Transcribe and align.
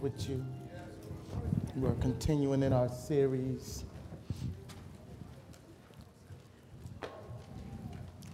with 0.00 0.28
you. 0.28 0.44
We're 1.74 1.92
continuing 1.94 2.62
in 2.62 2.72
our 2.72 2.88
series, 2.88 3.84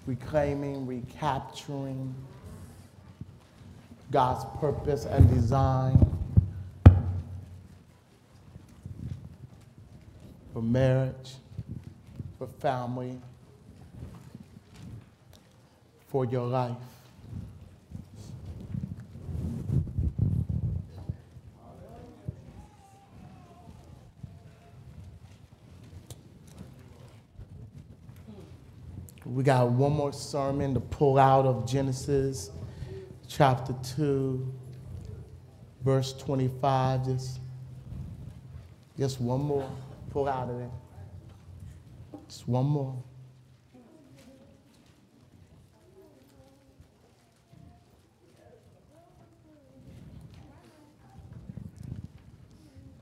reclaiming, 0.06 0.87
recapturing 0.87 2.14
God's 4.11 4.45
purpose 4.61 5.06
and 5.06 5.29
design 5.29 5.98
for 10.53 10.63
marriage, 10.63 11.35
for 12.39 12.47
family, 12.47 13.19
for 16.09 16.25
your 16.25 16.47
life. 16.47 16.77
We 29.42 29.46
got 29.46 29.73
one 29.73 29.91
more 29.91 30.12
sermon 30.12 30.73
to 30.74 30.78
pull 30.78 31.19
out 31.19 31.46
of 31.46 31.69
Genesis 31.69 32.52
chapter 33.27 33.74
2, 33.96 34.55
verse 35.84 36.12
25. 36.12 37.06
Just, 37.06 37.41
just 38.97 39.20
one 39.20 39.41
more. 39.41 39.69
Pull 40.10 40.28
out 40.28 40.48
of 40.48 40.60
it. 40.60 40.70
Just 42.28 42.47
one 42.47 42.66
more. 42.66 43.02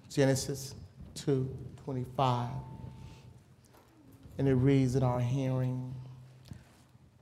Genesis 0.08 0.74
2 1.16 1.54
25. 1.84 2.48
And 4.38 4.48
it 4.48 4.54
reads 4.54 4.96
in 4.96 5.02
our 5.02 5.20
hearing 5.20 5.94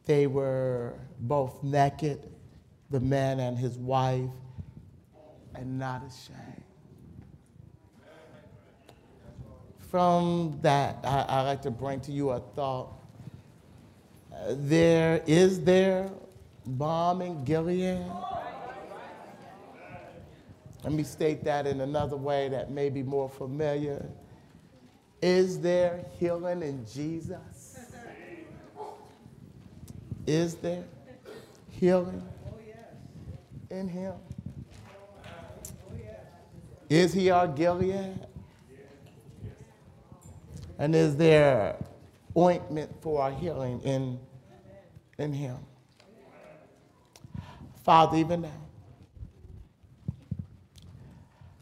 they 0.09 0.27
were 0.27 0.95
both 1.21 1.63
naked, 1.63 2.31
the 2.91 2.99
man 2.99 3.41
and 3.41 3.59
his 3.59 3.77
wife, 3.77 4.31
and 5.55 5.79
not 5.79 6.03
ashamed. 6.03 6.65
From 9.91 10.59
that, 10.63 10.97
I, 11.05 11.27
I 11.29 11.43
like 11.43 11.61
to 11.63 11.71
bring 11.71 12.01
to 12.01 12.13
you 12.13 12.31
a 12.31 12.41
thought. 12.41 12.89
There 14.49 15.23
is 15.27 15.63
there 15.63 16.11
balm 16.65 17.21
in 17.21 17.45
Gilead. 17.45 18.03
Let 20.85 20.93
me 20.93 21.03
state 21.03 21.45
that 21.45 21.67
in 21.67 21.83
another 21.83 22.17
way 22.17 22.49
that 22.49 22.71
may 22.71 22.89
be 22.89 23.03
more 23.03 23.29
familiar. 23.29 24.07
Is 25.21 25.61
there 25.61 26.07
healing 26.19 26.63
in 26.63 26.87
Jesus? 26.87 27.58
Is 30.29 30.57
there 30.57 30.85
healing 31.71 32.23
in 33.71 33.89
him? 33.89 34.13
Is 36.91 37.15
he 37.15 37.31
our 37.31 37.49
Gilead? 37.49 38.27
And 40.79 40.95
is 40.95 41.17
there 41.17 41.77
ointment 42.37 42.93
for 43.01 43.23
our 43.23 43.31
healing 43.31 43.81
in, 43.81 44.21
in 45.17 45.33
him? 45.33 45.57
Father, 47.83 48.19
even 48.19 48.43
now, 48.43 48.67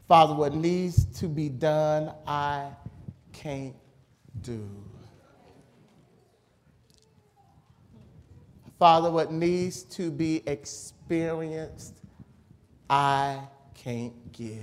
Father, 0.08 0.34
what 0.34 0.54
needs 0.54 1.04
to 1.20 1.28
be 1.28 1.48
done, 1.48 2.12
I 2.26 2.70
can't 3.32 3.76
do. 4.42 4.68
Father, 8.78 9.10
what 9.10 9.32
needs 9.32 9.82
to 9.84 10.10
be 10.10 10.42
experienced, 10.46 11.94
I 12.90 13.40
can't 13.74 14.32
give. 14.32 14.58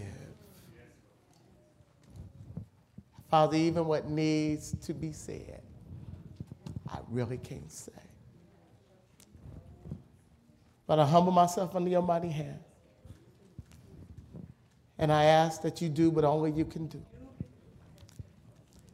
Father, 3.29 3.57
even 3.57 3.85
what 3.85 4.07
needs 4.07 4.75
to 4.85 4.93
be 4.93 5.11
said, 5.11 5.61
I 6.87 6.99
really 7.09 7.37
can't 7.37 7.71
say. 7.71 7.91
But 10.85 10.99
I 10.99 11.05
humble 11.05 11.31
myself 11.31 11.75
under 11.75 11.89
your 11.89 12.03
mighty 12.03 12.29
hand. 12.29 12.59
And 14.99 15.11
I 15.11 15.25
ask 15.25 15.63
that 15.63 15.81
you 15.81 15.89
do 15.89 16.11
what 16.11 16.23
only 16.23 16.51
you 16.51 16.65
can 16.65 16.85
do. 16.85 17.03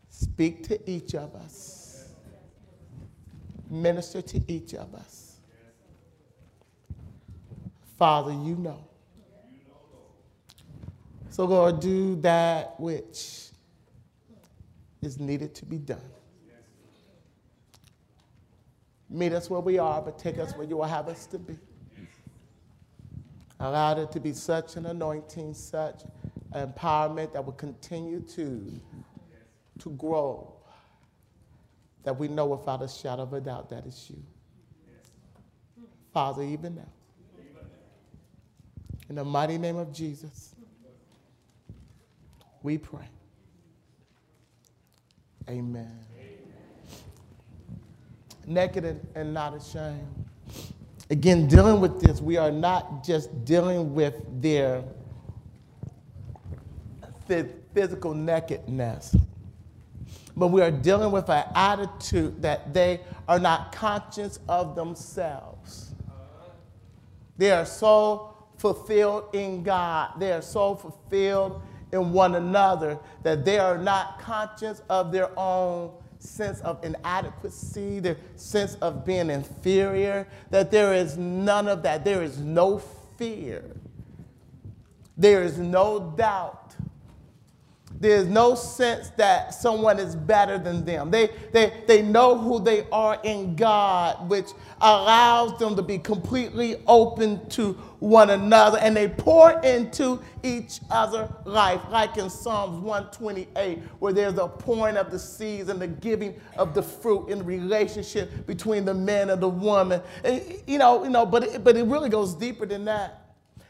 Speak 0.08 0.64
to 0.68 0.90
each 0.90 1.16
of 1.16 1.36
us, 1.36 1.79
minister 3.70 4.22
to 4.22 4.42
each 4.52 4.74
of 4.74 4.94
us. 4.96 5.38
Father, 7.98 8.32
you 8.32 8.56
know. 8.56 8.86
So, 11.30 11.46
Lord, 11.46 11.80
do 11.80 12.16
that 12.22 12.80
which 12.80 13.50
is 15.02 15.20
needed 15.20 15.54
to 15.56 15.66
be 15.66 15.78
done. 15.78 16.02
Meet 19.10 19.34
us 19.34 19.50
where 19.50 19.60
we 19.60 19.80
are, 19.80 20.02
but 20.02 20.20
take 20.20 20.38
us 20.38 20.56
where 20.56 20.68
you 20.68 20.78
will 20.78 20.84
have 20.84 21.08
us 21.08 21.26
to 21.28 21.40
be. 21.40 21.58
Allow 23.60 23.98
it 24.00 24.12
to 24.12 24.20
be 24.20 24.34
such 24.34 24.76
an 24.76 24.86
anointing, 24.86 25.54
such 25.54 26.04
empowerment 26.54 27.34
that 27.34 27.44
will 27.44 27.54
continue 27.54 28.22
to, 28.22 28.80
to 29.80 29.90
grow, 29.92 30.54
that 32.10 32.18
we 32.18 32.28
know 32.28 32.48
without 32.48 32.82
a 32.82 32.88
shadow 32.88 33.22
of 33.22 33.34
a 33.34 33.40
doubt 33.40 33.70
that 33.70 33.86
it's 33.86 34.10
you. 34.10 34.18
Father, 36.12 36.42
even 36.42 36.74
now, 36.74 36.90
in 39.10 39.14
the 39.14 39.24
mighty 39.24 39.60
name 39.60 39.78
of 39.78 39.94
Jesus, 39.94 40.56
we 42.64 42.80
pray. 42.80 43.08
Amen. 45.48 46.00
Naked 48.48 48.86
and, 48.86 49.08
and 49.14 49.32
not 49.32 49.56
ashamed. 49.56 50.26
Again, 51.12 51.46
dealing 51.48 51.80
with 51.80 52.02
this, 52.02 52.22
we 52.22 52.38
are 52.38 52.52
not 52.52 53.04
just 53.04 53.46
dealing 53.46 53.94
with 53.94 54.16
their 54.42 54.84
physical 57.76 58.16
nakedness, 58.16 59.16
but 60.40 60.48
we 60.48 60.62
are 60.62 60.72
dealing 60.72 61.12
with 61.12 61.30
an 61.30 61.44
attitude 61.54 62.42
that 62.42 62.74
they 62.74 63.02
are 63.28 63.40
not 63.40 63.74
conscious 63.74 64.40
of 64.48 64.76
themselves. 64.76 65.94
They 67.38 67.52
are 67.52 67.66
so 67.66 68.36
fulfilled 68.58 69.26
in 69.34 69.64
God, 69.64 70.20
they 70.20 70.32
are 70.32 70.42
so 70.42 70.76
fulfilled 70.76 71.62
in 71.92 72.14
one 72.14 72.36
another 72.36 73.00
that 73.24 73.46
they 73.46 73.60
are 73.60 73.78
not 73.78 74.20
conscious 74.20 74.82
of 74.90 75.12
their 75.12 75.30
own 75.38 75.92
sense 76.20 76.60
of 76.62 76.84
inadequacy, 76.84 78.00
their 78.00 78.18
sense 78.36 78.76
of 78.76 79.06
being 79.06 79.30
inferior, 79.30 80.28
that 80.52 80.72
there 80.72 80.94
is 80.94 81.18
none 81.18 81.68
of 81.68 81.84
that. 81.84 82.04
There 82.04 82.22
is 82.22 82.38
no 82.38 82.80
fear. 83.18 83.64
There 85.18 85.44
is 85.44 85.58
no 85.58 86.14
doubt. 86.18 86.59
There's 88.00 88.28
no 88.28 88.56
sense 88.56 89.10
that 89.18 89.54
someone 89.54 90.00
is 90.00 90.16
better 90.16 90.58
than 90.58 90.86
them. 90.86 91.12
They, 91.12 91.30
they, 91.52 91.84
they 91.86 92.02
know 92.02 92.38
who 92.38 92.62
they 92.62 92.88
are 92.94 93.20
in 93.24 93.58
God, 93.58 94.30
which 94.30 94.48
allows 94.80 95.60
them 95.60 95.76
to 95.76 95.82
be 95.82 95.98
completely 95.98 96.78
open 96.88 97.46
to 97.50 97.74
one 98.00 98.30
another 98.30 98.78
and 98.78 98.96
they 98.96 99.10
pour 99.10 99.60
into 99.60 100.22
each 100.44 100.80
other 100.90 101.28
life, 101.44 101.82
like 101.90 102.16
in 102.16 102.30
Psalms 102.30 102.82
128, 102.82 103.80
where 104.00 104.14
there's 104.14 104.38
a 104.38 104.48
pouring 104.48 104.96
of 104.96 105.12
the 105.12 105.20
seeds 105.20 105.68
and 105.68 105.82
the 105.82 105.88
giving 105.88 106.40
of 106.56 106.74
the 106.74 106.82
fruit 106.82 107.28
in 107.28 107.40
the 107.40 107.44
relationship 107.44 108.48
between 108.48 108.86
the 108.86 108.94
man 108.94 109.30
and 109.30 109.42
the 109.42 109.50
woman. 109.50 110.02
And, 110.24 110.42
you 110.66 110.78
know, 110.78 111.04
you 111.04 111.10
know, 111.10 111.26
but 111.26 111.44
it, 111.44 111.64
but 111.66 111.76
it 111.76 111.84
really 111.84 112.10
goes 112.10 112.34
deeper 112.34 112.66
than 112.66 112.86
that. 112.86 113.26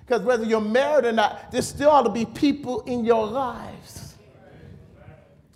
Because 0.06 0.22
whether 0.22 0.44
you're 0.44 0.62
married 0.62 1.06
or 1.06 1.12
not, 1.12 1.52
there 1.52 1.64
still 1.64 1.90
ought 1.90 2.04
to 2.04 2.12
be 2.12 2.26
people 2.26 2.82
in 2.82 3.04
your 3.04 3.26
lives 3.26 4.09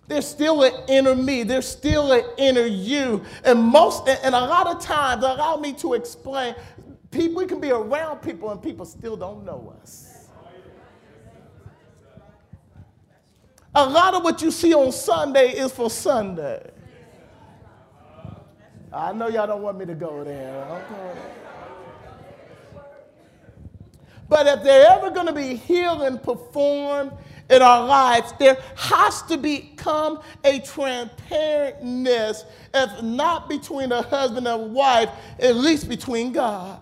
there's 0.07 0.27
still 0.27 0.63
an 0.63 0.73
inner 0.89 1.15
me. 1.15 1.43
There's 1.43 1.67
still 1.67 2.11
an 2.11 2.23
inner 2.37 2.65
you. 2.65 3.23
And 3.45 3.61
most, 3.61 4.07
and 4.07 4.35
a 4.35 4.39
lot 4.39 4.67
of 4.67 4.81
times, 4.81 5.23
allow 5.23 5.57
me 5.57 5.73
to 5.73 5.93
explain, 5.93 6.55
people, 7.09 7.37
we 7.37 7.45
can 7.45 7.59
be 7.59 7.71
around 7.71 8.19
people 8.19 8.51
and 8.51 8.61
people 8.61 8.85
still 8.85 9.15
don't 9.15 9.45
know 9.45 9.73
us. 9.81 10.27
A 13.75 13.89
lot 13.89 14.13
of 14.13 14.23
what 14.23 14.41
you 14.41 14.51
see 14.51 14.73
on 14.73 14.91
Sunday 14.91 15.53
is 15.53 15.71
for 15.71 15.89
Sunday. 15.89 16.69
I 18.91 19.11
know 19.13 19.27
y'all 19.27 19.47
don't 19.47 19.63
want 19.63 19.79
me 19.79 19.85
to 19.85 19.95
go 19.95 20.23
there. 20.23 20.85
But 24.29 24.47
if 24.47 24.63
they're 24.63 24.91
ever 24.91 25.09
going 25.09 25.25
to 25.27 25.33
be 25.33 25.55
healing 25.55 26.19
performed 26.19 27.13
in 27.49 27.61
our 27.61 27.85
lives, 27.85 28.33
there 28.39 28.57
has 28.75 29.21
to 29.23 29.37
become 29.37 30.21
a 30.43 30.59
transparentness, 30.59 32.45
if 32.73 33.03
not 33.03 33.49
between 33.49 33.91
a 33.91 34.01
husband 34.01 34.47
and 34.47 34.73
wife, 34.73 35.09
at 35.39 35.55
least 35.55 35.89
between 35.89 36.31
God. 36.31 36.79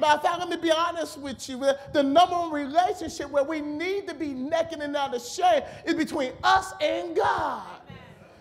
Matter 0.00 0.14
of 0.14 0.22
fact, 0.22 0.38
let 0.38 0.48
me 0.48 0.56
be 0.56 0.70
honest 0.70 1.18
with 1.18 1.48
you. 1.48 1.58
The 1.92 2.02
number 2.02 2.36
one 2.36 2.52
relationship 2.52 3.30
where 3.30 3.42
we 3.42 3.60
need 3.60 4.06
to 4.06 4.14
be 4.14 4.28
naked 4.28 4.80
and 4.80 4.92
not 4.92 5.14
ashamed 5.14 5.64
is 5.84 5.94
between 5.94 6.32
us 6.44 6.72
and 6.80 7.16
God. 7.16 7.64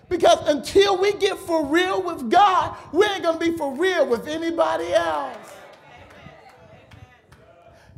Because 0.09 0.48
until 0.48 0.98
we 0.98 1.13
get 1.13 1.38
for 1.38 1.65
real 1.65 2.01
with 2.01 2.30
God, 2.30 2.77
we 2.94 3.06
ain't 3.06 3.24
to 3.24 3.38
be 3.38 3.57
for 3.57 3.74
real 3.74 4.06
with 4.07 4.27
anybody 4.27 4.94
else. 4.94 5.56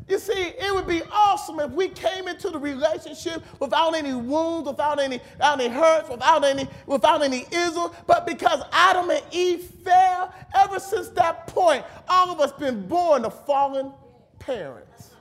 You 0.10 0.18
see, 0.18 0.34
it 0.34 0.74
would 0.74 0.88
be 0.88 1.04
awesome 1.12 1.60
if 1.60 1.70
we 1.70 1.88
came 1.88 2.28
into 2.28 2.50
the 2.50 2.58
relationship 2.58 3.44
without 3.60 3.96
any 3.96 4.16
wounds, 4.16 4.68
without 4.68 5.00
any, 5.00 5.22
without 5.34 5.62
any 5.62 5.70
hurts, 5.72 6.10
without 6.10 6.44
any, 6.44 6.68
without 6.88 7.22
any 7.22 7.46
isms. 7.52 7.92
But 8.08 8.26
because 8.26 8.64
Adam 8.72 9.12
and 9.12 9.22
Eve 9.32 9.62
fell, 9.84 10.34
ever 10.56 10.80
since 10.80 11.10
that 11.10 11.46
point, 11.46 11.86
all 12.08 12.32
of 12.32 12.40
us 12.40 12.52
been 12.54 12.88
born 12.88 13.22
to 13.22 13.30
fallen 13.30 13.92
parents. 14.40 15.12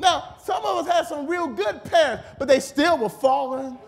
Now, 0.00 0.34
some 0.42 0.64
of 0.64 0.78
us 0.78 0.92
had 0.92 1.06
some 1.06 1.28
real 1.28 1.46
good 1.46 1.84
parents, 1.84 2.24
but 2.40 2.48
they 2.48 2.58
still 2.58 2.98
were 2.98 3.08
fallen. 3.08 3.78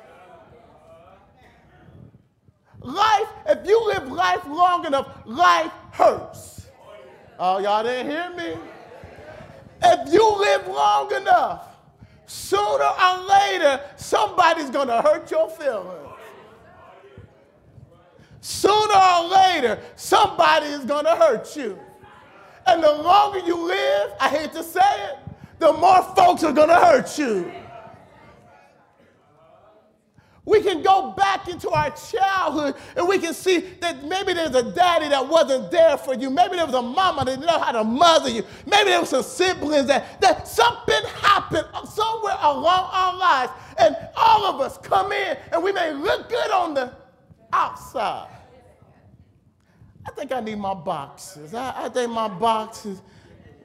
Life, 2.82 3.28
if 3.48 3.66
you 3.66 3.84
live 3.88 4.12
life 4.12 4.46
long 4.46 4.86
enough, 4.86 5.08
life 5.24 5.72
hurts. 5.90 6.68
Oh, 7.36 7.58
y'all 7.58 7.82
didn't 7.82 8.08
hear 8.08 8.30
me? 8.30 8.60
If 9.82 10.12
you 10.12 10.38
live 10.38 10.66
long 10.68 11.12
enough, 11.14 11.76
sooner 12.26 12.84
or 12.84 13.28
later, 13.28 13.80
somebody's 13.96 14.70
going 14.70 14.88
to 14.88 15.02
hurt 15.02 15.30
your 15.30 15.48
feelings. 15.50 15.96
Sooner 18.40 18.94
or 18.94 19.28
later, 19.28 19.78
somebody 19.96 20.66
is 20.66 20.84
going 20.84 21.04
to 21.04 21.14
hurt 21.16 21.56
you. 21.56 21.78
And 22.66 22.82
the 22.82 22.92
longer 22.92 23.40
you 23.40 23.56
live, 23.56 24.12
I 24.20 24.28
hate 24.28 24.52
to 24.52 24.62
say 24.62 24.80
it, 25.08 25.18
the 25.58 25.72
more 25.72 26.02
folks 26.14 26.42
are 26.44 26.52
going 26.52 26.68
to 26.68 26.74
hurt 26.74 27.18
you. 27.18 27.52
We 30.44 30.62
can 30.62 30.82
go 30.82 31.12
back 31.12 31.48
into 31.48 31.68
our 31.70 31.90
childhood 31.90 32.74
and 32.96 33.06
we 33.06 33.18
can 33.18 33.34
see 33.34 33.58
that 33.80 34.04
maybe 34.04 34.32
there's 34.32 34.54
a 34.54 34.72
daddy 34.72 35.08
that 35.08 35.28
wasn't 35.28 35.70
there 35.70 35.98
for 35.98 36.14
you. 36.14 36.30
Maybe 36.30 36.56
there 36.56 36.64
was 36.64 36.74
a 36.74 36.82
mama 36.82 37.24
that 37.24 37.32
didn't 37.32 37.46
know 37.46 37.58
how 37.58 37.72
to 37.72 37.84
mother 37.84 38.30
you. 38.30 38.42
Maybe 38.66 38.90
there 38.90 39.00
was 39.00 39.10
some 39.10 39.22
siblings 39.22 39.86
that, 39.86 40.20
that 40.22 40.48
something 40.48 41.02
happened 41.20 41.66
somewhere 41.88 42.36
along 42.40 42.88
our 42.90 43.16
lives. 43.18 43.52
And 43.78 43.96
all 44.16 44.46
of 44.46 44.60
us 44.60 44.78
come 44.78 45.12
in 45.12 45.36
and 45.52 45.62
we 45.62 45.72
may 45.72 45.92
look 45.92 46.28
good 46.30 46.50
on 46.50 46.74
the 46.74 46.92
outside. 47.52 48.28
I 50.06 50.10
think 50.12 50.32
I 50.32 50.40
need 50.40 50.58
my 50.58 50.74
boxes. 50.74 51.52
I, 51.52 51.84
I 51.84 51.88
think 51.90 52.10
my 52.10 52.28
boxes 52.28 53.02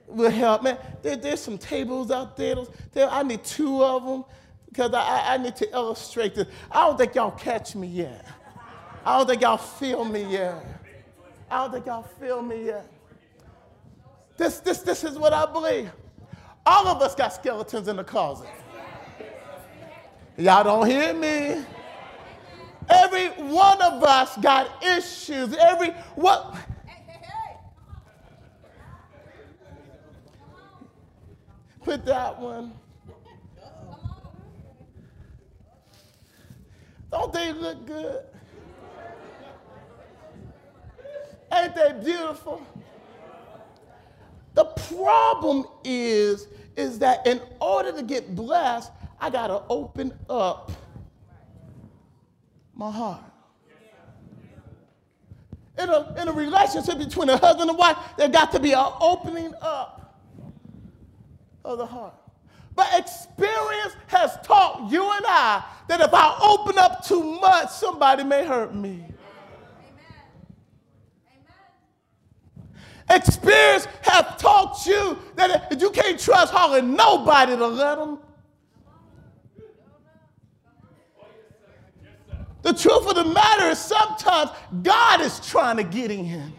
will 0.08 0.30
help. 0.30 0.64
Man, 0.64 0.78
there, 1.02 1.16
there's 1.16 1.40
some 1.40 1.58
tables 1.58 2.12
out 2.12 2.36
there. 2.36 2.58
there. 2.92 3.10
I 3.10 3.24
need 3.24 3.44
two 3.46 3.82
of 3.82 4.06
them 4.06 4.26
because 4.76 4.94
I, 4.94 5.36
I 5.36 5.38
need 5.38 5.56
to 5.58 5.72
illustrate 5.72 6.36
this. 6.36 6.48
I 6.70 6.86
don't 6.86 6.98
think 6.98 7.16
y'all 7.16 7.32
catch 7.32 7.76
me 7.76 7.88
yet. 7.88 8.26
I 9.06 9.18
don't 9.18 9.26
think 9.26 9.42
y'all 9.42 9.56
feel 9.56 10.04
me 10.04 10.24
yet. 10.24 10.66
I 11.50 11.62
don't 11.62 11.72
think 11.72 11.86
y'all 11.86 12.04
feel 12.20 12.42
me 12.42 12.66
yet. 12.66 12.92
This, 14.36 14.60
this, 14.60 14.80
this 14.80 15.06
is 15.06 15.18
what 15.18 15.32
I 15.32 15.46
believe. 15.46 15.90
All 16.66 16.88
of 16.88 17.02
us 17.02 17.16
got 17.16 17.32
skeletons 17.32 17.88
in 17.88 17.96
the 17.96 18.04
closet. 18.04 18.50
Y'all 20.38 20.66
don't 20.66 20.86
hear 20.86 21.14
me. 21.14 21.64
Every 22.90 23.30
one 23.30 23.82
of 23.82 24.04
us 24.04 24.36
got 24.38 24.84
issues. 24.84 25.56
Every 25.56 25.92
what? 26.16 26.54
Put 31.82 32.06
that 32.08 32.38
one. 32.38 32.74
Don't 37.12 37.32
they 37.32 37.54
look 37.54 37.86
good? 37.86 38.24
Ain't 41.54 41.76
they 41.76 41.94
beautiful? 42.04 42.66
The 44.54 44.66
problem 44.66 45.66
is, 45.84 46.48
is 46.76 47.00
that 47.00 47.26
in 47.28 47.42
order 47.60 47.92
to 47.92 48.04
get 48.04 48.36
blessed, 48.36 48.92
I 49.20 49.30
got 49.30 49.48
to 49.48 49.62
open 49.70 50.14
up 50.30 50.72
my 52.74 52.92
heart. 52.92 53.22
In 55.78 55.90
a, 55.90 56.16
in 56.22 56.28
a 56.30 56.32
relationship 56.32 56.98
between 56.98 57.30
a 57.30 57.38
husband 57.38 57.70
and 57.70 57.78
wife, 57.78 57.98
there 58.18 58.30
got 58.30 58.52
to 58.54 58.60
be 58.60 58.72
an 58.72 58.86
opening 59.02 59.54
up 59.62 60.22
of 61.66 61.78
the 61.78 61.86
heart. 61.86 62.14
But 62.76 62.88
experience 62.94 63.96
has 64.08 64.38
taught 64.44 64.92
you 64.92 65.04
and 65.04 65.26
I 65.26 65.64
that 65.88 66.02
if 66.02 66.14
I 66.14 66.38
open 66.42 66.78
up 66.78 67.06
too 67.06 67.40
much, 67.40 67.70
somebody 67.70 68.24
may 68.24 68.46
hurt 68.46 68.76
me. 68.76 69.06
Experience 73.10 73.88
has 74.02 74.26
taught 74.42 74.86
you 74.86 75.18
that 75.36 75.80
you 75.80 75.92
can't 75.92 76.20
trust 76.20 76.52
hardly 76.52 76.82
nobody 76.82 77.56
to 77.56 77.68
let 77.68 77.98
them. 77.98 78.20
The 82.64 82.74
truth 82.74 83.08
of 83.08 83.16
the 83.16 83.26
matter 83.26 83.70
is 83.70 83.78
sometimes 83.78 84.50
God 84.82 85.22
is 85.22 85.40
trying 85.40 85.78
to 85.78 85.84
get 85.84 86.10
in. 86.10 86.52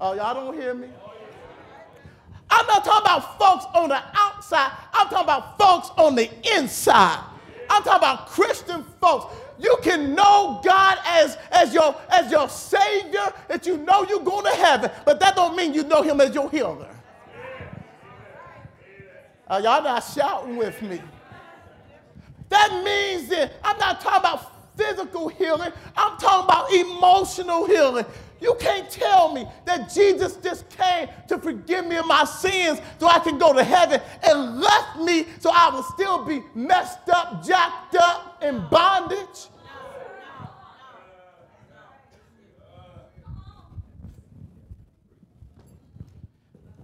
Oh, 0.00 0.14
y'all 0.14 0.34
don't 0.34 0.54
hear 0.54 0.72
me? 0.72 0.88
I'm 2.56 2.66
not 2.66 2.84
talking 2.84 3.02
about 3.02 3.38
folks 3.38 3.66
on 3.74 3.90
the 3.90 4.02
outside. 4.14 4.72
I'm 4.94 5.08
talking 5.08 5.24
about 5.24 5.58
folks 5.58 5.90
on 5.98 6.14
the 6.14 6.30
inside. 6.56 7.22
I'm 7.68 7.82
talking 7.82 7.98
about 7.98 8.28
Christian 8.28 8.82
folks. 8.98 9.34
You 9.58 9.76
can 9.82 10.14
know 10.14 10.60
God 10.64 10.98
as, 11.04 11.36
as, 11.50 11.74
your, 11.74 11.94
as 12.08 12.30
your 12.30 12.48
Savior, 12.48 13.32
that 13.48 13.66
you 13.66 13.76
know 13.76 14.06
you're 14.08 14.20
going 14.20 14.44
to 14.46 14.52
heaven, 14.52 14.90
but 15.04 15.20
that 15.20 15.36
don't 15.36 15.54
mean 15.54 15.74
you 15.74 15.84
know 15.84 16.00
Him 16.00 16.20
as 16.20 16.34
your 16.34 16.50
healer. 16.50 16.88
Uh, 19.48 19.60
y'all 19.62 19.82
not 19.82 20.00
shouting 20.00 20.56
with 20.56 20.80
me. 20.80 21.00
That 22.48 22.82
means 22.84 23.28
that 23.28 23.52
I'm 23.62 23.78
not 23.78 24.00
talking 24.00 24.20
about 24.20 24.56
physical 24.76 25.28
healing, 25.28 25.72
I'm 25.96 26.18
talking 26.18 26.44
about 26.44 26.72
emotional 26.72 27.66
healing. 27.66 28.04
You 28.40 28.54
can't 28.60 28.90
tell 28.90 29.32
me 29.32 29.46
that 29.64 29.92
Jesus 29.92 30.36
just 30.36 30.68
came 30.68 31.08
to 31.28 31.38
forgive 31.38 31.86
me 31.86 31.96
of 31.96 32.06
my 32.06 32.24
sins 32.24 32.80
so 32.98 33.08
I 33.08 33.18
can 33.18 33.38
go 33.38 33.52
to 33.52 33.64
heaven 33.64 34.00
and 34.22 34.60
left 34.60 34.98
me 34.98 35.26
so 35.40 35.50
I 35.52 35.70
will 35.70 35.82
still 35.82 36.24
be 36.24 36.42
messed 36.54 37.08
up, 37.08 37.44
jacked 37.44 37.96
up, 37.96 38.42
in 38.42 38.66
bondage. 38.68 39.48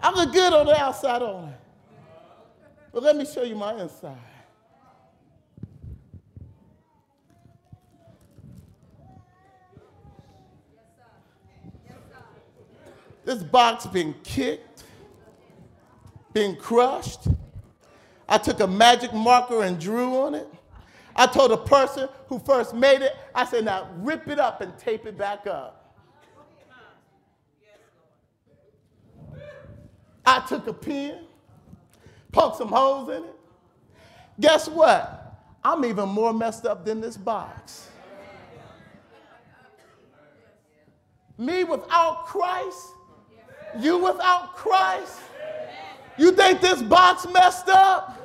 I 0.00 0.10
look 0.10 0.32
good 0.32 0.52
on 0.52 0.66
the 0.66 0.80
outside 0.80 1.22
only. 1.22 1.52
But 2.92 3.02
let 3.04 3.16
me 3.16 3.24
show 3.24 3.42
you 3.42 3.54
my 3.54 3.80
inside. 3.80 4.16
This 13.32 13.42
box 13.42 13.86
been 13.86 14.14
kicked, 14.24 14.84
been 16.34 16.54
crushed. 16.54 17.28
I 18.28 18.36
took 18.36 18.60
a 18.60 18.66
magic 18.66 19.14
marker 19.14 19.62
and 19.62 19.80
drew 19.80 20.18
on 20.18 20.34
it. 20.34 20.46
I 21.16 21.26
told 21.26 21.50
the 21.50 21.56
person 21.56 22.10
who 22.26 22.38
first 22.40 22.74
made 22.74 23.00
it, 23.00 23.16
I 23.34 23.46
said, 23.46 23.64
now 23.64 23.88
rip 23.96 24.28
it 24.28 24.38
up 24.38 24.60
and 24.60 24.76
tape 24.76 25.06
it 25.06 25.16
back 25.16 25.46
up. 25.46 25.96
I 30.26 30.40
took 30.46 30.66
a 30.66 30.74
pen, 30.74 31.24
poked 32.32 32.58
some 32.58 32.68
holes 32.68 33.08
in 33.08 33.24
it. 33.24 33.34
Guess 34.40 34.68
what? 34.68 35.40
I'm 35.64 35.86
even 35.86 36.10
more 36.10 36.34
messed 36.34 36.66
up 36.66 36.84
than 36.84 37.00
this 37.00 37.16
box. 37.16 37.88
Me 41.38 41.64
without 41.64 42.26
Christ 42.26 42.88
you 43.78 43.98
without 43.98 44.54
Christ? 44.56 45.20
You 46.18 46.32
think 46.32 46.60
this 46.60 46.82
box 46.82 47.26
messed 47.32 47.68
up? 47.68 48.18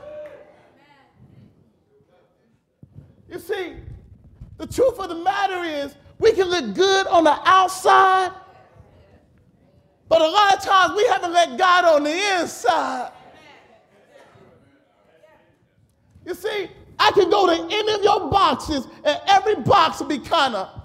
You 3.30 3.40
see, 3.40 3.76
the 4.58 4.68
truth 4.68 5.00
of 5.00 5.10
the 5.10 5.16
matter 5.16 5.64
is 5.64 5.96
we 6.20 6.32
can 6.32 6.48
look 6.48 6.74
good 6.74 7.08
on 7.08 7.24
the 7.24 7.38
outside, 7.46 8.32
but 10.10 10.22
a 10.22 10.28
lot 10.28 10.56
of 10.56 10.64
times 10.64 10.94
we 10.96 11.06
haven't 11.08 11.34
let 11.34 11.58
God 11.58 11.86
on 11.86 12.04
the 12.04 12.40
inside. 12.40 13.12
You 16.26 16.34
see, 16.34 16.70
I 17.00 17.12
can 17.12 17.30
go 17.30 17.48
to 17.48 17.74
any 17.74 17.94
of 17.94 18.04
your 18.04 18.30
boxes 18.30 18.88
and 19.04 19.20
every 19.28 19.56
box 19.56 20.00
will 20.00 20.08
be 20.08 20.20
kind 20.20 20.56
of 20.56 20.77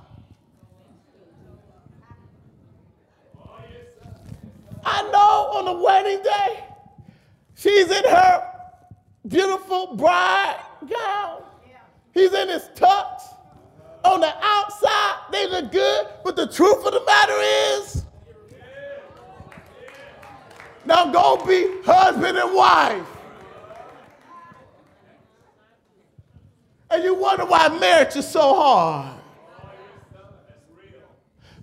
I 4.84 5.02
know 5.10 5.58
on 5.58 5.64
the 5.66 5.82
wedding 5.82 6.22
day, 6.22 6.64
she's 7.54 7.90
in 7.90 8.04
her 8.04 8.48
beautiful 9.28 9.96
bride 9.96 10.60
gown. 10.88 11.42
He's 12.14 12.32
in 12.34 12.48
his 12.48 12.68
tux. 12.74 13.22
On 14.04 14.20
the 14.20 14.34
outside, 14.42 15.16
they 15.30 15.48
look 15.48 15.70
good, 15.70 16.08
but 16.24 16.34
the 16.36 16.46
truth 16.46 16.84
of 16.84 16.92
the 16.92 17.04
matter 17.04 17.38
is, 17.78 18.04
now 20.84 21.10
go 21.12 21.44
be 21.46 21.68
husband 21.84 22.36
and 22.36 22.54
wife. 22.54 23.06
And 26.90 27.04
you 27.04 27.14
wonder 27.14 27.46
why 27.46 27.68
marriage 27.78 28.16
is 28.16 28.28
so 28.28 28.54
hard. 28.54 29.18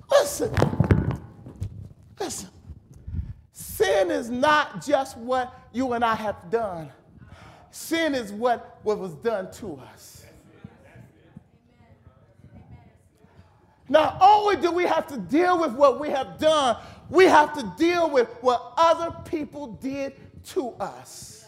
Listen. 0.09 0.88
Sin 4.09 4.19
is 4.19 4.29
not 4.31 4.83
just 4.83 5.17
what 5.17 5.53
you 5.71 5.93
and 5.93 6.03
I 6.03 6.15
have 6.15 6.49
done. 6.49 6.91
Sin 7.69 8.15
is 8.15 8.31
what, 8.31 8.79
what 8.81 8.97
was 8.97 9.13
done 9.13 9.51
to 9.51 9.79
us. 9.93 10.25
Not 13.87 14.17
only 14.19 14.55
do 14.55 14.71
we 14.71 14.85
have 14.85 15.05
to 15.09 15.17
deal 15.17 15.59
with 15.59 15.73
what 15.73 15.99
we 15.99 16.09
have 16.09 16.39
done, 16.39 16.77
we 17.11 17.25
have 17.25 17.53
to 17.53 17.73
deal 17.77 18.09
with 18.09 18.27
what 18.41 18.73
other 18.77 19.15
people 19.25 19.67
did 19.73 20.13
to 20.45 20.69
us. 20.79 21.45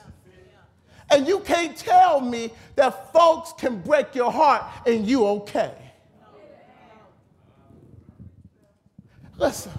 And 1.10 1.28
you 1.28 1.40
can't 1.40 1.76
tell 1.76 2.22
me 2.22 2.52
that 2.76 3.12
folks 3.12 3.54
can 3.54 3.82
break 3.82 4.14
your 4.14 4.32
heart 4.32 4.64
and 4.86 5.08
you 5.08 5.26
okay. 5.26 5.74
Listen. 9.36 9.72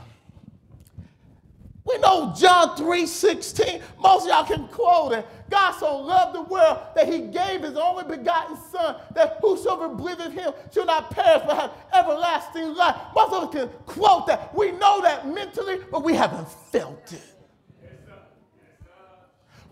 We 1.93 1.99
know 1.99 2.33
John 2.37 2.77
3 2.77 3.07
16. 3.07 3.83
Most 4.01 4.27
y'all 4.27 4.45
can 4.45 4.67
quote 4.69 5.13
it. 5.13 5.27
God 5.51 5.73
so 5.73 5.99
loved 5.99 6.35
the 6.35 6.43
world 6.43 6.79
that 6.97 7.13
he 7.13 7.21
gave 7.21 7.63
his 7.63 7.77
only 7.77 8.05
begotten 8.05 8.57
Son, 8.71 8.97
that 9.15 9.39
whosoever 9.43 9.89
believeth 9.89 10.27
in 10.27 10.33
him 10.33 10.53
shall 10.73 10.87
not 10.87 11.11
perish 11.11 11.43
but 11.47 11.57
have 11.57 11.73
everlasting 11.93 12.75
life. 12.75 12.97
Most 13.15 13.33
of 13.35 13.45
us 13.45 13.55
can 13.55 13.69
quote 13.85 14.27
that. 14.29 14.55
We 14.55 14.73
know 14.73 15.03
that 15.03 15.29
mentally, 15.29 15.81
but 15.91 16.03
we 16.03 16.15
haven't 16.15 16.49
felt 16.71 17.13
it. 17.13 17.32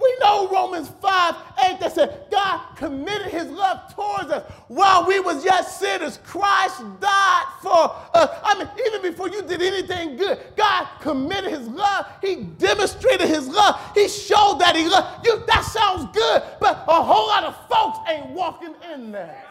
We 0.01 0.17
know 0.21 0.49
Romans 0.49 0.89
5 1.01 1.35
8 1.67 1.81
that 1.81 1.93
said 1.95 2.27
God 2.31 2.75
committed 2.77 3.29
his 3.29 3.49
love 3.49 3.95
towards 3.95 4.31
us 4.31 4.51
while 4.69 5.07
we 5.07 5.21
was 5.21 5.45
yet 5.45 5.63
sinners. 5.63 6.19
Christ 6.25 6.83
died 7.01 7.45
for 7.61 7.95
us. 8.15 8.31
I 8.43 8.59
mean, 8.59 8.69
even 8.87 9.03
before 9.03 9.29
you 9.29 9.43
did 9.43 9.61
anything 9.61 10.17
good, 10.17 10.39
God 10.57 10.89
committed 11.01 11.51
his 11.51 11.69
love. 11.69 12.07
He 12.23 12.37
demonstrated 12.37 13.29
his 13.29 13.47
love. 13.49 13.79
He 13.95 14.09
showed 14.09 14.59
that 14.61 14.75
he 14.75 14.89
loved 14.89 15.27
you. 15.27 15.43
That 15.47 15.65
sounds 15.65 16.09
good, 16.15 16.43
but 16.61 16.85
a 16.89 17.03
whole 17.03 17.29
lot 17.29 17.45
of 17.45 17.55
folks 17.69 17.99
ain't 18.09 18.31
walking 18.31 18.75
in 18.95 19.13
there. 19.13 19.45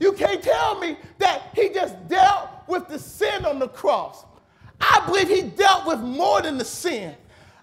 You 0.00 0.14
can't 0.14 0.42
tell 0.42 0.80
me 0.80 0.96
that 1.18 1.50
he 1.54 1.68
just 1.68 2.08
dealt 2.08 2.48
with 2.66 2.88
the 2.88 2.98
sin 2.98 3.44
on 3.44 3.58
the 3.58 3.68
cross. 3.68 4.24
I 4.80 5.02
believe 5.06 5.28
he 5.28 5.42
dealt 5.42 5.86
with 5.86 6.00
more 6.00 6.42
than 6.42 6.58
the 6.58 6.64
sin. 6.64 7.14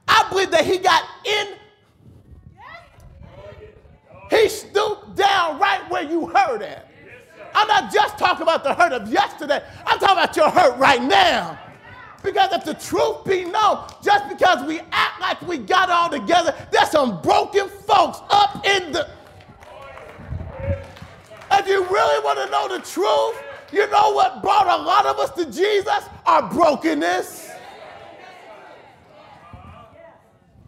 I 0.07 0.27
believe 0.29 0.51
that 0.51 0.65
he 0.65 0.77
got 0.77 1.03
in. 1.25 1.47
He 4.29 4.49
stooped 4.49 5.15
down 5.15 5.59
right 5.59 5.89
where 5.89 6.03
you 6.03 6.27
hurt 6.27 6.61
at. 6.61 6.91
I'm 7.55 7.67
not 7.67 7.91
just 7.91 8.17
talking 8.19 8.43
about 8.43 8.63
the 8.63 8.73
hurt 8.73 8.91
of 8.91 9.11
yesterday. 9.11 9.63
I'm 9.85 9.99
talking 9.99 10.17
about 10.17 10.35
your 10.35 10.49
hurt 10.49 10.77
right 10.77 11.01
now. 11.01 11.57
Because 12.23 12.51
if 12.51 12.65
the 12.65 12.73
truth 12.73 13.23
be 13.25 13.45
known, 13.45 13.87
just 14.03 14.27
because 14.29 14.65
we 14.67 14.81
act 14.91 15.21
like 15.21 15.41
we 15.43 15.57
got 15.57 15.89
all 15.89 16.09
together, 16.09 16.53
there's 16.71 16.91
some 16.91 17.21
broken 17.21 17.69
folks 17.69 18.19
up 18.29 18.65
in 18.65 18.91
the. 18.91 19.09
If 21.51 21.67
you 21.67 21.83
really 21.85 22.23
want 22.23 22.39
to 22.39 22.51
know 22.51 22.77
the 22.77 22.83
truth, 22.83 23.41
you 23.73 23.89
know 23.89 24.11
what 24.11 24.41
brought 24.41 24.67
a 24.67 24.83
lot 24.83 25.05
of 25.05 25.19
us 25.19 25.31
to 25.31 25.45
Jesus? 25.45 26.05
Our 26.25 26.49
brokenness. 26.49 27.51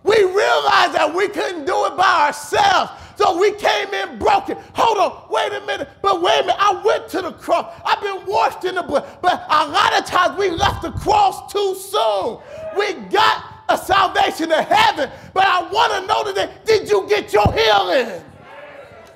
We 0.04 0.16
realized 0.24 0.94
that 0.94 1.14
we 1.16 1.28
couldn't 1.30 1.66
do 1.66 1.86
it 1.86 1.98
by 1.98 2.28
ourselves. 2.28 2.92
So 3.18 3.40
we 3.40 3.52
came 3.54 3.94
in 3.94 4.18
broken. 4.18 4.58
Hold 4.74 4.98
on, 4.98 5.30
wait 5.30 5.54
a 5.54 5.66
minute. 5.66 5.90
But 6.02 6.22
wait 6.22 6.40
a 6.40 6.44
minute, 6.44 6.56
I 6.60 6.82
went 6.84 7.10
to 7.10 7.22
the 7.22 7.34
cross. 7.34 7.74
I've 7.86 8.02
been 8.02 8.26
washed 8.26 8.66
in 8.66 8.76
the 8.76 8.84
blood. 8.84 9.06
But 9.22 9.46
a 9.50 9.68
lot 9.68 9.98
of 10.00 10.06
times 10.06 10.40
we 10.40 10.50
left 10.50 10.82
the 10.82 10.92
cross 10.92 11.52
too 11.52 11.76
soon. 11.76 12.40
We 12.78 12.94
got 13.10 13.46
a 13.70 13.78
salvation 13.78 14.50
to 14.50 14.64
heaven. 14.64 15.12
But 15.34 15.46
I 15.46 15.70
want 15.72 15.94
to 15.94 16.08
know 16.08 16.24
today, 16.26 16.52
did 16.66 16.90
you 16.90 17.08
get 17.10 17.34
your 17.34 17.52
healing? 17.54 18.24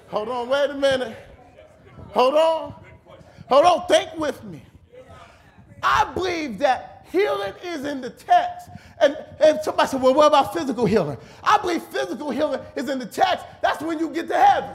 Hold 0.09 0.29
on, 0.29 0.49
wait 0.49 0.69
a 0.69 0.75
minute. 0.75 1.17
Hold 2.13 2.35
on. 2.35 2.75
Hold 3.49 3.65
on, 3.65 3.87
think 3.87 4.15
with 4.17 4.43
me. 4.43 4.63
I 5.81 6.05
believe 6.13 6.59
that 6.59 7.05
healing 7.11 7.53
is 7.63 7.85
in 7.85 8.01
the 8.01 8.09
text. 8.09 8.69
And, 8.99 9.17
and 9.39 9.59
somebody 9.61 9.89
said, 9.89 10.01
well, 10.01 10.13
what 10.13 10.27
about 10.27 10.53
physical 10.53 10.85
healing? 10.85 11.17
I 11.43 11.57
believe 11.57 11.83
physical 11.83 12.31
healing 12.31 12.61
is 12.75 12.89
in 12.89 12.99
the 12.99 13.05
text. 13.05 13.45
That's 13.61 13.81
when 13.83 13.99
you 13.99 14.09
get 14.09 14.27
to 14.29 14.37
heaven. 14.37 14.69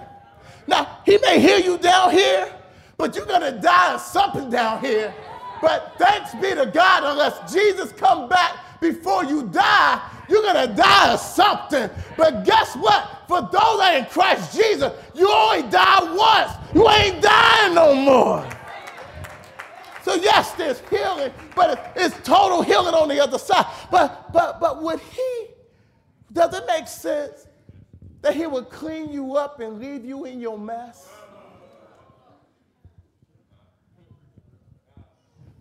Now, 0.66 0.98
he 1.06 1.18
may 1.18 1.40
heal 1.40 1.60
you 1.60 1.78
down 1.78 2.10
here, 2.10 2.52
but 2.98 3.16
you're 3.16 3.26
going 3.26 3.40
to 3.40 3.58
die 3.58 3.94
of 3.94 4.00
something 4.00 4.50
down 4.50 4.80
here. 4.80 5.14
But 5.62 5.94
thanks 5.98 6.34
be 6.34 6.54
to 6.54 6.66
God, 6.66 7.04
unless 7.04 7.52
Jesus 7.52 7.90
come 7.92 8.28
back 8.28 8.80
before 8.80 9.24
you 9.24 9.44
die, 9.44 10.00
you're 10.28 10.42
going 10.42 10.68
to 10.68 10.74
die 10.74 11.12
of 11.12 11.20
something. 11.20 11.88
But 12.16 12.44
guess 12.44 12.76
what? 12.76 13.24
For 13.26 13.40
those 13.40 13.78
that 13.78 13.96
in 13.98 14.04
Christ 14.06 14.54
Jesus, 14.54 14.92
you 15.14 15.28
only 15.28 15.68
die 15.70 16.14
once. 16.14 16.52
You 16.74 16.88
ain't 16.88 17.22
dying 17.22 17.74
no 17.74 17.94
more. 17.94 18.48
So 20.02 20.14
yes, 20.14 20.52
there's 20.52 20.80
healing, 20.88 21.32
but 21.54 21.92
it's 21.96 22.16
total 22.26 22.62
healing 22.62 22.94
on 22.94 23.08
the 23.08 23.20
other 23.20 23.38
side. 23.38 23.66
But 23.90 24.32
but 24.32 24.60
but 24.60 24.82
would 24.82 25.00
he? 25.00 25.46
Does 26.32 26.54
it 26.54 26.64
make 26.66 26.86
sense 26.86 27.46
that 28.22 28.34
he 28.34 28.46
would 28.46 28.68
clean 28.70 29.10
you 29.10 29.36
up 29.36 29.60
and 29.60 29.78
leave 29.78 30.04
you 30.04 30.24
in 30.24 30.40
your 30.40 30.58
mess? 30.58 31.08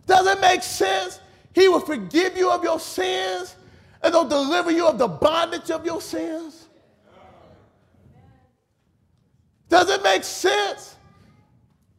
Does 0.06 0.26
it 0.26 0.40
make 0.40 0.62
sense? 0.62 1.20
He 1.54 1.68
will 1.68 1.80
forgive 1.80 2.36
you 2.36 2.50
of 2.50 2.62
your 2.62 2.80
sins 2.80 3.56
and 4.02 4.14
he'll 4.14 4.28
deliver 4.28 4.70
you 4.70 4.86
of 4.86 4.98
the 4.98 5.08
bondage 5.08 5.70
of 5.70 5.84
your 5.84 6.00
sins. 6.00 6.66
Does 9.68 9.90
it 9.90 10.02
make 10.02 10.24
sense 10.24 10.96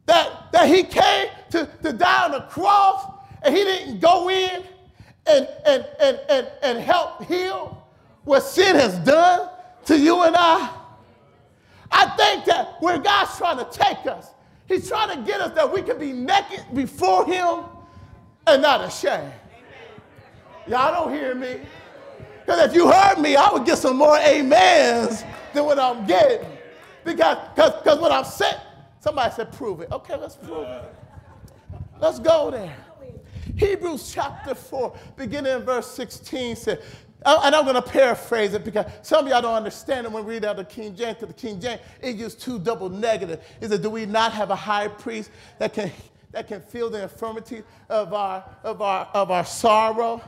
that, 0.06 0.50
that 0.52 0.66
he 0.68 0.82
came 0.82 1.28
to, 1.50 1.68
to 1.82 1.92
die 1.92 2.24
on 2.24 2.32
the 2.32 2.40
cross 2.42 3.06
and 3.42 3.54
he 3.54 3.64
didn't 3.64 4.00
go 4.00 4.28
in 4.30 4.62
and, 5.26 5.48
and, 5.66 5.86
and, 6.00 6.20
and, 6.28 6.50
and 6.62 6.78
help 6.78 7.24
heal 7.24 7.80
what 8.24 8.42
sin 8.42 8.76
has 8.76 8.98
done 8.98 9.48
to 9.86 9.98
you 9.98 10.22
and 10.22 10.36
I? 10.36 10.76
I 11.90 12.06
think 12.16 12.44
that 12.44 12.76
where 12.80 12.98
God's 12.98 13.36
trying 13.36 13.58
to 13.58 13.68
take 13.70 14.06
us, 14.06 14.28
He's 14.66 14.88
trying 14.88 15.18
to 15.18 15.26
get 15.26 15.40
us 15.40 15.52
that 15.56 15.72
we 15.72 15.82
can 15.82 15.98
be 15.98 16.12
naked 16.12 16.64
before 16.72 17.26
Him 17.26 17.64
and 18.46 18.62
not 18.62 18.84
ashamed. 18.84 19.32
Y'all 20.68 20.92
don't 20.92 21.12
hear 21.12 21.34
me. 21.34 21.60
Because 22.46 22.68
if 22.68 22.74
you 22.74 22.90
heard 22.90 23.18
me, 23.18 23.34
I 23.36 23.52
would 23.52 23.64
get 23.64 23.78
some 23.78 23.96
more 23.96 24.16
amens 24.16 25.24
than 25.52 25.64
what 25.64 25.78
I'm 25.78 26.06
getting. 26.06 26.46
Because 27.04 27.38
because 27.54 27.98
what 27.98 28.12
I'm 28.12 28.24
saying, 28.24 28.60
somebody 29.00 29.34
said, 29.34 29.52
prove 29.52 29.80
it. 29.80 29.90
Okay, 29.90 30.16
let's 30.16 30.36
prove 30.36 30.68
it. 30.68 30.94
Let's 32.00 32.18
go 32.18 32.50
there. 32.50 32.76
Hebrews 33.56 34.10
chapter 34.12 34.54
4, 34.54 34.96
beginning 35.16 35.52
in 35.52 35.62
verse 35.62 35.86
16, 35.90 36.56
said, 36.56 36.82
and 37.26 37.54
I'm 37.54 37.64
going 37.64 37.74
to 37.74 37.82
paraphrase 37.82 38.54
it 38.54 38.64
because 38.64 38.90
some 39.02 39.26
of 39.26 39.30
y'all 39.30 39.42
don't 39.42 39.54
understand 39.54 40.06
it 40.06 40.12
when 40.12 40.24
we 40.24 40.34
read 40.34 40.44
out 40.46 40.56
the 40.56 40.64
King 40.64 40.96
James, 40.96 41.16
because 41.16 41.28
the 41.28 41.34
King 41.40 41.60
James, 41.60 41.80
it 42.00 42.16
used 42.16 42.40
two 42.40 42.58
double 42.58 42.88
negative. 42.88 43.44
It 43.60 43.68
said, 43.68 43.82
do 43.82 43.90
we 43.90 44.06
not 44.06 44.32
have 44.32 44.48
a 44.48 44.56
high 44.56 44.88
priest 44.88 45.30
that 45.58 45.74
can, 45.74 45.92
that 46.30 46.48
can 46.48 46.62
feel 46.62 46.88
the 46.88 47.02
infirmity 47.02 47.62
of 47.90 48.14
our, 48.14 48.44
of, 48.64 48.80
our, 48.80 49.06
of 49.12 49.30
our 49.30 49.44
sorrow? 49.44 50.22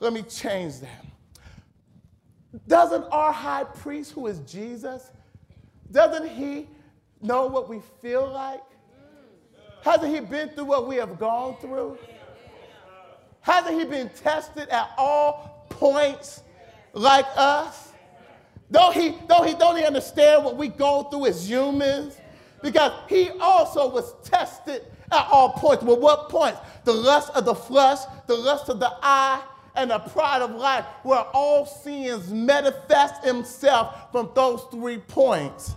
Let 0.00 0.14
me 0.14 0.22
change 0.22 0.80
that. 0.80 1.04
Doesn't 2.66 3.04
our 3.10 3.32
high 3.32 3.64
priest, 3.64 4.12
who 4.12 4.26
is 4.28 4.38
Jesus, 4.40 5.10
doesn't 5.90 6.30
he 6.30 6.68
know 7.20 7.46
what 7.46 7.68
we 7.68 7.80
feel 8.00 8.26
like? 8.26 8.62
Hasn't 9.82 10.14
he 10.14 10.20
been 10.20 10.50
through 10.50 10.64
what 10.64 10.86
we 10.86 10.96
have 10.96 11.18
gone 11.18 11.56
through? 11.60 11.98
Hasn't 13.40 13.78
he 13.78 13.84
been 13.86 14.10
tested 14.10 14.68
at 14.68 14.90
all 14.98 15.66
points 15.70 16.42
like 16.92 17.26
us? 17.36 17.92
Don't 18.70 18.94
he, 18.94 19.16
don't 19.28 19.46
he, 19.46 19.54
don't 19.54 19.76
he 19.76 19.84
understand 19.84 20.44
what 20.44 20.56
we 20.56 20.68
go 20.68 21.04
through 21.04 21.26
as 21.26 21.48
humans? 21.48 22.18
Because 22.62 22.92
he 23.08 23.30
also 23.40 23.88
was 23.88 24.14
tested 24.22 24.82
at 25.10 25.26
all 25.30 25.50
points. 25.52 25.82
Well, 25.82 25.98
what 25.98 26.28
points? 26.28 26.58
The 26.84 26.92
lust 26.92 27.30
of 27.34 27.44
the 27.44 27.54
flesh, 27.54 28.00
the 28.26 28.34
lust 28.34 28.68
of 28.68 28.80
the 28.80 28.90
eye, 29.02 29.42
and 29.74 29.90
the 29.90 30.00
pride 30.00 30.42
of 30.42 30.50
life, 30.50 30.84
where 31.04 31.24
all 31.32 31.64
sins 31.64 32.32
manifest 32.32 33.24
himself 33.24 34.10
from 34.10 34.30
those 34.34 34.66
three 34.70 34.98
points. 34.98 35.76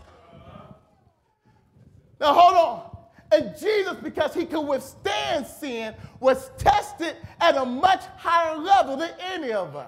Now 2.19 2.33
hold 2.33 2.55
on. 2.55 2.90
And 3.31 3.57
Jesus, 3.57 3.95
because 4.03 4.33
he 4.33 4.45
could 4.45 4.67
withstand 4.67 5.47
sin, 5.47 5.95
was 6.19 6.51
tested 6.57 7.15
at 7.39 7.55
a 7.55 7.65
much 7.65 8.03
higher 8.17 8.57
level 8.57 8.97
than 8.97 9.11
any 9.19 9.53
of 9.53 9.75
us. 9.75 9.87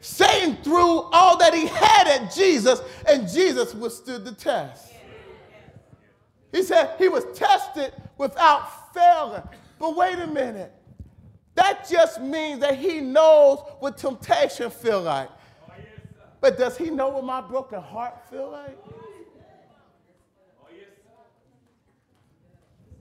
Satan 0.00 0.56
threw 0.62 1.00
all 1.12 1.38
that 1.38 1.54
he 1.54 1.66
had 1.66 2.06
at 2.06 2.34
Jesus, 2.34 2.80
and 3.08 3.28
Jesus 3.28 3.74
withstood 3.74 4.24
the 4.24 4.32
test. 4.32 4.92
He 6.52 6.62
said 6.62 6.94
he 6.98 7.08
was 7.08 7.24
tested 7.34 7.92
without 8.16 8.94
failing. 8.94 9.42
But 9.78 9.96
wait 9.96 10.18
a 10.18 10.26
minute. 10.26 10.72
That 11.56 11.88
just 11.88 12.20
means 12.20 12.60
that 12.60 12.78
he 12.78 13.00
knows 13.00 13.60
what 13.80 13.96
temptation 13.96 14.70
feel 14.70 15.02
like. 15.02 15.28
But 16.40 16.58
does 16.58 16.76
he 16.76 16.90
know 16.90 17.08
what 17.08 17.24
my 17.24 17.40
broken 17.40 17.80
heart 17.80 18.28
feel 18.28 18.50
like? 18.50 18.76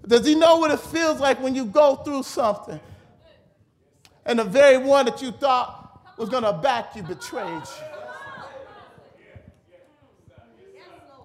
Does 0.07 0.25
he 0.25 0.35
know 0.35 0.57
what 0.57 0.71
it 0.71 0.79
feels 0.79 1.19
like 1.19 1.41
when 1.41 1.55
you 1.55 1.65
go 1.65 1.95
through 1.97 2.23
something 2.23 2.79
and 4.25 4.39
the 4.39 4.43
very 4.43 4.77
one 4.77 5.05
that 5.05 5.21
you 5.21 5.31
thought 5.31 6.17
was 6.17 6.29
going 6.29 6.43
to 6.43 6.53
back 6.53 6.95
you 6.95 7.03
betrayed 7.03 7.47
you? 7.47 7.93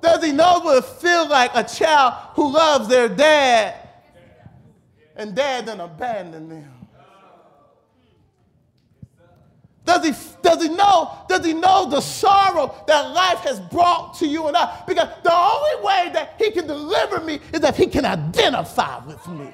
Does 0.00 0.24
he 0.24 0.30
know 0.30 0.60
what 0.60 0.78
it 0.78 0.84
feels 0.84 1.28
like 1.28 1.50
a 1.54 1.64
child 1.64 2.14
who 2.34 2.52
loves 2.52 2.88
their 2.88 3.08
dad 3.08 3.74
and 5.16 5.34
dad 5.34 5.66
then 5.66 5.80
abandon 5.80 6.48
them? 6.48 6.77
Does 9.88 10.04
he, 10.04 10.28
does 10.42 10.62
he 10.62 10.68
know? 10.68 11.16
Does 11.30 11.46
he 11.46 11.54
know 11.54 11.88
the 11.88 12.02
sorrow 12.02 12.74
that 12.86 13.14
life 13.14 13.38
has 13.38 13.58
brought 13.58 14.12
to 14.18 14.26
you 14.26 14.46
and 14.46 14.54
I? 14.54 14.82
Because 14.86 15.08
the 15.22 15.32
only 15.34 15.82
way 15.82 16.10
that 16.12 16.34
he 16.36 16.50
can 16.50 16.66
deliver 16.66 17.20
me 17.20 17.40
is 17.54 17.64
if 17.64 17.74
he 17.74 17.86
can 17.86 18.04
identify 18.04 19.02
with 19.06 19.26
me. 19.28 19.50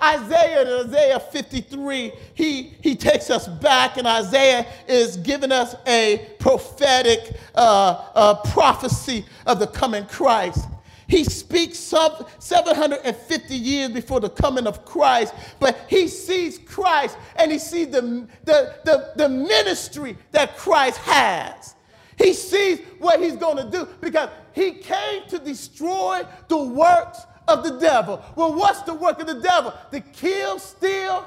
Isaiah 0.00 0.80
in 0.80 0.86
Isaiah 0.86 1.18
53, 1.18 2.12
he, 2.34 2.74
he 2.80 2.94
takes 2.94 3.28
us 3.28 3.48
back, 3.48 3.96
and 3.96 4.06
Isaiah 4.06 4.64
is 4.86 5.16
giving 5.16 5.50
us 5.50 5.74
a 5.84 6.28
prophetic 6.38 7.36
uh, 7.56 8.04
uh, 8.14 8.34
prophecy 8.52 9.24
of 9.46 9.58
the 9.58 9.66
coming 9.66 10.06
Christ. 10.06 10.68
He 11.08 11.24
speaks 11.24 11.78
750 11.78 13.54
years 13.54 13.90
before 13.90 14.20
the 14.20 14.28
coming 14.28 14.66
of 14.66 14.84
Christ, 14.84 15.34
but 15.58 15.86
he 15.88 16.06
sees 16.06 16.58
Christ 16.58 17.16
and 17.36 17.50
he 17.50 17.58
sees 17.58 17.88
the, 17.88 18.28
the, 18.44 18.74
the, 18.84 19.12
the 19.16 19.28
ministry 19.28 20.18
that 20.32 20.58
Christ 20.58 20.98
has. 20.98 21.74
He 22.18 22.34
sees 22.34 22.80
what 22.98 23.20
he's 23.20 23.36
going 23.36 23.56
to 23.56 23.70
do 23.70 23.88
because 24.02 24.28
he 24.52 24.72
came 24.72 25.26
to 25.28 25.38
destroy 25.38 26.24
the 26.48 26.58
works 26.58 27.20
of 27.46 27.64
the 27.64 27.78
devil. 27.78 28.22
Well, 28.36 28.52
what's 28.54 28.82
the 28.82 28.92
work 28.92 29.18
of 29.18 29.28
the 29.28 29.40
devil? 29.40 29.72
To 29.90 30.00
kill, 30.00 30.58
steal, 30.58 31.24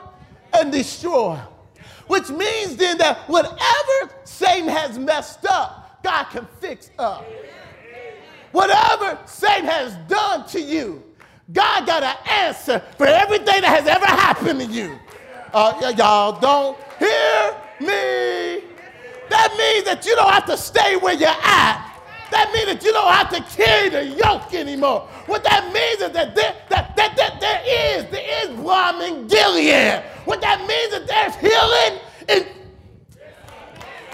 and 0.54 0.72
destroy. 0.72 1.40
Which 2.06 2.30
means 2.30 2.76
then 2.76 3.00
that 3.00 3.28
whatever 3.28 4.14
Satan 4.26 4.70
has 4.70 5.00
messed 5.00 5.46
up, 5.50 6.04
God 6.04 6.26
can 6.26 6.48
fix 6.60 6.92
up. 7.00 7.26
Whatever 8.52 9.20
Satan 9.26 9.66
has 9.66 9.96
done 10.08 10.48
to 10.50 10.62
you, 10.62 11.04
God 11.52 11.86
got 11.86 12.04
an 12.04 12.16
answer 12.30 12.82
for 12.98 13.08
everything 13.08 13.62
that 13.62 13.66
has 13.66 13.88
ever 13.88 14.06
happened 14.06 14.60
to 14.60 14.66
you. 14.66 15.00
Uh, 15.54 15.94
y'all 15.98 16.40
don't 16.40 16.78
hear 16.98 17.56
me. 17.80 18.64
That 19.30 19.54
means 19.58 19.86
that 19.86 20.06
you 20.06 20.16
don't 20.16 20.32
have 20.32 20.46
to 20.46 20.58
stay 20.58 20.96
where 20.98 21.14
you're 21.14 21.30
at. 21.30 21.88
That 22.32 22.52
means 22.54 22.68
that 22.68 22.84
you 22.84 22.94
don't 22.94 23.12
have 23.12 23.30
to 23.32 23.42
carry 23.56 23.90
the 23.90 24.06
yoke 24.06 24.54
anymore. 24.54 25.02
What 25.26 25.44
that 25.44 25.72
means 25.74 26.02
is 26.02 26.12
that 26.12 26.34
there, 26.34 26.56
that, 26.70 26.96
that, 26.96 27.16
that 27.18 27.40
there 27.42 27.62
is, 27.66 28.10
there 28.10 28.44
is 28.44 28.58
balm 28.58 29.28
Gilead. 29.28 30.02
What 30.24 30.40
that 30.42 30.66
means 30.66 30.94
is 30.94 31.08
there's 31.08 31.36
healing 31.36 32.00
in. 32.30 32.48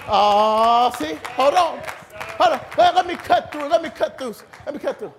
Oh, 0.08 0.92
see, 0.98 1.18
hold 1.36 1.54
on. 1.54 1.80
Hold 2.38 2.60
on. 2.60 2.94
Let, 2.94 3.06
me 3.06 3.16
cut 3.16 3.50
through. 3.50 3.68
Let 3.68 3.82
me 3.82 3.90
cut 3.90 4.16
through. 4.16 4.34
Let 4.64 4.74
me 4.74 4.80
cut 4.80 4.98
through. 4.98 5.12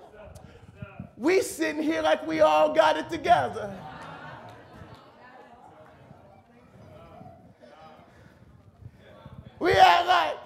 We 1.16 1.42
sitting 1.42 1.82
here 1.82 2.00
like 2.00 2.26
we 2.26 2.40
all 2.40 2.72
got 2.72 2.96
it 2.96 3.10
together. 3.10 3.76
We 9.58 9.72
act 9.72 10.06
like 10.06 10.36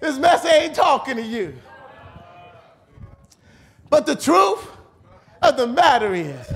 this 0.00 0.18
mess 0.18 0.44
ain't 0.44 0.74
talking 0.74 1.16
to 1.16 1.22
you. 1.22 1.54
But 3.88 4.04
the 4.04 4.14
truth 4.14 4.66
of 5.40 5.56
the 5.56 5.66
matter 5.66 6.14
is 6.14 6.46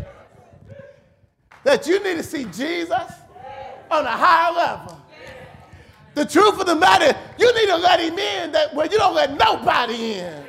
that 1.64 1.86
you 1.86 2.02
need 2.04 2.16
to 2.16 2.22
see 2.22 2.44
Jesus 2.44 2.92
on 3.90 4.04
a 4.04 4.10
higher 4.10 4.54
level. 4.54 5.00
The 6.14 6.26
truth 6.26 6.60
of 6.60 6.66
the 6.66 6.76
matter, 6.76 7.18
you 7.38 7.54
need 7.54 7.66
to 7.68 7.76
let 7.76 8.00
him 8.00 8.18
in 8.18 8.52
that 8.52 8.74
where 8.74 8.86
you 8.86 8.98
don't 8.98 9.14
let 9.14 9.36
nobody 9.38 10.14
in. 10.14 10.44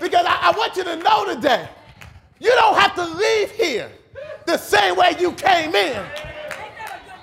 Because 0.00 0.24
I, 0.26 0.50
I 0.52 0.56
want 0.56 0.76
you 0.76 0.84
to 0.84 0.96
know 0.96 1.34
today, 1.34 1.68
you 2.40 2.50
don't 2.50 2.78
have 2.78 2.94
to 2.94 3.04
leave 3.04 3.50
here 3.52 3.90
the 4.46 4.56
same 4.56 4.96
way 4.96 5.14
you 5.18 5.32
came 5.32 5.74
in. 5.74 6.04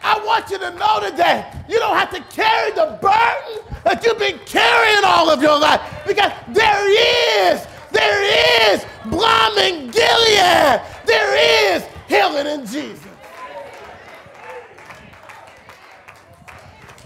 I 0.04 0.24
want 0.24 0.50
you 0.52 0.60
to 0.60 0.72
know 0.72 1.10
today, 1.10 1.46
you 1.68 1.80
don't 1.80 1.98
have 1.98 2.12
to 2.12 2.22
carry 2.36 2.72
the 2.72 2.98
burden 3.02 3.80
that 3.84 4.04
you've 4.06 4.20
been 4.20 4.40
carrying 4.46 5.04
all 5.04 5.30
of 5.30 5.42
your 5.42 5.60
life. 5.60 5.82
Because 6.06 6.32
there 6.50 7.54
is, 7.54 7.66
there 7.92 8.74
is 8.74 8.86
balm 9.06 9.58
in 9.58 9.90
Gilead. 9.90 10.82
There 11.06 11.76
is 11.76 11.86
healing 12.08 12.48
in 12.48 12.66
Jesus. 12.68 13.04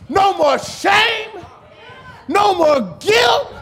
No 0.10 0.38
more 0.38 0.60
shame. 0.60 1.30
No 2.30 2.54
more 2.54 2.96
guilt. 3.00 3.56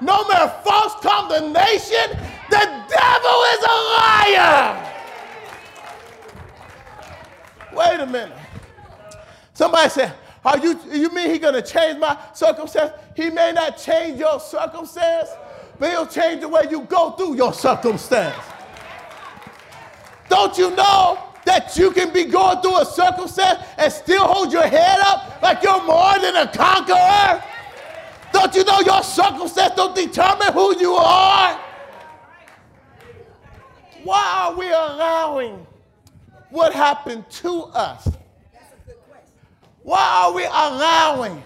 No 0.00 0.24
more 0.24 0.48
false 0.64 0.94
condemnation. 1.02 2.16
The 2.48 2.84
devil 2.88 3.38
is 3.52 3.62
a 3.62 3.76
liar. 3.98 4.92
Wait 7.74 8.00
a 8.00 8.06
minute. 8.06 8.32
Somebody 9.52 9.90
said, 9.90 10.14
Are 10.46 10.56
you, 10.56 10.80
you 10.90 11.10
mean 11.10 11.28
he's 11.28 11.40
going 11.40 11.52
to 11.52 11.62
change 11.62 11.98
my 11.98 12.16
circumstance? 12.32 12.92
He 13.14 13.28
may 13.28 13.52
not 13.52 13.76
change 13.76 14.18
your 14.18 14.40
circumstance, 14.40 15.28
but 15.78 15.90
he'll 15.90 16.06
change 16.06 16.40
the 16.40 16.48
way 16.48 16.62
you 16.70 16.80
go 16.84 17.10
through 17.10 17.36
your 17.36 17.52
circumstance. 17.52 18.34
Don't 20.30 20.56
you 20.56 20.70
know 20.74 21.18
that 21.44 21.76
you 21.76 21.90
can 21.90 22.14
be 22.14 22.24
going 22.24 22.62
through 22.62 22.78
a 22.80 22.86
circumstance 22.86 23.62
and 23.76 23.92
still 23.92 24.26
hold 24.26 24.54
your 24.54 24.66
head 24.66 25.00
up 25.00 25.42
like 25.42 25.62
you're 25.62 25.84
more 25.84 26.18
than 26.18 26.36
a 26.36 26.50
conqueror? 26.50 27.44
Don't 28.32 28.54
you 28.54 28.64
know 28.64 28.80
your 28.80 29.02
circumstance 29.02 29.74
don't 29.74 29.94
determine 29.94 30.52
who 30.52 30.78
you 30.78 30.94
are? 30.94 31.60
Why 34.02 34.42
are 34.42 34.54
we 34.56 34.68
allowing 34.68 35.66
what 36.50 36.72
happened 36.72 37.28
to 37.30 37.64
us? 37.64 38.08
Why 39.82 40.24
are 40.24 40.32
we 40.32 40.44
allowing 40.44 41.42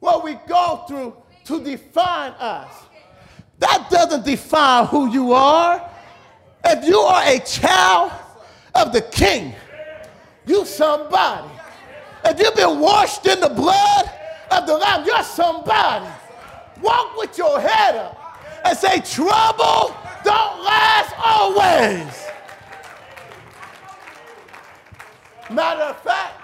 what 0.00 0.24
we 0.24 0.34
go 0.46 0.84
through 0.88 1.16
to 1.44 1.62
define 1.62 2.32
us? 2.32 2.72
That 3.58 3.88
doesn't 3.90 4.24
define 4.24 4.86
who 4.86 5.10
you 5.10 5.32
are. 5.32 5.88
If 6.64 6.84
you 6.86 6.98
are 6.98 7.22
a 7.24 7.38
child 7.40 8.12
of 8.74 8.92
the 8.92 9.02
king, 9.02 9.54
you 10.46 10.64
somebody. 10.64 11.48
If 12.24 12.38
you've 12.38 12.54
been 12.54 12.80
washed 12.80 13.26
in 13.26 13.40
the 13.40 13.48
blood 13.48 14.10
of 14.52 14.66
the 14.66 14.76
Lamb, 14.76 15.04
you're 15.06 15.22
somebody. 15.22 16.06
Walk 16.80 17.16
with 17.16 17.36
your 17.38 17.60
head 17.60 17.96
up 17.96 18.18
and 18.64 18.76
say, 18.76 19.00
trouble 19.00 19.96
don't 20.24 20.62
last 20.62 21.14
always. 21.18 22.26
Matter 25.50 25.82
of 25.82 26.00
fact, 26.02 26.40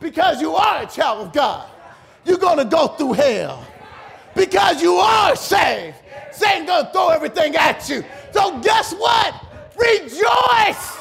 because 0.00 0.40
you 0.40 0.54
are 0.54 0.82
a 0.82 0.86
child 0.86 1.28
of 1.28 1.32
God, 1.32 1.70
you're 2.24 2.38
going 2.38 2.58
to 2.58 2.64
go 2.64 2.88
through 2.88 3.12
hell. 3.12 3.66
Because 4.34 4.80
you 4.80 4.94
are 4.94 5.36
saved, 5.36 5.96
Satan's 6.32 6.66
going 6.66 6.86
to 6.86 6.92
throw 6.92 7.08
everything 7.10 7.56
at 7.56 7.88
you. 7.88 8.04
So 8.32 8.58
guess 8.60 8.94
what? 8.94 9.34
Rejoice. 9.76 10.98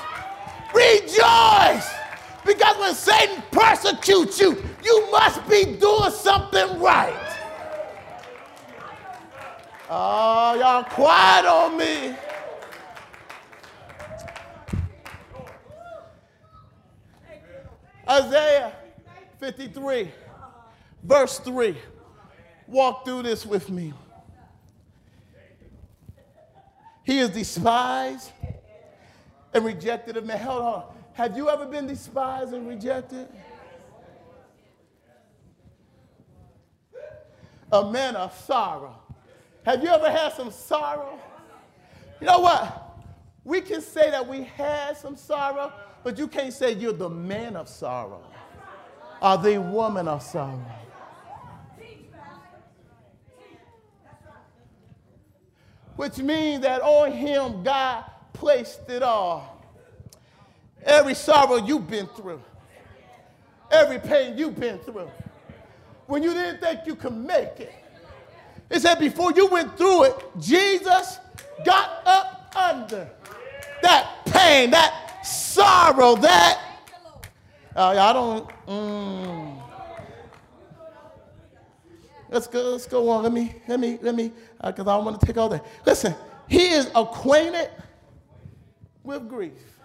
Rejoice. 0.74 1.99
Because 2.50 2.78
when 2.80 2.96
Satan 2.96 3.44
persecutes 3.52 4.40
you, 4.40 4.58
you 4.84 5.12
must 5.12 5.48
be 5.48 5.66
doing 5.66 6.10
something 6.10 6.80
right. 6.80 7.38
Oh, 9.88 10.56
y'all 10.60 10.84
quiet 10.84 11.46
on 11.46 11.78
me. 11.78 12.16
Isaiah 18.10 18.74
53, 19.40 20.12
verse 21.04 21.38
3. 21.38 21.78
Walk 22.66 23.06
through 23.06 23.22
this 23.22 23.46
with 23.46 23.70
me. 23.70 23.94
He 27.04 27.20
is 27.20 27.30
despised 27.30 28.32
and 29.54 29.64
rejected 29.64 30.18
of 30.18 30.26
men. 30.26 30.40
Hold 30.40 30.64
on. 30.64 30.99
Have 31.20 31.36
you 31.36 31.50
ever 31.50 31.66
been 31.66 31.86
despised 31.86 32.54
and 32.54 32.66
rejected? 32.66 33.28
A 37.74 37.92
man 37.92 38.16
of 38.16 38.34
sorrow. 38.46 38.96
Have 39.66 39.84
you 39.84 39.90
ever 39.90 40.10
had 40.10 40.32
some 40.32 40.50
sorrow? 40.50 41.20
You 42.22 42.28
know 42.28 42.40
what? 42.40 43.02
We 43.44 43.60
can 43.60 43.82
say 43.82 44.10
that 44.12 44.26
we 44.26 44.44
had 44.44 44.96
some 44.96 45.18
sorrow, 45.18 45.74
but 46.06 46.18
you 46.18 46.26
can't 46.26 46.54
say 46.54 46.72
you're 46.72 46.94
the 46.94 47.10
man 47.10 47.58
of 47.58 47.68
sorrow 47.68 48.24
or 49.22 49.38
the 49.40 49.58
woman 49.58 50.08
of 50.08 50.24
sorrow. 50.24 50.66
Which 55.98 56.18
means 56.20 56.62
that 56.62 56.82
on 56.82 57.12
him 57.12 57.62
God 57.62 58.06
placed 58.32 58.90
it 58.90 59.04
all. 59.04 59.59
Every 60.84 61.14
sorrow 61.14 61.58
you've 61.58 61.90
been 61.90 62.08
through, 62.08 62.42
every 63.72 64.00
pain 64.00 64.38
you've 64.38 64.60
been 64.60 64.80
through, 64.80 65.10
when 66.08 66.24
you 66.24 66.34
didn't 66.34 66.62
think 66.62 66.82
you 66.86 66.96
could 66.96 67.16
make 67.16 67.60
it. 67.60 67.74
It 68.70 68.82
said 68.82 69.00
before 69.00 69.32
you 69.34 69.48
went 69.48 69.78
through 69.78 70.06
it, 70.06 70.16
Jesus 70.40 71.20
got 71.66 72.02
up 72.06 72.56
under 72.56 73.10
that 73.82 74.26
pain, 74.26 74.72
that 74.72 75.26
sorrow, 75.26 76.16
that. 76.16 76.62
Uh, 77.76 77.96
I 77.98 78.14
don't. 78.14 78.50
Mm. 78.68 79.62
Let's 82.30 82.48
go. 82.48 82.62
Let's 82.72 82.86
go 82.86 83.10
on. 83.10 83.24
Let 83.24 83.32
me. 83.32 83.56
Let 83.68 83.80
me. 83.80 84.00
Let 84.02 84.16
me. 84.16 84.32
Because 84.64 84.88
uh, 84.88 84.92
I 84.92 84.98
don't 84.98 85.06
want 85.06 85.20
to 85.20 85.26
take 85.26 85.38
all 85.38 85.50
that. 85.50 85.66
Listen. 85.86 86.16
He 86.48 86.70
is 86.70 86.90
acquainted 86.96 87.70
with 89.04 89.30
grief. 89.30 89.79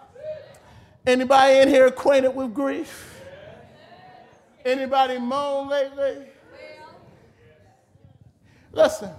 Anybody 1.07 1.59
in 1.59 1.69
here 1.69 1.87
acquainted 1.87 2.31
with 2.35 2.55
grief? 2.55 3.23
Anybody 4.65 5.19
moan 5.19 5.69
lately? 5.69 6.27
Listen, 8.73 9.11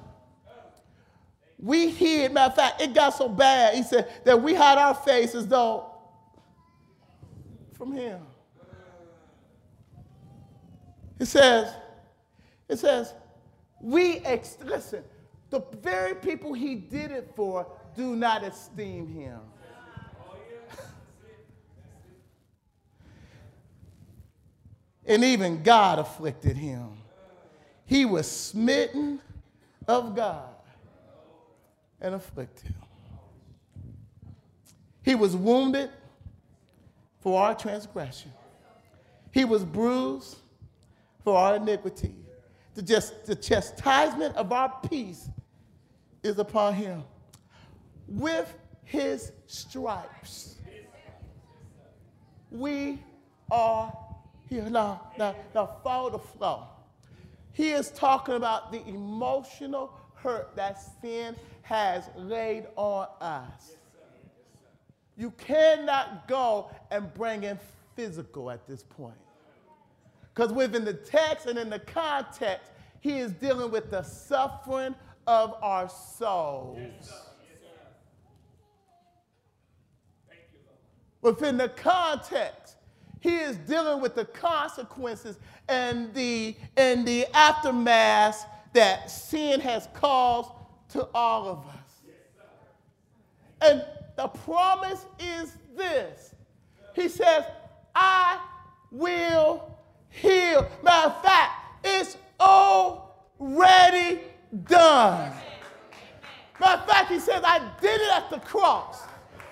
we 1.60 1.89
hid, 1.89 2.34
matter 2.34 2.52
of 2.52 2.56
fact, 2.56 2.82
it 2.82 2.93
got 2.93 3.12
so 3.12 3.30
bad, 3.30 3.76
he 3.76 3.84
said, 3.84 4.12
that 4.26 4.41
we 4.41 4.54
hide 4.54 4.78
our 4.78 4.93
faces 4.93 5.48
though 5.48 5.91
from 7.78 7.91
him. 7.91 8.21
It 11.19 11.26
says, 11.26 11.74
it 12.67 12.80
says, 12.80 13.13
we, 13.80 14.17
ex- 14.19 14.58
listen, 14.63 15.04
the 15.50 15.62
very 15.82 16.15
people 16.15 16.54
he 16.54 16.76
did 16.76 17.12
it 17.12 17.32
for 17.36 17.67
do 17.95 18.15
not 18.15 18.43
esteem 18.43 19.08
him. 19.08 19.39
And 25.06 25.24
even 25.24 25.63
God 25.63 26.00
afflicted 26.00 26.58
him. 26.58 26.89
He 27.86 28.06
was 28.06 28.30
smitten 28.30 29.22
of 29.88 30.15
God 30.15 30.50
and 32.02 32.15
afflicted. 32.15 32.74
He 35.04 35.13
was 35.13 35.36
wounded 35.36 35.91
for 37.20 37.41
our 37.41 37.54
transgression. 37.56 38.32
He 39.32 39.46
was 39.46 39.63
bruised 39.63 40.38
for 41.24 41.38
our 41.38 41.58
iniquity. 41.58 42.15
The, 42.74 42.82
just, 42.82 43.26
the 43.26 43.36
chastisement 43.36 44.36
of 44.36 44.52
our 44.52 44.74
peace 44.89 45.30
is 46.24 46.39
upon 46.39 46.74
him. 46.74 47.04
With 48.08 48.54
his 48.84 49.32
stripes, 49.48 50.56
we 52.52 53.04
are 53.52 53.94
Now, 54.49 55.01
now, 55.17 55.36
now 55.53 55.77
follow 55.84 56.10
the 56.10 56.19
flow. 56.19 56.67
He 57.53 57.71
is 57.71 57.89
talking 57.91 58.36
about 58.36 58.71
the 58.71 58.86
emotional 58.88 59.91
hurt 60.15 60.55
that 60.55 60.79
sin 61.01 61.36
has 61.62 62.10
laid 62.15 62.67
on 62.75 63.08
us. 63.21 63.71
You 65.17 65.31
cannot 65.31 66.27
go 66.27 66.69
and 66.91 67.13
bring 67.13 67.43
in 67.43 67.58
physical 67.95 68.51
at 68.51 68.67
this 68.67 68.84
point. 68.84 69.15
Because 70.34 70.51
within 70.51 70.84
the 70.84 70.93
text 70.93 71.45
and 71.45 71.58
in 71.58 71.69
the 71.69 71.79
context, 71.79 72.71
he 72.99 73.19
is 73.19 73.31
dealing 73.31 73.71
with 73.71 73.89
the 73.89 74.03
suffering 74.03 74.95
of 75.27 75.55
our 75.62 75.88
souls. 75.88 77.13
Within 81.21 81.58
the 81.58 81.69
context, 81.69 82.75
he 83.25 83.38
is 83.38 83.57
dealing 83.57 84.01
with 84.01 84.13
the 84.13 84.25
consequences 84.25 85.39
and 85.67 86.13
the, 86.13 86.55
and 86.77 87.07
the 87.07 87.25
aftermath 87.33 88.45
that 88.73 89.09
sin 89.09 89.59
has 89.61 89.88
caused 89.95 90.51
to 90.89 91.07
all 91.11 91.47
of 91.47 91.65
us. 91.65 92.01
And 93.61 93.83
the 94.15 94.27
promise 94.27 95.07
is 95.17 95.57
this 95.75 96.35
He 96.93 97.09
says, 97.09 97.45
I 97.95 98.39
will 98.91 99.75
heal. 100.09 100.69
Matter 100.83 101.07
of 101.07 101.23
fact, 101.23 101.51
it's 101.83 102.17
already 102.39 104.21
done. 104.65 105.33
Matter 106.59 106.79
of 106.79 106.88
fact, 106.88 107.11
he 107.11 107.19
says, 107.19 107.41
I 107.43 107.71
did 107.81 107.99
it 107.99 108.13
at 108.13 108.29
the 108.29 108.39
cross. 108.39 109.01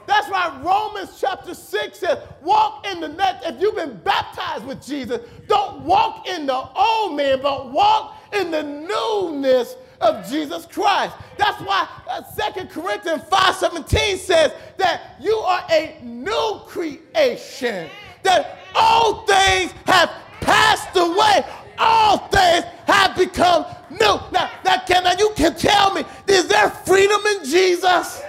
That's 0.05 0.29
why 0.29 0.59
Romans 0.63 1.17
chapter 1.19 1.53
6 1.53 1.99
says, 1.99 2.17
walk 2.41 2.85
in 2.85 2.99
the 2.99 3.07
net. 3.07 3.41
If 3.45 3.61
you've 3.61 3.75
been 3.75 3.97
baptized 4.03 4.65
with 4.65 4.85
Jesus, 4.85 5.21
don't 5.47 5.81
walk 5.81 6.27
in 6.27 6.45
the 6.45 6.69
old 6.75 7.15
man, 7.15 7.39
but 7.41 7.71
walk 7.71 8.17
in 8.33 8.51
the 8.51 8.63
newness 8.63 9.75
of 10.01 10.27
Jesus 10.29 10.65
Christ. 10.65 11.15
That's 11.37 11.61
why 11.61 11.87
uh, 12.09 12.21
2 12.51 12.65
Corinthians 12.67 13.23
5:17 13.23 14.17
says 14.17 14.51
that 14.77 15.15
you 15.21 15.35
are 15.35 15.65
a 15.71 15.97
new 16.03 16.61
creation. 16.65 17.89
That 18.23 18.59
all 18.75 19.25
things 19.25 19.71
have 19.85 20.11
passed 20.41 20.95
away. 20.95 21.45
All 21.77 22.17
things 22.29 22.65
have 22.85 23.15
become 23.17 23.65
new. 23.89 24.19
Now, 24.31 24.51
now 24.63 24.77
can 24.85 25.03
now 25.03 25.13
you 25.17 25.31
can 25.35 25.55
tell 25.55 25.93
me, 25.93 26.03
is 26.27 26.47
there 26.47 26.69
freedom 26.69 27.21
in 27.37 27.45
Jesus? 27.45 28.21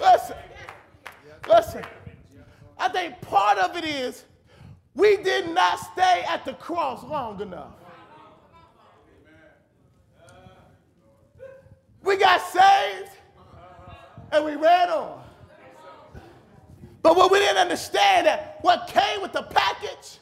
Listen, 0.00 0.36
listen. 1.46 1.84
I 2.78 2.88
think 2.88 3.20
part 3.20 3.58
of 3.58 3.76
it 3.76 3.84
is 3.84 4.24
we 4.94 5.18
did 5.18 5.50
not 5.50 5.78
stay 5.92 6.24
at 6.26 6.44
the 6.46 6.54
cross 6.54 7.04
long 7.04 7.40
enough. 7.42 7.74
We 12.02 12.16
got 12.16 12.40
saved 12.40 13.10
and 14.32 14.44
we 14.44 14.56
ran 14.56 14.88
on. 14.88 15.22
But 17.02 17.16
what 17.16 17.30
we 17.30 17.38
didn't 17.38 17.58
understand 17.58 18.26
that 18.26 18.58
what 18.62 18.86
came 18.88 19.20
with 19.20 19.32
the 19.32 19.42
package 19.42 20.18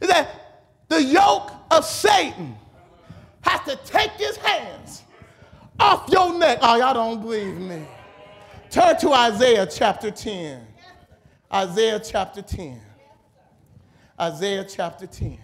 is 0.00 0.08
that 0.08 0.68
the 0.88 1.02
yoke 1.02 1.50
of 1.70 1.84
Satan 1.84 2.56
has 3.40 3.60
to 3.64 3.76
take 3.90 4.12
his 4.12 4.36
hands 4.36 5.02
off 5.80 6.08
your 6.10 6.38
neck. 6.38 6.58
Oh, 6.60 6.76
y'all 6.76 6.94
don't 6.94 7.22
believe 7.22 7.56
me. 7.56 7.86
Turn 8.70 8.96
to 8.98 9.12
Isaiah 9.12 9.66
chapter 9.66 10.10
10. 10.10 10.66
Isaiah 11.52 12.00
chapter 12.00 12.42
10. 12.42 12.80
Isaiah 14.20 14.64
chapter 14.68 15.06
10. 15.06 15.38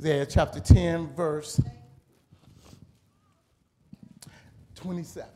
Isaiah 0.00 0.24
chapter 0.24 0.60
10, 0.60 1.08
verse 1.14 1.60
27. 4.76 5.28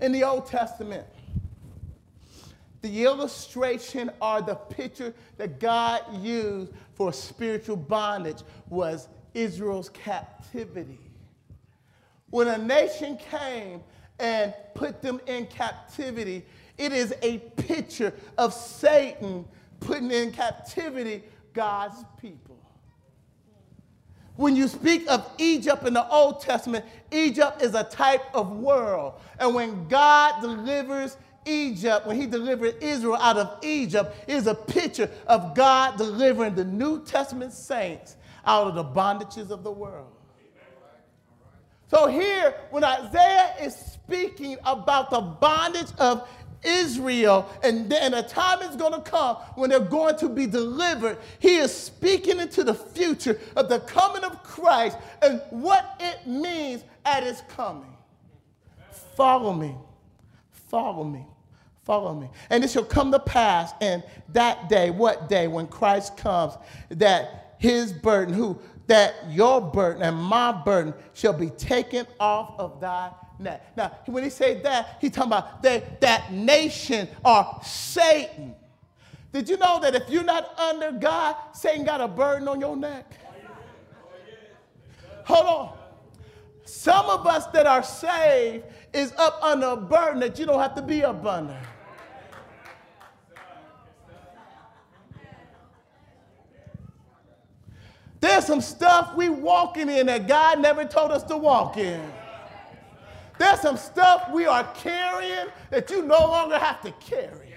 In 0.00 0.12
the 0.12 0.24
Old 0.24 0.46
Testament, 0.46 1.06
the 2.80 3.04
illustration 3.04 4.10
or 4.22 4.40
the 4.40 4.54
picture 4.54 5.12
that 5.36 5.58
God 5.58 6.02
used 6.22 6.72
for 6.94 7.12
spiritual 7.12 7.76
bondage 7.76 8.42
was 8.68 9.08
Israel's 9.34 9.88
captivity. 9.88 11.00
When 12.30 12.48
a 12.48 12.58
nation 12.58 13.18
came 13.30 13.82
and 14.18 14.54
put 14.74 15.00
them 15.02 15.20
in 15.26 15.46
captivity, 15.46 16.44
it 16.76 16.92
is 16.92 17.14
a 17.22 17.38
picture 17.38 18.12
of 18.36 18.52
Satan 18.52 19.44
putting 19.80 20.10
in 20.10 20.32
captivity 20.32 21.22
God's 21.52 22.04
people. 22.20 22.58
When 24.36 24.54
you 24.54 24.68
speak 24.68 25.04
of 25.10 25.28
Egypt 25.38 25.84
in 25.84 25.94
the 25.94 26.08
Old 26.08 26.40
Testament, 26.40 26.84
Egypt 27.10 27.60
is 27.60 27.74
a 27.74 27.82
type 27.82 28.22
of 28.32 28.52
world. 28.52 29.14
And 29.40 29.52
when 29.52 29.88
God 29.88 30.40
delivers 30.40 31.16
Egypt, 31.48 32.06
when 32.06 32.20
he 32.20 32.26
delivered 32.26 32.76
Israel 32.82 33.16
out 33.16 33.36
of 33.36 33.64
Egypt, 33.64 34.14
is 34.28 34.46
a 34.46 34.54
picture 34.54 35.10
of 35.26 35.54
God 35.54 35.96
delivering 35.96 36.54
the 36.54 36.64
New 36.64 37.04
Testament 37.04 37.52
saints 37.52 38.16
out 38.44 38.66
of 38.68 38.74
the 38.74 38.84
bondages 38.84 39.50
of 39.50 39.62
the 39.62 39.72
world. 39.72 40.12
So 41.88 42.06
here, 42.06 42.54
when 42.70 42.84
Isaiah 42.84 43.54
is 43.62 43.74
speaking 43.74 44.58
about 44.64 45.10
the 45.10 45.20
bondage 45.20 45.88
of 45.98 46.28
Israel, 46.62 47.48
and 47.62 47.90
then 47.90 48.14
a 48.14 48.22
time 48.22 48.62
is 48.62 48.74
going 48.76 48.92
to 48.92 49.00
come 49.00 49.36
when 49.54 49.70
they're 49.70 49.78
going 49.78 50.16
to 50.18 50.28
be 50.28 50.46
delivered. 50.46 51.18
He 51.38 51.56
is 51.56 51.72
speaking 51.72 52.40
into 52.40 52.64
the 52.64 52.74
future 52.74 53.38
of 53.54 53.68
the 53.68 53.80
coming 53.80 54.24
of 54.24 54.42
Christ 54.42 54.98
and 55.22 55.40
what 55.50 55.96
it 56.00 56.26
means 56.26 56.82
at 57.04 57.22
his 57.22 57.42
coming. 57.48 57.96
Follow 59.16 59.52
me. 59.52 59.74
Follow 60.68 61.04
me. 61.04 61.24
Follow 61.88 62.14
me. 62.14 62.28
And 62.50 62.62
it 62.62 62.68
shall 62.68 62.84
come 62.84 63.10
to 63.12 63.18
pass 63.18 63.72
in 63.80 64.02
that 64.34 64.68
day, 64.68 64.90
what 64.90 65.30
day, 65.30 65.48
when 65.48 65.66
Christ 65.66 66.18
comes, 66.18 66.52
that 66.90 67.54
his 67.58 67.94
burden, 67.94 68.34
who, 68.34 68.58
that 68.88 69.14
your 69.30 69.58
burden 69.62 70.02
and 70.02 70.14
my 70.14 70.52
burden 70.52 70.92
shall 71.14 71.32
be 71.32 71.48
taken 71.48 72.06
off 72.20 72.60
of 72.60 72.78
thy 72.78 73.10
neck. 73.38 73.74
Now, 73.74 73.96
when 74.04 74.22
he 74.22 74.28
said 74.28 74.62
that, 74.64 74.98
he's 75.00 75.12
talking 75.12 75.32
about 75.32 75.62
that, 75.62 75.98
that 76.02 76.30
nation 76.30 77.08
or 77.24 77.58
Satan. 77.64 78.54
Did 79.32 79.48
you 79.48 79.56
know 79.56 79.80
that 79.80 79.94
if 79.94 80.10
you're 80.10 80.22
not 80.22 80.58
under 80.58 80.92
God, 80.92 81.36
Satan 81.54 81.86
got 81.86 82.02
a 82.02 82.08
burden 82.08 82.48
on 82.48 82.60
your 82.60 82.76
neck? 82.76 83.10
Hold 85.24 85.46
on. 85.46 85.78
Some 86.66 87.06
of 87.06 87.26
us 87.26 87.46
that 87.46 87.66
are 87.66 87.82
saved 87.82 88.66
is 88.92 89.14
up 89.16 89.38
under 89.42 89.68
a 89.68 89.76
burden 89.78 90.20
that 90.20 90.38
you 90.38 90.44
don't 90.44 90.60
have 90.60 90.74
to 90.74 90.82
be 90.82 91.02
up 91.02 91.24
under. 91.24 91.58
There's 98.20 98.44
some 98.46 98.60
stuff 98.60 99.14
we 99.16 99.28
walking 99.28 99.88
in 99.88 100.06
that 100.06 100.26
God 100.26 100.60
never 100.60 100.84
told 100.84 101.12
us 101.12 101.22
to 101.24 101.36
walk 101.36 101.76
in. 101.76 102.00
There's 103.38 103.60
some 103.60 103.76
stuff 103.76 104.30
we 104.32 104.46
are 104.46 104.64
carrying 104.74 105.46
that 105.70 105.88
you 105.90 106.02
no 106.02 106.18
longer 106.18 106.58
have 106.58 106.80
to 106.82 106.90
carry. 106.92 107.54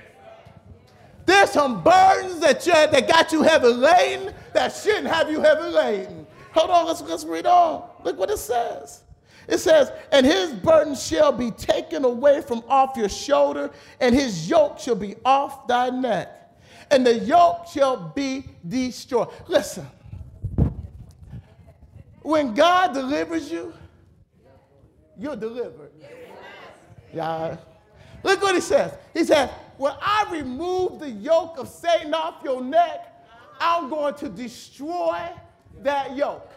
There's 1.26 1.52
some 1.52 1.84
burdens 1.84 2.40
that, 2.40 2.66
you, 2.66 2.74
that 2.74 3.08
got 3.08 3.32
you 3.32 3.42
heavy 3.42 3.68
laden 3.68 4.34
that 4.54 4.70
shouldn't 4.70 5.08
have 5.08 5.30
you 5.30 5.42
heavy 5.42 5.70
laden. 5.70 6.28
Hold 6.54 6.70
on, 6.70 6.86
let's, 6.86 7.02
let's 7.02 7.24
read 7.26 7.46
on. 7.46 7.88
Look 8.04 8.18
what 8.18 8.30
it 8.30 8.38
says. 8.38 9.04
It 9.48 9.60
says, 9.60 9.92
And 10.12 10.26
his 10.26 10.52
burden 10.52 10.96
shall 10.96 11.32
be 11.32 11.52
taken 11.52 12.06
away 12.06 12.42
from 12.42 12.64
off 12.68 12.96
your 12.96 13.10
shoulder, 13.10 13.72
and 14.00 14.14
his 14.14 14.50
yoke 14.50 14.80
shall 14.80 14.96
be 14.96 15.16
off 15.26 15.68
thy 15.68 15.90
neck, 15.90 16.54
and 16.90 17.06
the 17.06 17.20
yoke 17.20 17.68
shall 17.68 18.12
be 18.16 18.46
destroyed. 18.68 19.30
Listen, 19.48 19.88
when 22.22 22.54
God 22.54 22.94
delivers 22.94 23.52
you, 23.52 23.74
you're 25.18 25.36
delivered. 25.36 25.92
Yeah. 27.14 27.58
Look 28.24 28.42
what 28.42 28.56
he 28.56 28.62
says. 28.62 28.94
He 29.14 29.24
says, 29.24 29.50
When 29.78 29.94
I 30.02 30.28
remove 30.32 31.00
the 31.00 31.10
yoke 31.10 31.58
of 31.58 31.68
Satan 31.68 32.14
off 32.14 32.44
your 32.44 32.64
neck, 32.64 33.08
I'm 33.60 33.90
going 33.90 34.16
to 34.16 34.30
destroy 34.30 35.28
that 35.82 36.16
yoke. 36.16 36.52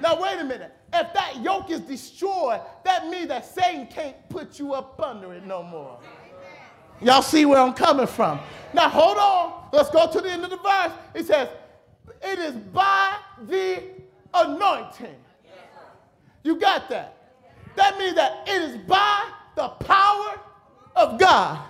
Now, 0.00 0.20
wait 0.20 0.38
a 0.38 0.44
minute. 0.44 0.72
If 0.92 1.12
that 1.12 1.42
yoke 1.42 1.70
is 1.70 1.80
destroyed, 1.80 2.60
that 2.84 3.08
means 3.08 3.28
that 3.28 3.44
Satan 3.44 3.86
can't 3.88 4.16
put 4.28 4.58
you 4.58 4.72
up 4.72 5.00
under 5.02 5.34
it 5.34 5.44
no 5.44 5.62
more. 5.62 5.98
Y'all 7.00 7.22
see 7.22 7.44
where 7.44 7.58
I'm 7.58 7.74
coming 7.74 8.06
from. 8.06 8.40
Now, 8.72 8.88
hold 8.88 9.18
on. 9.18 9.68
Let's 9.72 9.90
go 9.90 10.10
to 10.10 10.20
the 10.20 10.30
end 10.30 10.44
of 10.44 10.50
the 10.50 10.56
verse. 10.56 10.92
It 11.14 11.26
says, 11.26 11.48
It 12.22 12.38
is 12.38 12.54
by 12.54 13.16
the 13.46 13.82
anointing. 14.46 15.16
You 16.44 16.56
got 16.58 16.88
that? 16.90 17.16
That 17.76 17.98
means 17.98 18.16
that 18.16 18.44
it 18.48 18.62
is 18.62 18.78
by 18.78 19.30
the 19.56 19.68
power 19.68 20.40
of 20.96 21.18
God. 21.18 21.60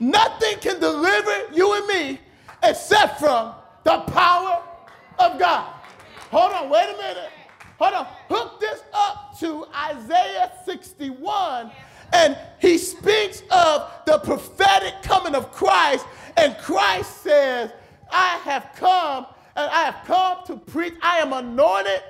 Nothing 0.00 0.58
can 0.60 0.80
deliver 0.80 1.54
you 1.54 1.74
and 1.74 1.86
me 1.88 2.20
except 2.62 3.20
from 3.20 3.54
the 3.84 4.00
power 4.00 4.62
of 5.18 5.38
God. 5.38 5.72
Hold 6.30 6.52
on, 6.54 6.70
wait 6.70 6.94
a 6.94 6.98
minute. 6.98 7.30
Hold 7.78 7.94
on. 7.94 8.06
Hook 8.28 8.60
this 8.60 8.82
up 8.94 9.38
to 9.40 9.66
Isaiah 9.74 10.52
61, 10.64 11.70
and 12.12 12.38
he 12.60 12.78
speaks 12.78 13.42
of 13.50 13.90
the 14.06 14.18
prophetic 14.20 14.94
coming 15.02 15.34
of 15.34 15.52
Christ, 15.52 16.06
and 16.36 16.56
Christ 16.58 17.22
says, 17.22 17.72
I 18.10 18.38
have 18.44 18.70
come 18.76 19.26
and 19.56 19.70
I 19.70 19.84
have 19.84 20.04
come 20.06 20.38
to 20.46 20.56
preach. 20.56 20.94
I 21.02 21.18
am 21.18 21.32
anointed 21.32 22.02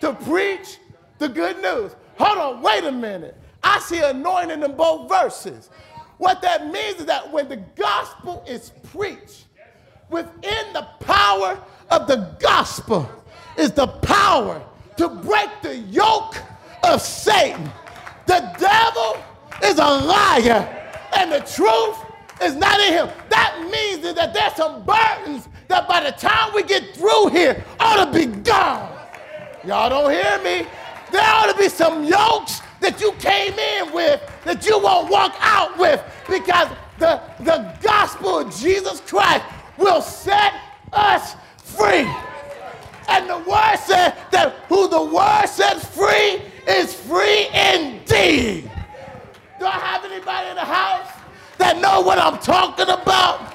to 0.00 0.12
preach 0.14 0.78
the 1.18 1.28
good 1.28 1.60
news. 1.62 1.92
Hold 2.18 2.38
on, 2.38 2.62
wait 2.62 2.84
a 2.84 2.92
minute. 2.92 3.36
I 3.62 3.78
see 3.80 4.00
anointing 4.02 4.62
in 4.62 4.76
both 4.76 5.08
verses. 5.08 5.70
What 6.18 6.42
that 6.42 6.66
means 6.66 7.00
is 7.00 7.06
that 7.06 7.30
when 7.32 7.48
the 7.48 7.56
gospel 7.76 8.44
is 8.48 8.72
preached, 8.92 9.46
within 10.10 10.72
the 10.72 10.86
power 11.00 11.58
of 11.90 12.06
the 12.06 12.36
gospel 12.40 13.08
is 13.56 13.72
the 13.72 13.86
power 13.86 14.62
to 14.96 15.08
break 15.08 15.50
the 15.62 15.76
yoke 15.78 16.36
of 16.84 17.00
Satan. 17.00 17.70
The 18.26 18.54
devil 18.58 19.16
is 19.64 19.78
a 19.78 19.84
liar, 20.06 20.92
and 21.16 21.32
the 21.32 21.40
truth 21.40 21.96
is 22.42 22.56
not 22.56 22.80
in 22.80 22.92
him. 22.94 23.08
That 23.30 23.58
means 23.70 24.02
that 24.14 24.34
there's 24.34 24.54
some 24.54 24.84
burdens 24.84 25.48
that 25.72 25.88
by 25.88 26.04
the 26.04 26.12
time 26.12 26.52
we 26.54 26.62
get 26.62 26.94
through 26.94 27.28
here 27.28 27.64
ought 27.80 28.04
to 28.04 28.12
be 28.12 28.26
gone. 28.26 28.92
Y'all 29.64 29.88
don't 29.88 30.10
hear 30.10 30.36
me? 30.44 30.68
There 31.10 31.22
ought 31.24 31.50
to 31.50 31.56
be 31.56 31.70
some 31.70 32.04
yokes 32.04 32.60
that 32.80 33.00
you 33.00 33.12
came 33.12 33.58
in 33.58 33.94
with 33.94 34.20
that 34.44 34.66
you 34.66 34.78
won't 34.78 35.10
walk 35.10 35.34
out 35.40 35.78
with 35.78 36.04
because 36.28 36.68
the, 36.98 37.22
the 37.40 37.74
gospel 37.80 38.40
of 38.40 38.54
Jesus 38.54 39.00
Christ 39.00 39.46
will 39.78 40.02
set 40.02 40.52
us 40.92 41.36
free. 41.56 42.06
And 43.08 43.30
the 43.30 43.38
word 43.38 43.76
said 43.78 44.14
that 44.30 44.54
who 44.68 44.88
the 44.88 45.02
word 45.02 45.46
sets 45.46 45.86
free 45.86 46.42
is 46.68 46.92
free 46.92 47.48
indeed. 47.48 48.70
Do 49.58 49.64
I 49.64 49.70
have 49.70 50.04
anybody 50.04 50.50
in 50.50 50.56
the 50.56 50.60
house 50.60 51.08
that 51.56 51.80
know 51.80 52.02
what 52.02 52.18
I'm 52.18 52.38
talking 52.40 52.90
about? 52.90 53.51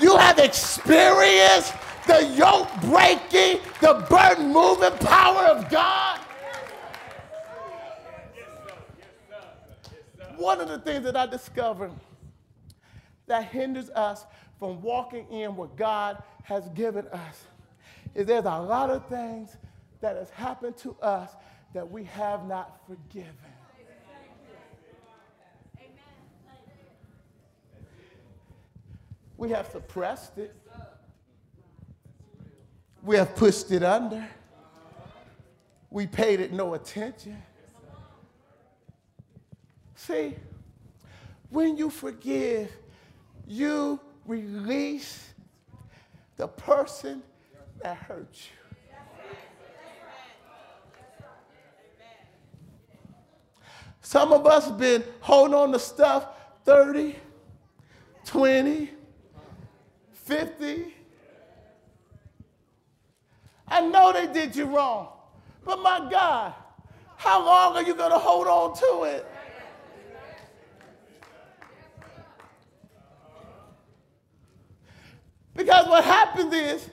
You 0.00 0.16
have 0.16 0.38
experienced 0.38 1.72
the 2.06 2.24
yoke 2.36 2.68
breaking, 2.82 3.60
the 3.80 4.06
burden 4.08 4.52
moving 4.52 4.96
power 4.98 5.44
of 5.44 5.68
God. 5.70 6.20
One 10.36 10.60
of 10.60 10.68
the 10.68 10.78
things 10.78 11.04
that 11.04 11.16
I 11.16 11.26
discovered 11.26 11.92
that 13.26 13.44
hinders 13.44 13.90
us 13.90 14.24
from 14.58 14.82
walking 14.82 15.26
in 15.30 15.56
what 15.56 15.76
God 15.76 16.22
has 16.42 16.68
given 16.70 17.06
us 17.08 17.46
is 18.14 18.26
there's 18.26 18.44
a 18.44 18.60
lot 18.60 18.90
of 18.90 19.06
things 19.08 19.56
that 20.00 20.16
has 20.16 20.30
happened 20.30 20.76
to 20.78 20.94
us 21.02 21.30
that 21.74 21.90
we 21.90 22.04
have 22.04 22.46
not 22.46 22.80
forgiven. 22.86 23.45
We 29.36 29.50
have 29.50 29.66
suppressed 29.66 30.38
it. 30.38 30.54
We 33.02 33.16
have 33.16 33.36
pushed 33.36 33.70
it 33.70 33.82
under. 33.82 34.26
We 35.90 36.06
paid 36.06 36.40
it 36.40 36.52
no 36.52 36.74
attention. 36.74 37.42
See, 39.94 40.34
when 41.50 41.76
you 41.76 41.90
forgive, 41.90 42.70
you 43.46 44.00
release 44.26 45.32
the 46.36 46.48
person 46.48 47.22
that 47.82 47.96
hurt 47.96 48.28
you. 48.34 48.56
Some 54.00 54.32
of 54.32 54.46
us 54.46 54.66
have 54.66 54.78
been 54.78 55.02
holding 55.20 55.54
on 55.54 55.72
to 55.72 55.78
stuff 55.78 56.28
30, 56.64 57.16
20, 58.24 58.90
50. 60.26 60.92
I 63.68 63.80
know 63.80 64.12
they 64.12 64.26
did 64.26 64.56
you 64.56 64.64
wrong, 64.66 65.08
But 65.64 65.80
my 65.80 66.08
God, 66.10 66.52
how 67.16 67.44
long 67.44 67.76
are 67.76 67.82
you 67.82 67.94
going 67.94 68.10
to 68.10 68.18
hold 68.18 68.48
on 68.48 68.76
to 68.76 69.04
it? 69.04 69.26
Because 75.54 75.86
what 75.86 76.04
happens 76.04 76.52
is 76.52 76.90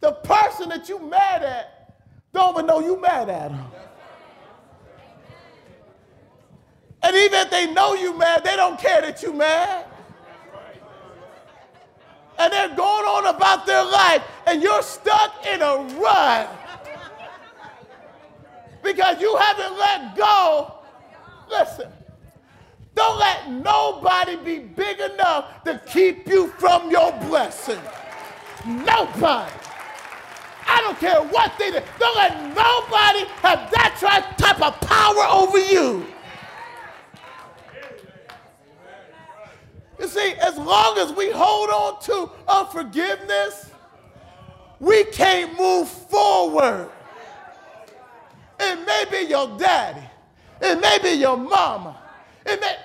the 0.00 0.12
person 0.12 0.68
that 0.68 0.88
you 0.88 0.98
mad 1.00 1.42
at 1.42 1.96
don't 2.32 2.54
even 2.54 2.66
know 2.66 2.80
you 2.80 3.00
mad 3.00 3.28
at 3.28 3.50
them. 3.50 3.66
And 7.02 7.16
even 7.16 7.40
if 7.40 7.50
they 7.50 7.72
know 7.72 7.94
you 7.94 8.16
mad, 8.16 8.44
they 8.44 8.56
don't 8.56 8.78
care 8.78 9.00
that 9.00 9.22
you 9.22 9.32
mad. 9.32 9.86
And 12.42 12.52
they're 12.52 12.76
going 12.76 13.06
on 13.06 13.32
about 13.32 13.66
their 13.66 13.84
life, 13.84 14.20
and 14.48 14.60
you're 14.60 14.82
stuck 14.82 15.46
in 15.46 15.62
a 15.62 15.76
rut 16.00 16.50
because 18.82 19.20
you 19.20 19.36
haven't 19.36 19.78
let 19.78 20.16
go. 20.16 20.74
Listen, 21.48 21.88
don't 22.96 23.18
let 23.20 23.48
nobody 23.48 24.34
be 24.36 24.58
big 24.58 24.98
enough 24.98 25.62
to 25.62 25.80
keep 25.86 26.26
you 26.26 26.48
from 26.58 26.90
your 26.90 27.12
blessing. 27.28 27.78
Nobody. 28.66 29.52
I 30.66 30.80
don't 30.80 30.98
care 30.98 31.22
what 31.22 31.52
they 31.60 31.70
do. 31.70 31.80
Don't 32.00 32.16
let 32.16 32.36
nobody 32.56 33.24
have 33.42 33.70
that 33.70 34.34
type 34.36 34.60
of 34.60 34.80
power 34.80 35.24
over 35.30 35.58
you. 35.58 36.06
You 40.02 40.08
see, 40.08 40.32
as 40.32 40.58
long 40.58 40.98
as 40.98 41.12
we 41.12 41.30
hold 41.30 41.70
on 41.70 42.02
to 42.02 42.28
unforgiveness, 42.48 43.70
we 44.80 45.04
can't 45.04 45.56
move 45.56 45.88
forward. 45.88 46.90
It 48.58 48.84
may 48.84 49.04
be 49.08 49.30
your 49.30 49.56
daddy. 49.56 50.02
It 50.60 50.80
may 50.80 50.98
be 51.00 51.10
your 51.20 51.36
mama. 51.36 51.96
It 52.44 52.60
may. 52.60 52.76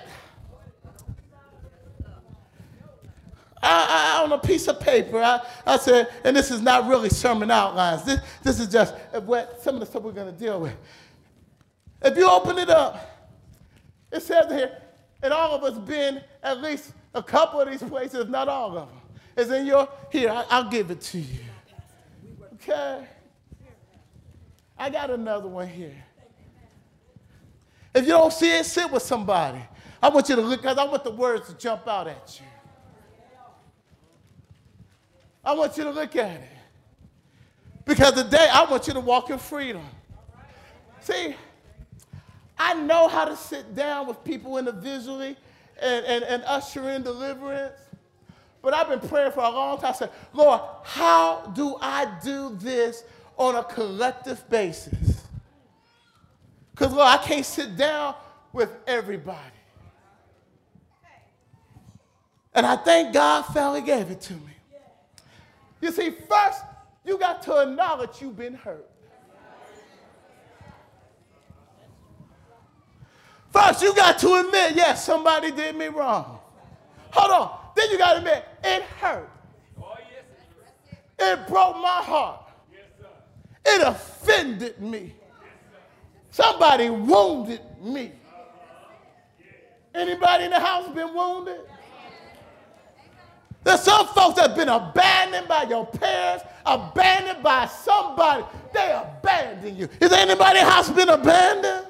I, 3.60 4.20
I, 4.20 4.22
on 4.22 4.30
a 4.30 4.38
piece 4.38 4.68
of 4.68 4.78
paper, 4.78 5.18
I, 5.20 5.44
I 5.66 5.76
said, 5.76 6.12
and 6.22 6.36
this 6.36 6.52
is 6.52 6.62
not 6.62 6.88
really 6.88 7.08
sermon 7.08 7.50
outlines. 7.50 8.04
This, 8.04 8.20
this 8.44 8.60
is 8.60 8.68
just 8.68 8.94
what 9.24 9.60
some 9.60 9.74
of 9.74 9.80
the 9.80 9.86
stuff 9.86 10.04
we're 10.04 10.12
going 10.12 10.32
to 10.32 10.38
deal 10.38 10.60
with. 10.60 10.76
If 12.00 12.16
you 12.16 12.30
open 12.30 12.58
it 12.58 12.70
up, 12.70 13.28
it 14.12 14.22
says 14.22 14.52
here, 14.52 14.80
and 15.20 15.32
all 15.32 15.52
of 15.52 15.64
us 15.64 15.76
been 15.78 16.22
at 16.44 16.62
least 16.62 16.92
a 17.14 17.22
couple 17.22 17.60
of 17.60 17.70
these 17.70 17.82
places, 17.82 18.28
not 18.28 18.48
all 18.48 18.76
of 18.76 18.88
them. 18.88 18.98
It's 19.36 19.50
in 19.50 19.66
your, 19.66 19.88
here, 20.10 20.30
I, 20.30 20.44
I'll 20.50 20.70
give 20.70 20.90
it 20.90 21.00
to 21.00 21.18
you. 21.18 21.40
Okay? 22.54 23.06
I 24.78 24.90
got 24.90 25.10
another 25.10 25.48
one 25.48 25.68
here. 25.68 26.04
If 27.94 28.02
you 28.02 28.10
don't 28.10 28.32
see 28.32 28.56
it, 28.56 28.64
sit 28.64 28.90
with 28.90 29.02
somebody. 29.02 29.60
I 30.02 30.08
want 30.08 30.28
you 30.28 30.36
to 30.36 30.42
look, 30.42 30.62
because 30.62 30.78
I 30.78 30.84
want 30.84 31.02
the 31.04 31.10
words 31.10 31.48
to 31.48 31.54
jump 31.54 31.88
out 31.88 32.06
at 32.06 32.40
you. 32.40 32.46
I 35.44 35.54
want 35.54 35.76
you 35.76 35.84
to 35.84 35.90
look 35.90 36.14
at 36.14 36.40
it. 36.40 36.48
Because 37.84 38.12
today 38.12 38.48
I 38.52 38.70
want 38.70 38.86
you 38.86 38.92
to 38.92 39.00
walk 39.00 39.30
in 39.30 39.38
freedom. 39.38 39.82
See, 41.00 41.34
I 42.58 42.74
know 42.74 43.08
how 43.08 43.24
to 43.24 43.36
sit 43.36 43.74
down 43.74 44.06
with 44.06 44.22
people 44.24 44.58
individually 44.58 45.36
and, 45.80 46.04
and, 46.06 46.24
and 46.24 46.42
usher 46.44 46.88
in 46.90 47.02
deliverance. 47.02 47.74
But 48.62 48.74
I've 48.74 48.88
been 48.88 49.08
praying 49.08 49.32
for 49.32 49.40
a 49.40 49.50
long 49.50 49.78
time. 49.78 49.90
I 49.90 49.92
said, 49.92 50.10
Lord, 50.32 50.60
how 50.82 51.52
do 51.54 51.76
I 51.80 52.18
do 52.22 52.56
this 52.56 53.04
on 53.36 53.56
a 53.56 53.64
collective 53.64 54.48
basis? 54.50 55.22
Because, 56.72 56.92
Lord, 56.92 57.06
I 57.06 57.18
can't 57.18 57.46
sit 57.46 57.76
down 57.76 58.14
with 58.52 58.70
everybody. 58.86 59.38
And 62.54 62.66
I 62.66 62.76
thank 62.76 63.12
God 63.12 63.42
finally 63.42 63.82
gave 63.82 64.10
it 64.10 64.20
to 64.22 64.32
me. 64.32 64.40
You 65.80 65.92
see, 65.92 66.10
first, 66.10 66.62
you 67.04 67.16
got 67.18 67.42
to 67.42 67.62
acknowledge 67.62 68.20
you've 68.20 68.36
been 68.36 68.54
hurt. 68.54 68.88
First, 73.58 73.82
you 73.82 73.92
got 73.94 74.18
to 74.20 74.34
admit, 74.36 74.76
yes, 74.76 75.04
somebody 75.04 75.50
did 75.50 75.74
me 75.74 75.88
wrong. 75.88 76.38
Hold 77.10 77.30
on. 77.32 77.58
Then 77.74 77.90
you 77.90 77.98
got 77.98 78.12
to 78.12 78.18
admit, 78.18 78.44
it 78.62 78.82
hurt. 78.82 79.28
It 81.18 81.48
broke 81.48 81.76
my 81.76 82.00
heart. 82.04 82.42
It 83.66 83.82
offended 83.82 84.80
me. 84.80 85.12
Somebody 86.30 86.88
wounded 86.88 87.60
me. 87.82 88.12
Anybody 89.92 90.44
in 90.44 90.50
the 90.50 90.60
house 90.60 90.88
been 90.94 91.12
wounded? 91.12 91.60
There's 93.64 93.80
some 93.80 94.06
folks 94.08 94.36
that 94.36 94.50
have 94.50 94.56
been 94.56 94.68
abandoned 94.68 95.48
by 95.48 95.64
your 95.64 95.84
parents, 95.84 96.44
abandoned 96.64 97.42
by 97.42 97.66
somebody. 97.66 98.44
They 98.72 98.92
abandon 98.92 99.76
you. 99.76 99.88
Is 100.00 100.12
anybody 100.12 100.60
in 100.60 100.64
the 100.64 100.70
house 100.70 100.90
been 100.90 101.08
abandoned? 101.08 101.86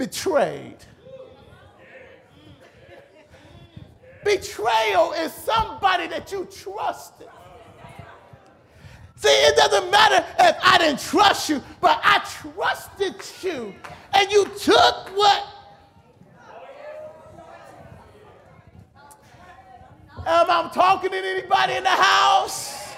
Betrayed. 0.00 0.78
Betrayal 4.24 5.12
is 5.12 5.30
somebody 5.30 6.06
that 6.06 6.32
you 6.32 6.46
trusted. 6.46 7.28
See, 9.16 9.28
it 9.28 9.56
doesn't 9.56 9.90
matter 9.90 10.24
if 10.38 10.56
I 10.62 10.78
didn't 10.78 11.00
trust 11.00 11.50
you, 11.50 11.62
but 11.82 12.00
I 12.02 12.18
trusted 12.24 13.14
you 13.42 13.74
and 14.14 14.32
you 14.32 14.46
took 14.58 15.08
what. 15.14 15.46
Am 20.26 20.50
I 20.50 20.70
talking 20.72 21.10
to 21.10 21.16
anybody 21.16 21.74
in 21.74 21.84
the 21.84 21.90
house? 21.90 22.94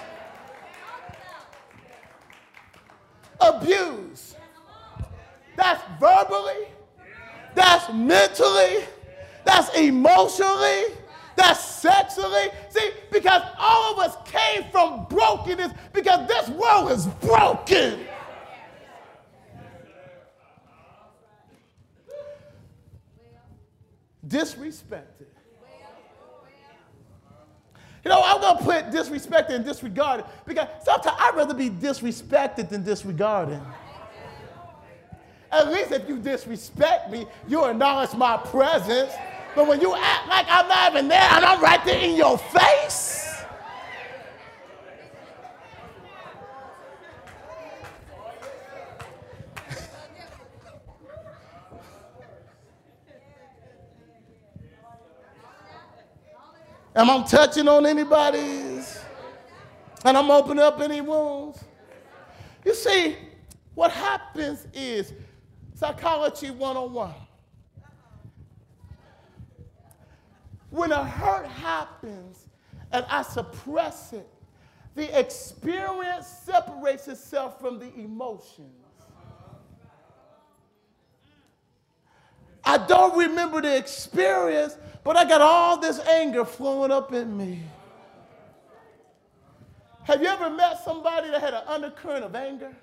Abuse. 3.41 4.35
That's 5.57 5.81
verbally, 5.99 6.67
that's 7.55 7.91
mentally, 7.93 8.85
that's 9.45 9.75
emotionally, 9.77 10.83
that's 11.35 11.63
sexually. 11.63 12.49
See, 12.69 12.91
because 13.11 13.41
all 13.57 13.93
of 13.93 13.99
us 13.99 14.15
came 14.25 14.69
from 14.71 15.05
brokenness 15.09 15.71
because 15.93 16.27
this 16.27 16.49
world 16.49 16.91
is 16.91 17.05
broken. 17.05 17.99
Disrespected. 24.27 25.27
You 28.03 28.09
know, 28.09 28.21
I'm 28.23 28.41
going 28.41 28.57
to 28.57 28.63
put 28.63 28.85
disrespected 28.91 29.51
and 29.51 29.65
disregarded 29.65 30.25
because 30.45 30.67
sometimes 30.83 31.15
I'd 31.19 31.35
rather 31.35 31.53
be 31.53 31.69
disrespected 31.69 32.69
than 32.69 32.83
disregarded. 32.83 33.61
At 35.53 35.71
least 35.71 35.91
if 35.91 36.09
you 36.09 36.17
disrespect 36.17 37.11
me, 37.11 37.27
you 37.47 37.63
acknowledge 37.63 38.15
my 38.15 38.37
presence. 38.37 39.13
But 39.55 39.67
when 39.67 39.79
you 39.81 39.93
act 39.95 40.27
like 40.27 40.47
I'm 40.49 40.67
not 40.67 40.91
even 40.91 41.07
there 41.07 41.21
and 41.21 41.45
I'm 41.45 41.61
right 41.61 41.85
there 41.85 41.99
in 41.99 42.15
your 42.15 42.39
face, 42.39 43.19
Am 56.95 57.11
I 57.11 57.23
touching 57.27 57.67
on 57.67 57.85
anybody's? 57.85 59.01
And 60.03 60.17
I'm 60.17 60.31
opening 60.31 60.63
up 60.63 60.79
any 60.81 61.01
wounds? 61.01 61.63
You 62.65 62.73
see, 62.73 63.17
what 63.75 63.91
happens 63.91 64.67
is 64.73 65.13
Psychology 65.83 66.49
101. 66.49 67.13
When 70.69 70.93
a 70.93 71.03
hurt 71.03 71.45
happens 71.45 72.47
and 72.93 73.05
I 73.09 73.21
suppress 73.21 74.13
it, 74.13 74.25
the 74.95 75.19
experience 75.19 76.25
separates 76.25 77.09
itself 77.09 77.59
from 77.59 77.79
the 77.79 77.93
emotions. 77.95 78.71
I 82.63 82.77
don't 82.77 83.17
remember 83.17 83.61
the 83.61 83.75
experience, 83.75 84.77
but 85.03 85.17
I 85.17 85.25
got 85.25 85.41
all 85.41 85.81
this 85.81 85.99
anger 85.99 86.45
flowing 86.45 86.91
up 86.91 87.11
in 87.11 87.35
me. 87.35 87.59
Have 90.03 90.21
you 90.21 90.29
ever 90.29 90.49
met 90.49 90.81
somebody 90.85 91.29
that 91.31 91.41
had 91.41 91.53
an 91.53 91.63
undercurrent 91.67 92.23
of 92.23 92.35
anger? 92.35 92.73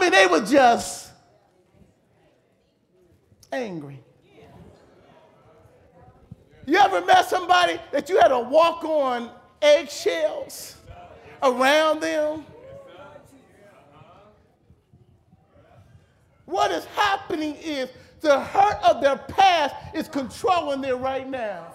I 0.00 0.04
mean, 0.04 0.12
they 0.12 0.26
were 0.26 0.40
just 0.46 1.10
angry. 3.52 4.00
You 6.64 6.78
ever 6.78 7.04
met 7.04 7.28
somebody 7.28 7.78
that 7.92 8.08
you 8.08 8.18
had 8.18 8.28
to 8.28 8.38
walk 8.38 8.82
on 8.82 9.30
eggshells 9.60 10.76
around 11.42 12.00
them. 12.00 12.46
What 16.46 16.70
is 16.70 16.86
happening 16.96 17.56
is 17.56 17.90
the 18.22 18.40
hurt 18.40 18.78
of 18.82 19.02
their 19.02 19.18
past 19.18 19.74
is 19.94 20.08
controlling 20.08 20.80
them 20.80 21.02
right 21.02 21.28
now. 21.28 21.74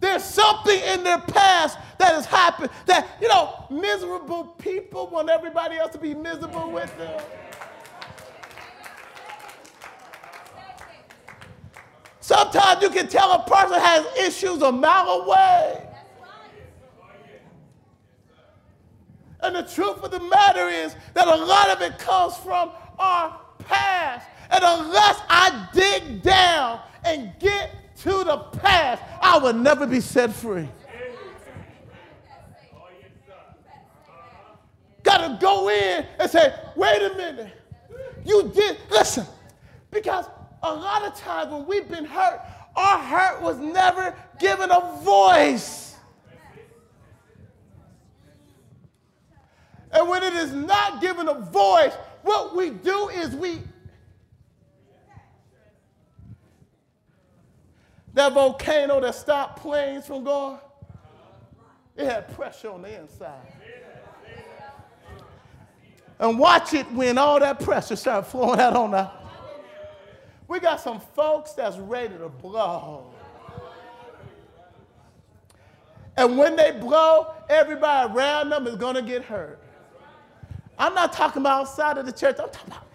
There's 0.00 0.24
something 0.24 0.80
in 0.80 1.04
their 1.04 1.20
past 1.20 1.78
that 2.12 2.16
has 2.16 2.26
happened 2.26 2.70
that, 2.86 3.08
you 3.20 3.28
know, 3.28 3.66
miserable 3.70 4.44
people 4.58 5.06
want 5.08 5.30
everybody 5.30 5.76
else 5.76 5.92
to 5.92 5.98
be 5.98 6.14
miserable 6.14 6.70
with 6.70 6.96
them. 6.98 7.22
Sometimes 12.20 12.82
you 12.82 12.90
can 12.90 13.08
tell 13.08 13.32
a 13.32 13.42
person 13.48 13.80
has 13.80 14.06
issues 14.18 14.62
a 14.62 14.70
mile 14.70 15.08
away. 15.08 15.88
And 19.40 19.56
the 19.56 19.62
truth 19.62 20.04
of 20.04 20.10
the 20.12 20.20
matter 20.20 20.68
is 20.68 20.94
that 21.14 21.26
a 21.26 21.36
lot 21.36 21.70
of 21.70 21.82
it 21.82 21.98
comes 21.98 22.36
from 22.36 22.70
our 22.98 23.40
past. 23.58 24.28
And 24.50 24.62
unless 24.62 25.20
I 25.28 25.68
dig 25.72 26.22
down 26.22 26.80
and 27.04 27.32
get 27.40 27.70
to 27.98 28.22
the 28.22 28.38
past, 28.60 29.02
I 29.20 29.38
will 29.38 29.52
never 29.52 29.84
be 29.86 30.00
set 30.00 30.32
free. 30.32 30.68
Got 35.02 35.18
to 35.28 35.38
go 35.40 35.68
in 35.68 36.06
and 36.18 36.30
say, 36.30 36.54
wait 36.76 37.02
a 37.02 37.14
minute. 37.16 37.52
You 38.24 38.50
did, 38.54 38.76
listen, 38.90 39.26
because 39.90 40.26
a 40.62 40.72
lot 40.72 41.02
of 41.02 41.16
times 41.16 41.52
when 41.52 41.66
we've 41.66 41.88
been 41.88 42.04
hurt, 42.04 42.40
our 42.76 42.98
hurt 42.98 43.42
was 43.42 43.58
never 43.58 44.14
given 44.38 44.70
a 44.70 44.98
voice. 45.02 45.96
And 49.90 50.08
when 50.08 50.22
it 50.22 50.32
is 50.34 50.52
not 50.52 51.00
given 51.00 51.28
a 51.28 51.34
voice, 51.34 51.92
what 52.22 52.56
we 52.56 52.70
do 52.70 53.08
is 53.08 53.34
we. 53.34 53.58
That 58.14 58.32
volcano 58.34 59.00
that 59.00 59.14
stopped 59.14 59.60
planes 59.60 60.06
from 60.06 60.24
going, 60.24 60.58
it 61.96 62.04
had 62.04 62.32
pressure 62.34 62.70
on 62.70 62.82
the 62.82 63.00
inside. 63.00 63.40
And 66.22 66.38
watch 66.38 66.72
it 66.72 66.88
when 66.92 67.18
all 67.18 67.40
that 67.40 67.58
pressure 67.58 67.96
starts 67.96 68.30
flowing 68.30 68.60
out 68.60 68.76
on 68.76 68.92
the. 68.92 69.10
We 70.46 70.60
got 70.60 70.80
some 70.80 71.00
folks 71.00 71.50
that's 71.50 71.76
ready 71.78 72.16
to 72.16 72.28
blow. 72.28 73.12
And 76.16 76.38
when 76.38 76.54
they 76.54 76.70
blow, 76.70 77.34
everybody 77.48 78.14
around 78.14 78.50
them 78.50 78.68
is 78.68 78.76
going 78.76 78.94
to 78.94 79.02
get 79.02 79.24
hurt. 79.24 79.60
I'm 80.78 80.94
not 80.94 81.12
talking 81.12 81.42
about 81.42 81.62
outside 81.62 81.98
of 81.98 82.06
the 82.06 82.12
church, 82.12 82.36
I'm 82.38 82.50
talking 82.50 82.72
about 82.72 82.86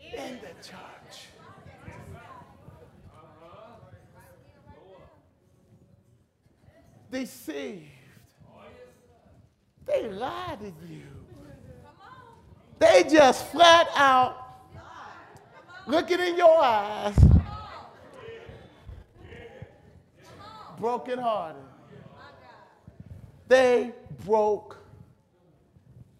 in 0.00 0.40
the 0.40 0.68
church. 0.68 1.26
Deceived. 7.12 7.84
They 9.86 10.08
lied 10.08 10.58
to 10.58 10.92
you. 10.92 11.11
They 12.82 13.04
just 13.04 13.46
flat 13.52 13.86
out 13.94 14.58
looking 15.86 16.18
in 16.18 16.36
your 16.36 16.58
eyes, 16.60 17.16
broken 20.80 21.20
hearted. 21.20 21.62
They 23.46 23.92
broke 24.24 24.78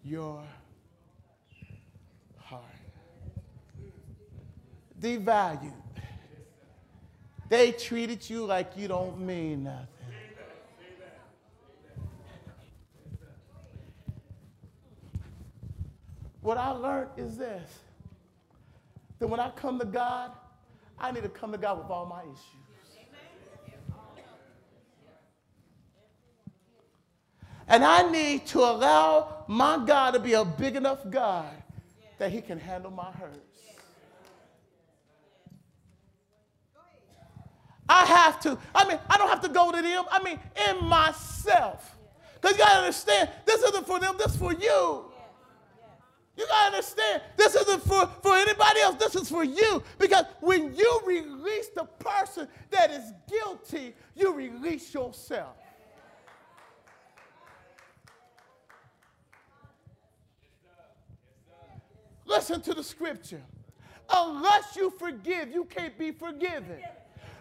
your 0.05 0.41
heart. 2.39 2.63
Devalued. 5.01 5.73
They 7.49 7.73
treated 7.73 8.29
you 8.29 8.45
like 8.45 8.77
you 8.77 8.87
don't 8.87 9.19
mean 9.19 9.65
nothing. 9.65 9.92
What 16.43 16.57
I 16.57 16.71
learned 16.71 17.09
is 17.17 17.37
this 17.37 17.79
that 19.19 19.27
when 19.27 19.39
I 19.39 19.49
come 19.51 19.79
to 19.79 19.85
God, 19.85 20.31
I 20.99 21.11
need 21.11 21.23
to 21.23 21.29
come 21.29 21.53
to 21.53 21.57
God 21.57 21.77
with 21.77 21.89
all 21.89 22.05
my 22.05 22.21
issues. 22.23 22.63
And 27.65 27.85
I 27.85 28.11
need 28.11 28.45
to 28.47 28.59
allow 28.59 29.45
my 29.47 29.81
God 29.87 30.11
to 30.11 30.19
be 30.19 30.33
a 30.33 30.43
big 30.43 30.75
enough 30.75 31.09
God 31.09 31.47
that 32.17 32.29
He 32.29 32.41
can 32.41 32.59
handle 32.59 32.91
my 32.91 33.09
hurts. 33.11 33.39
I 37.87 38.05
have 38.05 38.41
to, 38.41 38.57
I 38.75 38.87
mean, 38.87 38.99
I 39.09 39.17
don't 39.17 39.29
have 39.29 39.41
to 39.41 39.49
go 39.49 39.71
to 39.71 39.81
them. 39.81 40.03
I 40.11 40.21
mean, 40.21 40.39
in 40.69 40.83
myself. 40.85 41.95
Because 42.35 42.57
you 42.57 42.63
got 42.63 42.71
to 42.71 42.79
understand, 42.79 43.29
this 43.45 43.61
isn't 43.63 43.87
for 43.87 43.99
them, 44.01 44.15
this 44.17 44.33
is 44.33 44.37
for 44.37 44.53
you. 44.53 45.12
You 46.35 46.47
got 46.47 46.69
to 46.69 46.75
understand, 46.75 47.21
this 47.37 47.53
isn't 47.53 47.83
for, 47.83 48.09
for 48.21 48.35
anybody 48.35 48.81
else, 48.81 48.95
this 48.95 49.15
is 49.15 49.29
for 49.29 49.43
you. 49.43 49.83
Because 49.99 50.25
when 50.41 50.73
you 50.75 51.01
release 51.05 51.67
the 51.75 51.83
person 51.99 52.47
that 52.71 52.89
is 52.89 53.13
guilty, 53.29 53.93
you 54.15 54.33
release 54.33 54.93
yourself. 54.93 55.55
Listen 62.25 62.61
to 62.61 62.73
the 62.73 62.83
scripture. 62.83 63.41
Unless 64.09 64.75
you 64.75 64.89
forgive, 64.97 65.51
you 65.51 65.65
can't 65.65 65.97
be 65.99 66.11
forgiven. 66.11 66.79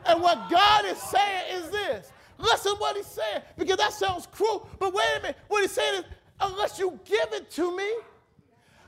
And 0.04 0.20
what 0.20 0.50
God 0.50 0.84
is 0.84 0.98
saying 0.98 1.62
is 1.62 1.70
this. 1.70 2.12
Listen 2.36 2.72
what 2.76 2.96
he's 2.96 3.06
saying, 3.06 3.42
because 3.56 3.76
that 3.76 3.92
sounds 3.92 4.26
cruel. 4.26 4.68
But 4.78 4.92
wait 4.92 5.04
a 5.18 5.22
minute. 5.22 5.36
What 5.48 5.62
he's 5.62 5.70
saying 5.70 6.00
is, 6.00 6.04
unless 6.40 6.78
you 6.78 6.98
give 7.04 7.32
it 7.32 7.50
to 7.52 7.74
me, 7.76 7.88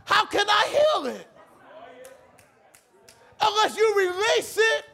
how 0.05 0.27
can 0.27 0.47
I 0.49 0.67
heal 0.69 1.07
it? 1.07 1.27
Unless 3.41 3.77
you 3.77 3.95
release 3.97 4.59
it, 4.59 4.85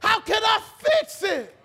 how 0.00 0.20
can 0.20 0.42
I 0.42 0.60
fix 0.78 1.22
it? 1.22 1.56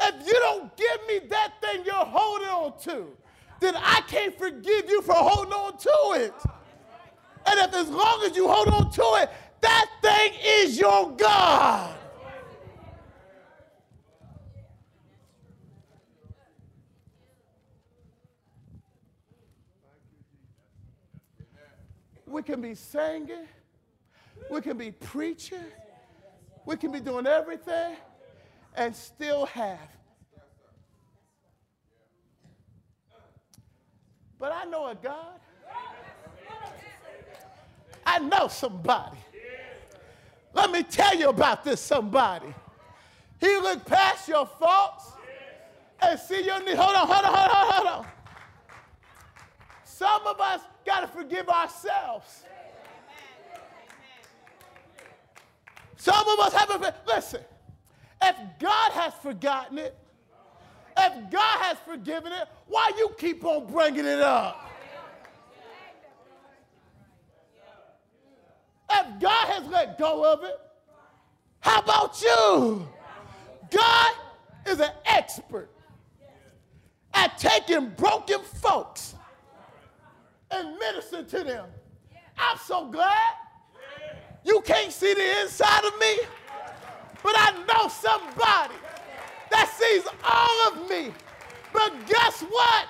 If 0.00 0.26
you 0.26 0.34
don't 0.34 0.76
give 0.76 1.06
me 1.08 1.20
that 1.30 1.54
thing 1.60 1.82
you're 1.84 1.94
holding 1.94 2.48
on 2.48 2.78
to, 2.80 3.06
then 3.60 3.74
I 3.76 4.02
can't 4.06 4.36
forgive 4.38 4.88
you 4.88 5.02
for 5.02 5.14
holding 5.14 5.52
on 5.52 5.76
to 5.78 6.22
it. 6.22 6.34
And 7.46 7.60
if 7.60 7.74
as 7.74 7.88
long 7.88 8.22
as 8.24 8.36
you 8.36 8.48
hold 8.48 8.68
on 8.68 8.90
to 8.90 9.22
it, 9.22 9.30
that 9.60 9.86
thing 10.02 10.32
is 10.44 10.78
your 10.78 11.10
God. 11.12 11.95
We 22.26 22.42
can 22.42 22.60
be 22.60 22.74
singing, 22.74 23.46
we 24.50 24.60
can 24.60 24.76
be 24.76 24.90
preaching, 24.90 25.64
we 26.64 26.76
can 26.76 26.90
be 26.90 27.00
doing 27.00 27.26
everything 27.26 27.96
and 28.74 28.94
still 28.94 29.46
have. 29.46 29.88
But 34.38 34.52
I 34.52 34.64
know 34.64 34.86
a 34.86 34.94
God. 34.94 35.40
I 38.04 38.18
know 38.18 38.48
somebody. 38.48 39.16
Let 40.52 40.70
me 40.70 40.82
tell 40.82 41.14
you 41.14 41.28
about 41.28 41.64
this 41.64 41.80
somebody. 41.80 42.54
He 43.40 43.48
looked 43.58 43.86
past 43.86 44.28
your 44.28 44.46
faults 44.46 45.12
and 46.00 46.18
see 46.18 46.44
your 46.44 46.62
need. 46.62 46.76
Hold 46.76 46.96
on, 46.96 47.06
hold 47.06 47.24
on, 47.24 47.34
hold 47.34 47.50
on, 47.50 47.72
hold 47.72 47.86
on. 47.88 48.06
Some 49.84 50.26
of 50.26 50.40
us 50.40 50.60
got 50.86 51.00
to 51.00 51.08
forgive 51.08 51.48
ourselves. 51.48 52.44
Some 55.96 56.28
of 56.28 56.38
us 56.38 56.52
haven't. 56.52 56.94
Listen, 57.06 57.40
if 58.22 58.36
God 58.60 58.92
has 58.92 59.12
forgotten 59.14 59.78
it, 59.78 59.96
if 60.96 61.30
God 61.30 61.60
has 61.62 61.76
forgiven 61.84 62.32
it, 62.32 62.48
why 62.68 62.92
you 62.96 63.10
keep 63.18 63.44
on 63.44 63.66
bringing 63.66 64.06
it 64.06 64.20
up? 64.20 64.70
If 68.88 69.20
God 69.20 69.48
has 69.48 69.66
let 69.66 69.98
go 69.98 70.32
of 70.32 70.44
it, 70.44 70.58
how 71.60 71.80
about 71.80 72.22
you? 72.22 72.88
God 73.70 74.14
is 74.66 74.78
an 74.78 74.92
expert 75.04 75.68
at 77.12 77.36
taking 77.36 77.88
broken 77.90 78.40
folks 78.42 79.15
and 80.50 80.78
minister 80.78 81.22
to 81.22 81.44
them. 81.44 81.66
I'm 82.38 82.58
so 82.58 82.86
glad 82.86 83.34
you 84.44 84.60
can't 84.60 84.92
see 84.92 85.12
the 85.14 85.40
inside 85.42 85.84
of 85.84 85.98
me, 85.98 86.18
but 87.22 87.34
I 87.36 87.64
know 87.66 87.88
somebody 87.88 88.74
that 89.50 89.68
sees 89.76 90.04
all 90.22 90.68
of 90.68 90.88
me. 90.88 91.12
But 91.72 91.92
guess 92.06 92.42
what? 92.42 92.86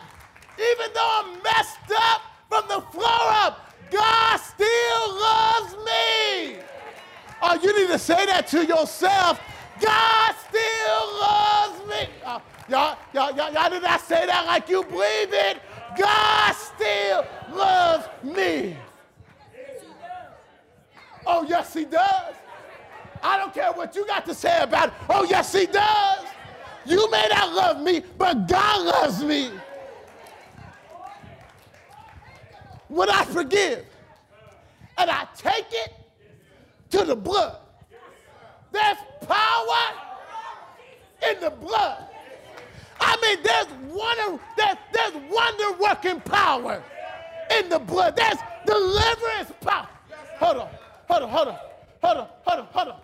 Even 0.59 0.92
though 0.94 1.22
I'm 1.24 1.42
messed 1.42 1.78
up 1.96 2.22
from 2.48 2.68
the 2.68 2.80
floor 2.92 3.26
up, 3.44 3.72
God 3.90 4.36
still 4.38 5.14
loves 5.18 5.76
me. 5.84 6.57
Oh, 7.42 7.59
you 7.62 7.78
need 7.78 7.88
to 7.88 7.98
say 7.98 8.26
that 8.26 8.46
to 8.48 8.64
yourself. 8.64 9.40
God 9.80 10.34
still 10.48 11.20
loves 11.20 11.88
me. 11.88 12.09
Oh, 12.24 12.42
y'all, 12.68 12.98
y'all, 13.12 13.36
y'all, 13.36 13.52
y'all 13.52 13.70
did 13.70 13.82
not 13.82 14.00
say 14.00 14.26
that 14.26 14.46
like 14.46 14.68
you 14.68 14.82
believe 14.84 15.32
it. 15.32 15.59
God 15.95 16.53
still 16.53 17.26
loves 17.53 18.09
me. 18.22 18.76
Oh, 21.26 21.45
yes, 21.49 21.74
he 21.74 21.84
does. 21.84 22.34
I 23.22 23.39
don't 23.39 23.53
care 23.53 23.72
what 23.72 23.95
you 23.97 24.07
got 24.07 24.24
to 24.26 24.34
say 24.34 24.62
about 24.62 24.89
it. 24.89 24.95
Oh, 25.09 25.24
yes, 25.24 25.53
he 25.53 25.66
does. 25.66 26.26
You 26.84 27.11
may 27.11 27.26
not 27.30 27.53
love 27.53 27.80
me, 27.80 28.03
but 28.16 28.47
God 28.47 28.87
loves 28.87 29.24
me. 29.24 29.51
When 32.89 33.11
I 33.11 33.24
forgive 33.24 33.84
and 34.97 35.11
I 35.11 35.26
take 35.37 35.66
it 35.72 35.93
to 36.91 37.05
the 37.05 37.16
blood, 37.16 37.59
there's 38.70 38.99
power 39.26 39.95
in 41.30 41.41
the 41.41 41.51
blood. 41.51 42.05
I 43.16 43.34
mean, 43.34 43.42
there's 43.42 43.94
wonder, 43.94 44.42
there's, 44.56 44.76
there's 44.92 45.30
wonder 45.30 45.78
working 45.80 46.20
power 46.20 46.82
in 47.58 47.68
the 47.68 47.78
blood. 47.78 48.16
There's 48.16 48.38
deliverance 48.66 49.52
power. 49.60 49.88
Hold 50.38 50.56
on, 50.58 50.68
hold 51.08 51.22
on, 51.22 51.28
hold 51.28 51.48
on, 51.48 51.58
hold 52.02 52.16
on, 52.18 52.28
hold 52.42 52.60
on, 52.60 52.66
hold 52.72 52.88
on. 52.88 53.00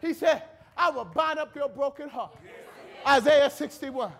He 0.00 0.12
said, 0.14 0.42
I 0.76 0.90
will 0.90 1.04
bind 1.04 1.38
up 1.38 1.54
your 1.54 1.68
broken 1.68 2.08
heart. 2.08 2.36
Isaiah 3.06 3.50
61. 3.50 4.12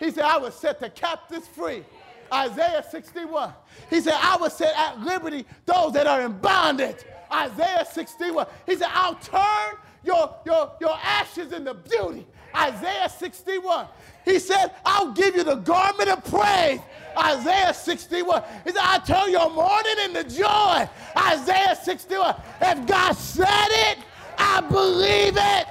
He 0.00 0.10
said, 0.10 0.24
I 0.24 0.36
will 0.38 0.50
set 0.50 0.80
the 0.80 0.90
captives 0.90 1.46
free. 1.46 1.84
Isaiah 2.32 2.84
61. 2.90 3.52
He 3.90 4.00
said, 4.00 4.14
I 4.16 4.36
will 4.36 4.50
set 4.50 4.74
at 4.76 5.00
liberty 5.00 5.44
those 5.66 5.92
that 5.92 6.06
are 6.06 6.22
in 6.22 6.32
bondage. 6.38 6.96
Isaiah 7.32 7.86
61. 7.90 8.46
He 8.66 8.76
said, 8.76 8.88
I'll 8.90 9.14
turn 9.16 9.78
your, 10.02 10.34
your, 10.44 10.72
your 10.80 10.96
ashes 11.02 11.52
into 11.52 11.74
beauty. 11.74 12.26
Isaiah 12.54 13.08
61. 13.08 13.86
He 14.24 14.38
said, 14.38 14.72
I'll 14.84 15.12
give 15.12 15.34
you 15.36 15.44
the 15.44 15.56
garment 15.56 16.08
of 16.08 16.24
praise. 16.24 16.80
Isaiah 17.18 17.74
61. 17.74 18.42
He 18.64 18.70
said, 18.70 18.80
I'll 18.82 19.00
turn 19.00 19.30
your 19.30 19.50
mourning 19.50 19.96
into 20.04 20.24
joy. 20.24 20.88
Isaiah 21.16 21.76
61. 21.82 22.36
If 22.60 22.86
God 22.86 23.12
said 23.12 23.68
it, 23.68 23.98
I 24.38 24.60
believe 24.60 25.36
it. 25.36 25.66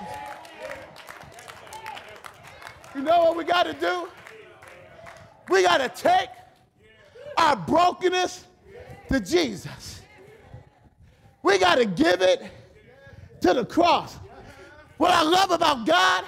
You 2.95 3.01
know 3.01 3.19
what 3.19 3.37
we 3.37 3.43
got 3.43 3.63
to 3.63 3.73
do? 3.73 4.09
We 5.49 5.63
got 5.63 5.77
to 5.77 5.89
take 5.89 6.29
our 7.37 7.55
brokenness 7.55 8.45
to 9.09 9.19
Jesus. 9.19 10.01
We 11.43 11.57
got 11.57 11.75
to 11.75 11.85
give 11.85 12.21
it 12.21 12.43
to 13.41 13.53
the 13.53 13.65
cross. 13.65 14.17
What 14.97 15.11
I 15.11 15.23
love 15.23 15.51
about 15.51 15.85
God, 15.85 16.25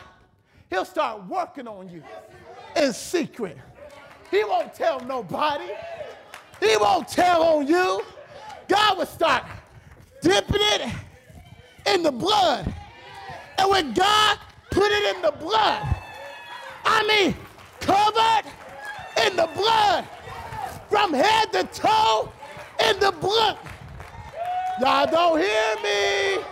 He'll 0.73 0.85
start 0.85 1.27
working 1.27 1.67
on 1.67 1.87
you 1.87 2.01
in 2.75 2.93
secret. 2.93 3.55
He 4.31 4.43
won't 4.43 4.73
tell 4.73 4.99
nobody. 5.01 5.69
He 6.59 6.75
won't 6.77 7.07
tell 7.07 7.43
on 7.43 7.67
you. 7.67 8.01
God 8.67 8.97
will 8.97 9.05
start 9.05 9.43
dipping 10.23 10.55
it 10.59 10.91
in 11.85 12.01
the 12.01 12.11
blood. 12.11 12.73
And 13.59 13.69
when 13.69 13.93
God 13.93 14.39
put 14.71 14.91
it 14.91 15.15
in 15.15 15.21
the 15.21 15.33
blood, 15.33 15.95
I 16.83 17.05
mean, 17.07 17.35
covered 17.79 18.51
in 19.27 19.35
the 19.35 19.47
blood, 19.55 20.07
from 20.89 21.13
head 21.13 21.53
to 21.53 21.65
toe 21.65 22.33
in 22.89 22.99
the 22.99 23.11
blood. 23.11 23.59
Y'all 24.81 25.05
don't 25.05 25.37
hear 25.37 25.75
me. 25.83 26.43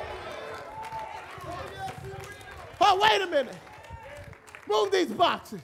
Oh, 2.80 3.00
wait 3.02 3.20
a 3.20 3.26
minute. 3.26 3.56
Move 4.72 4.92
these 4.92 5.12
boxes. 5.12 5.60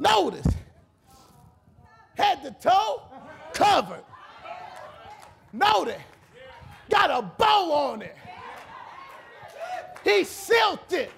Notice, 0.00 0.46
head 2.16 2.42
to 2.42 2.50
toe, 2.60 3.02
covered. 3.52 4.02
Notice, 5.52 6.00
got 6.90 7.10
a 7.10 7.22
bow 7.22 7.72
on 7.72 8.02
it. 8.02 8.16
He 10.02 10.24
sealed 10.24 10.80
it. 10.90 11.12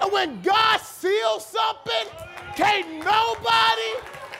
And 0.00 0.12
when 0.12 0.40
God 0.42 0.78
seals 0.80 1.44
something, 1.44 2.12
can't 2.54 3.04
nobody, 3.04 3.92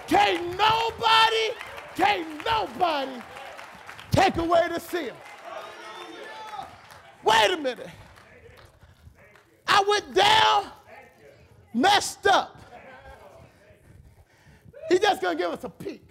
can't 0.07 0.57
nobody, 0.57 1.51
can't 1.97 2.45
nobody 2.45 3.21
take 4.13 4.37
away 4.37 4.69
the 4.73 4.79
seal. 4.79 5.15
Wait 7.25 7.51
a 7.51 7.57
minute. 7.57 7.89
I 9.67 9.85
went 9.89 10.15
down, 10.15 10.67
messed 11.73 12.27
up. 12.27 12.57
He's 14.89 15.01
just 15.01 15.23
gonna 15.23 15.39
give 15.39 15.51
us 15.51 15.65
a 15.65 15.69
peek. 15.69 16.07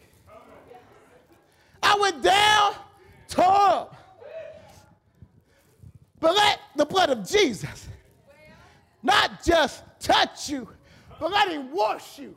I 1.83 1.97
went 1.99 2.21
down, 2.23 2.73
tore 3.27 3.45
up. 3.45 3.95
But 6.19 6.35
let 6.35 6.59
the 6.75 6.85
blood 6.85 7.09
of 7.09 7.27
Jesus 7.27 7.87
not 9.03 9.43
just 9.43 9.83
touch 9.99 10.49
you, 10.49 10.67
but 11.19 11.31
let 11.31 11.49
him 11.49 11.71
wash 11.71 12.19
you 12.19 12.35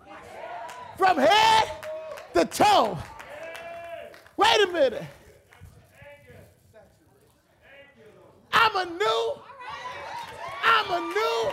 from 0.97 1.19
head 1.19 1.71
to 2.33 2.45
toe. 2.47 2.99
Wait 4.37 4.69
a 4.69 4.73
minute. 4.73 5.05
I'm 8.55 8.77
a 8.77 8.85
new, 8.91 9.35
I'm 10.65 10.91
a 10.91 11.01
new 11.01 11.53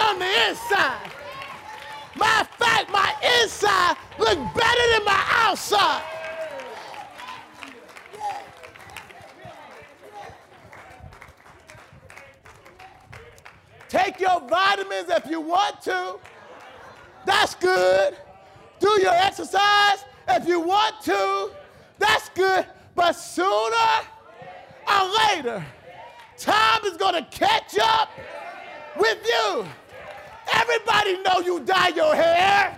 on 0.00 0.18
the 0.18 0.48
inside. 0.48 1.10
Of 2.40 2.48
fact, 2.48 2.90
my 2.90 3.14
inside 3.42 3.96
look 4.18 4.38
better 4.54 4.92
than 4.92 5.04
my 5.04 5.24
outside. 5.30 6.02
Take 13.88 14.20
your 14.20 14.40
vitamins 14.48 15.10
if 15.10 15.26
you 15.26 15.40
want 15.40 15.82
to. 15.82 16.18
That's 17.26 17.54
good. 17.56 18.16
Do 18.78 18.98
your 19.02 19.12
exercise 19.12 20.04
if 20.28 20.46
you 20.48 20.60
want 20.60 21.00
to. 21.02 21.50
That's 21.98 22.30
good. 22.30 22.66
But 22.94 23.12
sooner 23.12 23.90
or 24.88 25.10
later, 25.28 25.64
time 26.40 26.84
is 26.84 26.96
going 26.96 27.14
to 27.14 27.22
catch 27.30 27.78
up 27.78 28.08
with 28.96 29.18
you. 29.24 29.66
Everybody 30.52 31.22
know 31.22 31.40
you 31.40 31.60
dye 31.60 31.88
your 31.88 32.14
hair. 32.14 32.76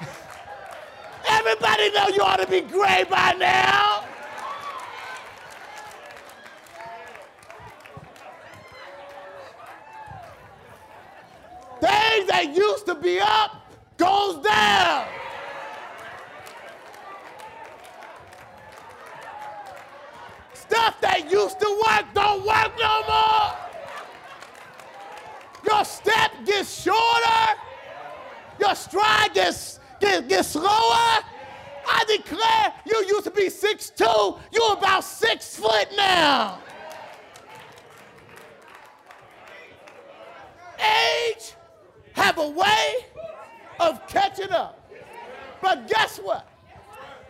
Everybody 1.28 1.90
know 1.90 2.08
you 2.08 2.22
ought 2.22 2.38
to 2.40 2.46
be 2.46 2.60
gray 2.60 3.04
by 3.10 3.34
now. 3.38 4.04
Things 11.80 12.26
that 12.28 12.54
used 12.54 12.86
to 12.86 12.94
be 12.94 13.20
up 13.20 13.66
goes 13.96 14.42
down. 14.44 15.06
Stuff 20.54 21.00
used 21.30 21.60
to 21.60 21.82
work 21.86 22.06
don't 22.14 22.44
work 22.46 22.72
no 22.78 23.02
more. 23.08 23.66
Your 25.68 25.84
step 25.84 26.32
gets 26.44 26.82
shorter. 26.82 27.60
Your 28.58 28.74
stride 28.74 29.34
gets, 29.34 29.80
gets, 30.00 30.26
gets 30.26 30.48
slower. 30.48 31.22
I 31.88 32.04
declare 32.08 32.72
you 32.84 33.06
used 33.08 33.24
to 33.24 33.30
be 33.30 33.46
6'2, 33.46 34.40
you're 34.52 34.72
about 34.72 35.04
six 35.04 35.56
foot 35.56 35.88
now. 35.96 36.60
Age 40.78 41.54
have 42.14 42.38
a 42.38 42.48
way 42.48 43.06
of 43.80 44.06
catching 44.08 44.50
up. 44.50 44.90
But 45.60 45.88
guess 45.88 46.18
what? 46.18 46.48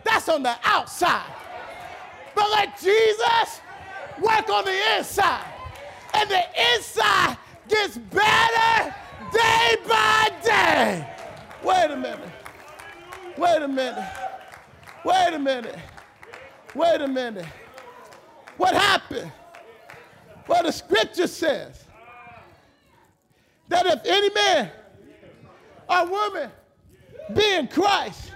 That's 0.03 0.29
on 0.29 0.43
the 0.43 0.55
outside. 0.63 1.31
But 2.35 2.49
let 2.51 2.79
Jesus 2.79 3.61
work 4.21 4.49
on 4.49 4.65
the 4.65 4.97
inside. 4.97 5.45
And 6.13 6.29
the 6.29 6.43
inside 6.75 7.37
gets 7.67 7.97
better 7.97 8.95
day 9.31 9.75
by 9.87 10.29
day. 10.43 11.07
Wait 11.63 11.91
a 11.91 11.95
minute. 11.97 12.29
Wait 13.37 13.61
a 13.61 13.67
minute. 13.67 14.05
Wait 15.03 15.33
a 15.33 15.39
minute. 15.39 15.77
Wait 16.73 17.01
a 17.01 17.07
minute. 17.07 17.45
What 18.57 18.73
happened? 18.73 19.31
Well, 20.47 20.63
the 20.63 20.71
scripture 20.71 21.27
says 21.27 21.83
that 23.67 23.85
if 23.85 23.99
any 24.05 24.33
man 24.33 24.71
or 25.89 26.07
woman 26.07 26.49
be 27.33 27.55
in 27.55 27.67
Christ, 27.67 28.31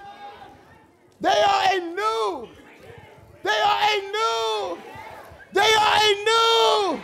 they 1.19 1.29
are 1.29 1.63
a 1.71 1.79
new, 1.79 2.49
they 3.43 3.49
are 3.49 3.81
a 3.81 4.11
new, 4.11 4.77
they 5.53 5.61
are 5.61 5.97
a 6.01 6.13
new, 6.29 7.01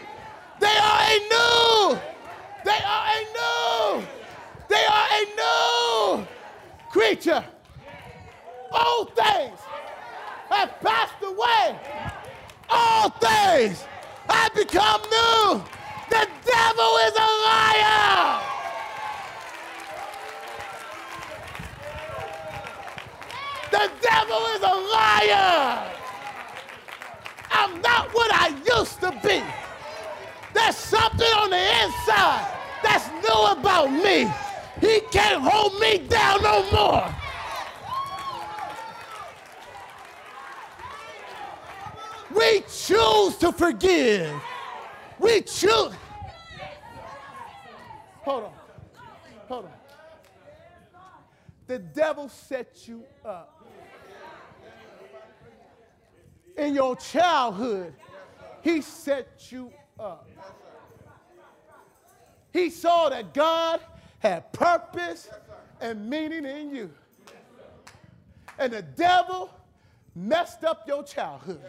they 0.60 0.78
are 0.78 1.02
a 1.02 1.20
new, 1.34 2.00
they 2.66 2.80
are 2.86 3.08
a 3.18 3.22
new, 3.38 4.08
they 4.70 4.86
are 4.86 5.08
a 5.20 5.26
new 6.22 6.28
creature. 6.90 7.46
Old 8.72 9.16
things 9.16 9.60
have 10.50 10.80
passed 10.82 11.24
away. 11.24 11.78
All 12.70 13.10
things 13.10 13.86
have 14.30 14.54
become 14.56 15.02
new. 15.02 15.64
The 16.10 16.28
devil 16.46 16.94
is 17.08 17.14
a 17.18 17.30
liar. 17.48 18.42
The 23.72 23.92
devil 24.02 24.46
is 24.56 24.62
a 24.64 24.76
liar. 24.94 25.97
I'm 27.60 27.82
not 27.82 28.14
what 28.14 28.32
I 28.34 28.50
used 28.78 29.00
to 29.02 29.12
be. 29.24 29.42
There's 30.54 30.76
something 30.76 31.34
on 31.42 31.50
the 31.50 31.64
inside 31.84 32.46
that's 32.84 33.08
new 33.10 33.42
about 33.60 33.92
me. 33.92 34.32
He 34.80 35.02
can't 35.12 35.42
hold 35.42 35.80
me 35.80 35.98
down 36.08 36.44
no 36.44 36.72
more. 36.72 37.16
We 42.36 42.62
choose 42.62 43.38
to 43.38 43.52
forgive. 43.52 44.40
We 45.18 45.42
choose. 45.42 45.94
Hold 48.22 48.44
on. 48.44 48.54
Hold 49.48 49.66
on. 49.66 49.72
The 51.66 51.80
devil 51.80 52.30
set 52.30 52.88
you 52.88 53.04
up. 53.26 53.57
In 56.58 56.74
your 56.74 56.96
childhood, 56.96 57.94
he 58.62 58.82
set 58.82 59.52
you 59.52 59.72
up. 60.00 60.28
He 62.52 62.70
saw 62.70 63.10
that 63.10 63.34
God 63.34 63.80
had 64.20 64.52
purpose 64.52 65.30
and 65.80 66.10
meaning 66.10 66.46
in 66.46 66.74
you. 66.74 66.92
And 68.58 68.74
the 68.74 68.82
devil 68.82 69.52
messed 70.16 70.64
up 70.64 70.88
your 70.88 71.04
childhood. 71.04 71.62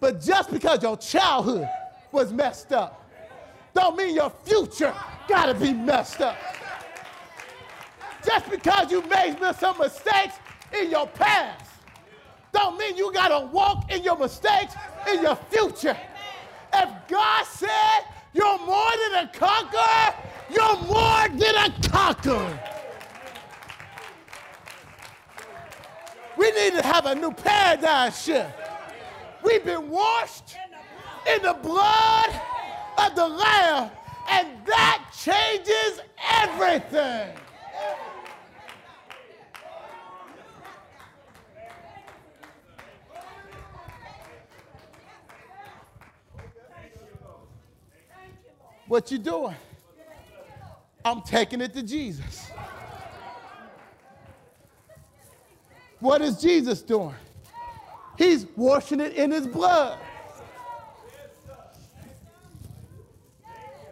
But 0.00 0.22
just 0.22 0.50
because 0.50 0.82
your 0.82 0.96
childhood 0.96 1.68
was 2.10 2.32
messed 2.32 2.72
up, 2.72 3.10
don't 3.74 3.96
mean 3.96 4.14
your 4.14 4.30
future 4.30 4.94
gotta 5.28 5.52
be 5.52 5.72
messed 5.72 6.20
up. 6.20 6.36
Just 8.24 8.50
because 8.50 8.90
you 8.90 9.02
made 9.02 9.36
some 9.58 9.76
mistakes 9.78 10.36
in 10.72 10.90
your 10.90 11.06
past, 11.08 11.63
don't 12.54 12.78
mean 12.78 12.96
you 12.96 13.12
gotta 13.12 13.46
walk 13.46 13.90
in 13.92 14.02
your 14.02 14.16
mistakes 14.16 14.74
in 15.12 15.22
your 15.22 15.36
future. 15.50 15.96
If 16.72 16.88
God 17.08 17.44
said 17.46 18.00
you're 18.32 18.58
more 18.60 18.90
than 19.10 19.24
a 19.24 19.30
conqueror, 19.32 20.14
you're 20.50 20.76
more 20.86 21.28
than 21.28 21.54
a 21.56 21.88
conqueror. 21.90 22.60
We 26.36 26.50
need 26.52 26.74
to 26.74 26.82
have 26.82 27.06
a 27.06 27.14
new 27.14 27.32
paradigm 27.32 28.12
shift. 28.12 28.50
We've 29.42 29.64
been 29.64 29.88
washed 29.88 30.56
in 31.32 31.42
the 31.42 31.54
blood 31.54 32.40
of 32.98 33.14
the 33.14 33.28
Lamb, 33.28 33.90
and 34.30 34.48
that 34.66 35.04
changes 35.16 36.00
everything. 36.40 37.36
What 48.86 49.10
you 49.10 49.18
doing? 49.18 49.56
I'm 51.04 51.22
taking 51.22 51.60
it 51.60 51.72
to 51.74 51.82
Jesus. 51.82 52.50
What 56.00 56.20
is 56.20 56.40
Jesus 56.40 56.82
doing? 56.82 57.14
He's 58.18 58.46
washing 58.56 59.00
it 59.00 59.14
in 59.14 59.30
his 59.30 59.46
blood. 59.46 59.98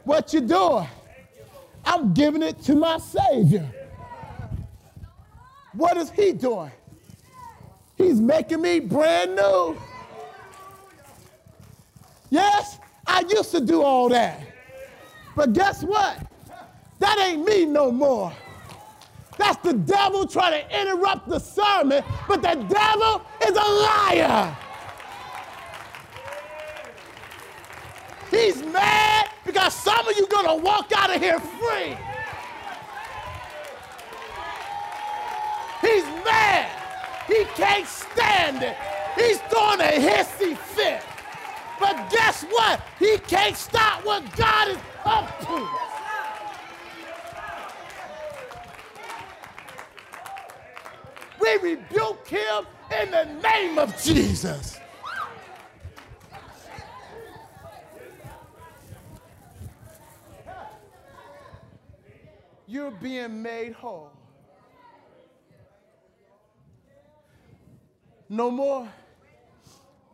What 0.05 0.33
you 0.33 0.41
doing? 0.41 0.87
I'm 1.85 2.13
giving 2.13 2.43
it 2.43 2.61
to 2.63 2.75
my 2.75 2.99
Savior. 2.99 3.69
What 5.73 5.97
is 5.97 6.11
he 6.11 6.33
doing? 6.33 6.71
He's 7.97 8.21
making 8.21 8.61
me 8.61 8.81
brand 8.81 9.37
new. 9.37 9.77
Yes, 12.31 12.79
I 13.07 13.21
used 13.21 13.51
to 13.53 13.61
do 13.61 13.83
all 13.83 14.09
that. 14.11 14.52
But 15.35 15.53
guess 15.53 15.83
what? 15.83 16.19
That 16.99 17.19
ain't 17.19 17.45
me 17.45 17.65
no 17.65 17.91
more. 17.91 18.33
That's 19.39 19.57
the 19.63 19.73
devil 19.73 20.27
trying 20.27 20.63
to 20.63 20.81
interrupt 20.81 21.29
the 21.29 21.39
sermon, 21.39 22.05
but 22.29 22.43
the 22.43 22.55
devil 22.55 23.23
is 23.47 23.51
a 23.51 23.55
liar. 23.55 24.57
He's 28.31 28.63
mad 28.63 29.29
because 29.45 29.75
some 29.75 30.07
of 30.07 30.17
you 30.17 30.27
gonna 30.29 30.57
walk 30.57 30.93
out 30.95 31.15
of 31.15 31.21
here 31.21 31.41
free. 31.41 31.97
He's 35.81 36.05
mad. 36.25 36.71
He 37.27 37.45
can't 37.57 37.87
stand 37.87 38.63
it. 38.63 38.77
He's 39.17 39.41
throwing 39.51 39.81
a 39.81 39.93
hissy 39.99 40.57
fit. 40.57 41.03
But 41.83 42.11
guess 42.11 42.45
what? 42.45 42.81
He 43.01 43.19
can't 43.19 43.57
stop 43.57 44.05
what 44.05 44.23
God 44.37 44.69
is 44.69 44.79
up 45.05 45.41
to. 45.41 45.69
We 51.41 51.71
rebuke 51.73 52.29
him 52.29 52.67
in 53.01 53.11
the 53.11 53.25
name 53.43 53.81
of 53.81 54.01
Jesus. 54.01 54.79
You're 62.69 62.93
being 62.93 63.43
made 63.43 63.73
whole. 63.73 64.13
No 68.29 68.53
more 68.53 68.89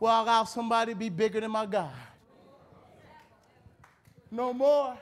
will 0.00 0.08
allow 0.08 0.44
somebody 0.44 0.92
to 0.92 0.98
be 0.98 1.08
bigger 1.08 1.40
than 1.40 1.50
my 1.50 1.66
God. 1.66 1.90
No 4.30 4.52
more 4.52 4.96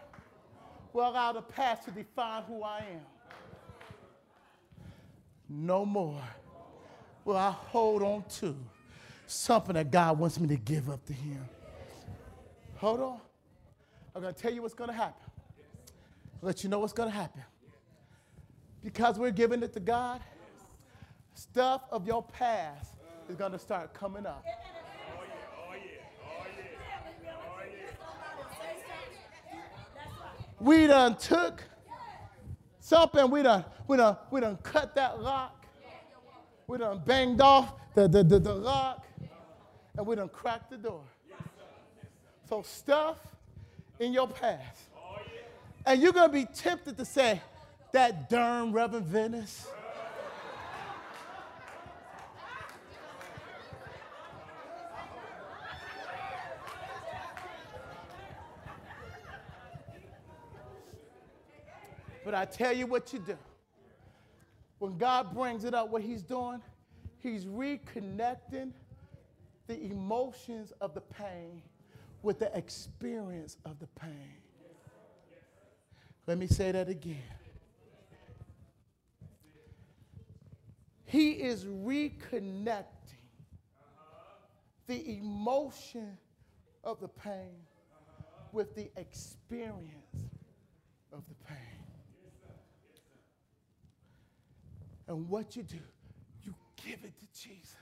will 0.92 1.09
allow 1.09 1.32
the 1.32 1.42
past 1.42 1.84
to 1.84 1.90
define 1.90 2.42
who 2.44 2.62
I 2.62 2.78
am. 2.78 3.07
No 5.49 5.84
more 5.84 6.22
will 7.24 7.36
I 7.36 7.51
hold 7.51 8.03
on 8.03 8.24
to 8.40 8.57
something 9.26 9.74
that 9.74 9.90
God 9.90 10.18
wants 10.18 10.38
me 10.38 10.49
to 10.49 10.57
give 10.57 10.88
up 10.88 11.05
to 11.07 11.12
Him. 11.12 11.44
Hold 12.76 13.01
on. 13.01 13.20
I'm 14.14 14.22
going 14.22 14.34
to 14.34 14.40
tell 14.40 14.53
you 14.53 14.62
what's 14.62 14.74
going 14.74 14.90
to 14.90 14.97
happen. 14.97 15.30
I'll 16.42 16.47
let 16.47 16.62
you 16.62 16.70
know 16.70 16.78
what's 16.78 16.92
going 16.92 17.11
to 17.11 17.14
happen. 17.14 17.42
Because 18.82 19.18
we're 19.18 19.30
giving 19.30 19.62
it 19.62 19.72
to 19.74 19.80
God, 19.80 20.20
stuff 21.34 21.82
of 21.90 22.07
your 22.07 22.22
past 22.22 22.92
is 23.28 23.36
going 23.36 23.53
to 23.53 23.59
start 23.59 23.92
coming 23.92 24.26
up. 24.26 24.44
We 30.59 30.87
done 30.87 31.17
took 31.17 31.63
something, 32.81 33.31
we 33.31 33.43
done, 33.43 33.65
we 33.87 33.97
done, 33.97 34.17
we 34.31 34.41
done 34.41 34.57
cut 34.63 34.95
that 34.95 35.21
lock, 35.21 35.67
we 36.67 36.79
done 36.79 37.03
banged 37.05 37.41
off 37.41 37.75
the, 37.95 38.09
the, 38.09 38.23
the, 38.23 38.39
the 38.39 38.55
lock, 38.55 39.05
and 39.97 40.07
we 40.07 40.17
done 40.17 40.29
cracked 40.29 40.71
the 40.71 40.77
door. 40.77 41.03
So 42.49 42.63
stuff 42.63 43.19
in 43.99 44.13
your 44.13 44.29
past. 44.29 44.83
And 45.85 46.01
you're 46.01 46.13
gonna 46.13 46.33
be 46.33 46.45
tempted 46.45 46.97
to 46.97 47.05
say, 47.05 47.41
that 47.93 48.29
darn 48.29 48.73
Reverend 48.73 49.07
Venice. 49.07 49.67
I 62.37 62.45
tell 62.45 62.72
you 62.72 62.87
what 62.87 63.12
you 63.12 63.18
do. 63.18 63.37
when 64.78 64.99
God 64.99 65.34
brings 65.34 65.64
it 65.64 65.74
up, 65.74 65.91
what 65.91 66.03
he's 66.03 66.22
doing, 66.22 66.61
he's 67.18 67.45
reconnecting 67.45 68.72
the 69.66 69.84
emotions 69.84 70.72
of 70.80 70.95
the 70.95 71.01
pain 71.01 71.62
with 72.22 72.39
the 72.39 72.57
experience 72.57 73.57
of 73.64 73.78
the 73.78 73.87
pain. 73.99 74.32
Let 76.26 76.39
me 76.39 76.47
say 76.47 76.72
that 76.72 76.89
again. 76.89 77.22
He 81.05 81.30
is 81.30 81.64
reconnecting 81.64 82.84
the 84.87 85.18
emotion 85.18 86.18
of 86.84 87.01
the 87.01 87.09
pain 87.09 87.55
with 88.53 88.74
the 88.74 88.91
experience 88.97 90.30
of 91.12 91.22
the 91.28 91.34
pain. 91.47 91.76
And 95.09 95.29
what 95.29 95.55
you 95.57 95.63
do, 95.63 95.79
you 96.45 96.55
give 96.85 96.99
it 97.05 97.13
to 97.19 97.41
Jesus. 97.41 97.75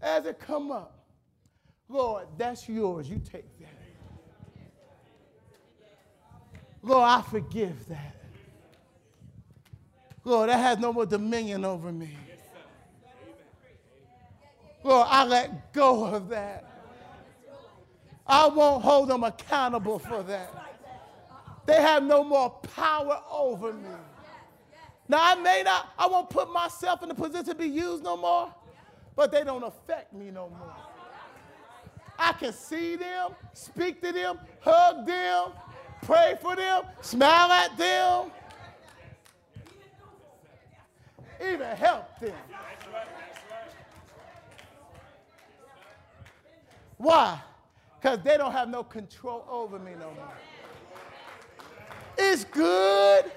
As 0.00 0.26
it 0.26 0.38
come 0.40 0.72
up, 0.72 1.04
Lord, 1.88 2.26
that's 2.36 2.68
yours. 2.68 3.08
You 3.08 3.18
take 3.18 3.58
that. 3.58 3.68
Lord, 6.82 7.08
I 7.08 7.22
forgive 7.22 7.86
that. 7.88 8.16
Lord, 10.24 10.48
that 10.48 10.58
has 10.58 10.78
no 10.78 10.92
more 10.92 11.06
dominion 11.06 11.64
over 11.64 11.92
me. 11.92 12.16
Lord, 14.82 15.06
I 15.08 15.24
let 15.24 15.72
go 15.72 16.04
of 16.04 16.28
that. 16.30 16.68
I 18.26 18.46
won't 18.48 18.82
hold 18.82 19.08
them 19.08 19.24
accountable 19.24 19.98
for 19.98 20.22
that. 20.24 20.71
They 21.66 21.80
have 21.80 22.02
no 22.02 22.24
more 22.24 22.50
power 22.50 23.20
over 23.30 23.72
me. 23.72 23.88
Now, 25.08 25.18
I 25.20 25.34
may 25.36 25.62
not, 25.64 25.90
I 25.98 26.06
won't 26.06 26.30
put 26.30 26.52
myself 26.52 27.02
in 27.02 27.08
the 27.08 27.14
position 27.14 27.44
to 27.46 27.54
be 27.54 27.66
used 27.66 28.02
no 28.02 28.16
more, 28.16 28.52
but 29.14 29.30
they 29.30 29.44
don't 29.44 29.62
affect 29.62 30.12
me 30.12 30.30
no 30.30 30.48
more. 30.48 30.74
I 32.18 32.32
can 32.32 32.52
see 32.52 32.96
them, 32.96 33.32
speak 33.52 34.00
to 34.02 34.12
them, 34.12 34.38
hug 34.60 35.06
them, 35.06 35.50
pray 36.02 36.36
for 36.40 36.56
them, 36.56 36.84
smile 37.00 37.50
at 37.50 37.76
them, 37.76 38.30
even 41.42 41.76
help 41.76 42.18
them. 42.20 42.34
Why? 46.96 47.40
Because 48.00 48.20
they 48.22 48.36
don't 48.36 48.52
have 48.52 48.68
no 48.68 48.84
control 48.84 49.44
over 49.50 49.78
me 49.78 49.92
no 49.98 50.12
more. 50.12 50.34
It's 52.24 52.44
good 52.44 53.30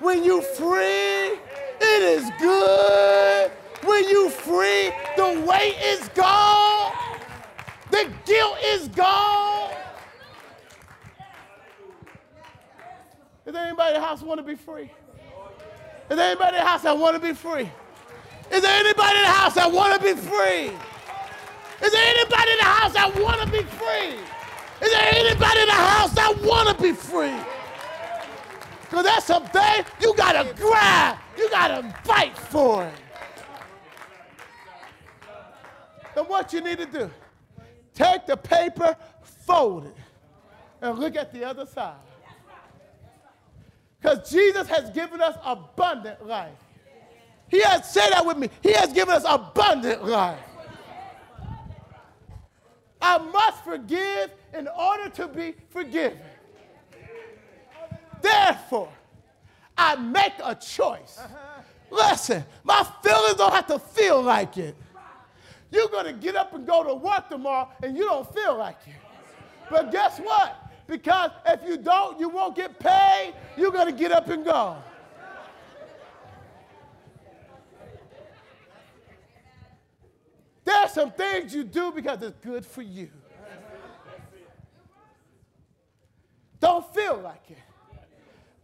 when 0.00 0.22
you 0.22 0.42
free. 0.42 1.38
It 1.80 2.02
is 2.02 2.30
good 2.38 3.50
when 3.82 4.08
you 4.08 4.30
free. 4.30 4.92
The 5.16 5.44
weight 5.46 5.76
is 5.82 6.08
gone. 6.10 6.92
The 7.90 8.10
guilt 8.26 8.58
is 8.62 8.88
gone. 8.88 9.72
Is 13.46 13.52
there 13.52 13.66
anybody 13.66 13.94
in 13.94 14.00
the 14.00 14.06
house 14.06 14.22
want 14.22 14.38
to 14.38 14.44
be 14.44 14.54
free? 14.54 14.90
Is 16.10 16.16
there 16.16 16.30
anybody 16.30 16.56
in 16.56 16.62
the 16.62 16.68
house 16.68 16.82
that 16.82 16.96
want 16.96 17.14
to 17.14 17.20
be 17.20 17.32
free? 17.32 17.70
Is 18.52 18.62
there 18.62 18.78
anybody 18.78 19.16
in 19.16 19.24
the 19.24 19.30
house 19.30 19.54
that 19.54 19.72
want 19.72 19.94
to 19.94 20.00
be 20.00 20.20
free? 20.20 20.72
Is 21.84 21.92
there 21.92 22.06
anybody 22.06 22.50
in 22.52 22.58
the 22.58 22.64
house 22.64 22.92
that 22.92 23.18
want 23.20 23.40
to 23.40 23.50
be 23.50 23.62
free? 23.62 24.20
Is 24.86 24.92
there 24.92 25.08
anybody 25.14 25.60
in 25.60 25.66
the 25.66 25.72
house 25.72 26.14
that 26.14 26.42
want 26.42 26.76
to 26.76 26.82
be 26.82 26.92
free? 26.92 27.55
Because 28.88 29.04
that's 29.04 29.26
something 29.26 29.84
you 30.00 30.14
got 30.14 30.32
to 30.32 30.54
grab. 30.54 31.18
You 31.36 31.50
got 31.50 31.68
to 31.68 31.94
fight 32.04 32.36
for 32.38 32.84
it. 32.84 32.94
Then 36.14 36.24
what 36.24 36.52
you 36.52 36.60
need 36.60 36.78
to 36.78 36.86
do, 36.86 37.10
take 37.94 38.26
the 38.26 38.36
paper, 38.36 38.96
fold 39.22 39.86
it, 39.86 39.96
and 40.80 40.98
look 40.98 41.16
at 41.16 41.32
the 41.32 41.44
other 41.44 41.66
side. 41.66 41.96
Because 44.00 44.30
Jesus 44.30 44.68
has 44.68 44.90
given 44.90 45.20
us 45.20 45.36
abundant 45.44 46.26
life. 46.26 46.56
He 47.48 47.60
has, 47.62 47.92
said 47.92 48.10
that 48.10 48.24
with 48.24 48.38
me, 48.38 48.48
He 48.62 48.72
has 48.72 48.92
given 48.92 49.14
us 49.14 49.24
abundant 49.26 50.04
life. 50.04 50.38
I 53.00 53.18
must 53.18 53.62
forgive 53.62 54.30
in 54.54 54.68
order 54.68 55.08
to 55.10 55.28
be 55.28 55.54
forgiven. 55.68 56.18
Therefore, 58.26 58.92
I 59.78 59.94
make 59.94 60.32
a 60.42 60.54
choice. 60.56 61.20
Listen, 61.90 62.44
my 62.64 62.84
feelings 63.02 63.36
don't 63.36 63.52
have 63.52 63.68
to 63.68 63.78
feel 63.78 64.20
like 64.20 64.58
it. 64.58 64.74
You're 65.70 65.88
going 65.88 66.06
to 66.06 66.12
get 66.12 66.34
up 66.34 66.52
and 66.52 66.66
go 66.66 66.82
to 66.82 66.94
work 66.94 67.28
tomorrow 67.28 67.68
and 67.82 67.96
you 67.96 68.04
don't 68.04 68.32
feel 68.34 68.58
like 68.58 68.78
it. 68.86 68.94
But 69.70 69.92
guess 69.92 70.18
what? 70.18 70.56
Because 70.88 71.30
if 71.46 71.60
you 71.68 71.76
don't, 71.76 72.18
you 72.18 72.28
won't 72.28 72.56
get 72.56 72.78
paid. 72.80 73.34
You're 73.56 73.70
going 73.70 73.86
to 73.86 73.92
get 73.92 74.10
up 74.10 74.28
and 74.28 74.44
go. 74.44 74.76
There 80.64 80.76
are 80.76 80.88
some 80.88 81.12
things 81.12 81.54
you 81.54 81.62
do 81.62 81.92
because 81.92 82.20
it's 82.22 82.44
good 82.44 82.66
for 82.66 82.82
you. 82.82 83.08
Don't 86.58 86.92
feel 86.92 87.18
like 87.18 87.50
it. 87.50 87.58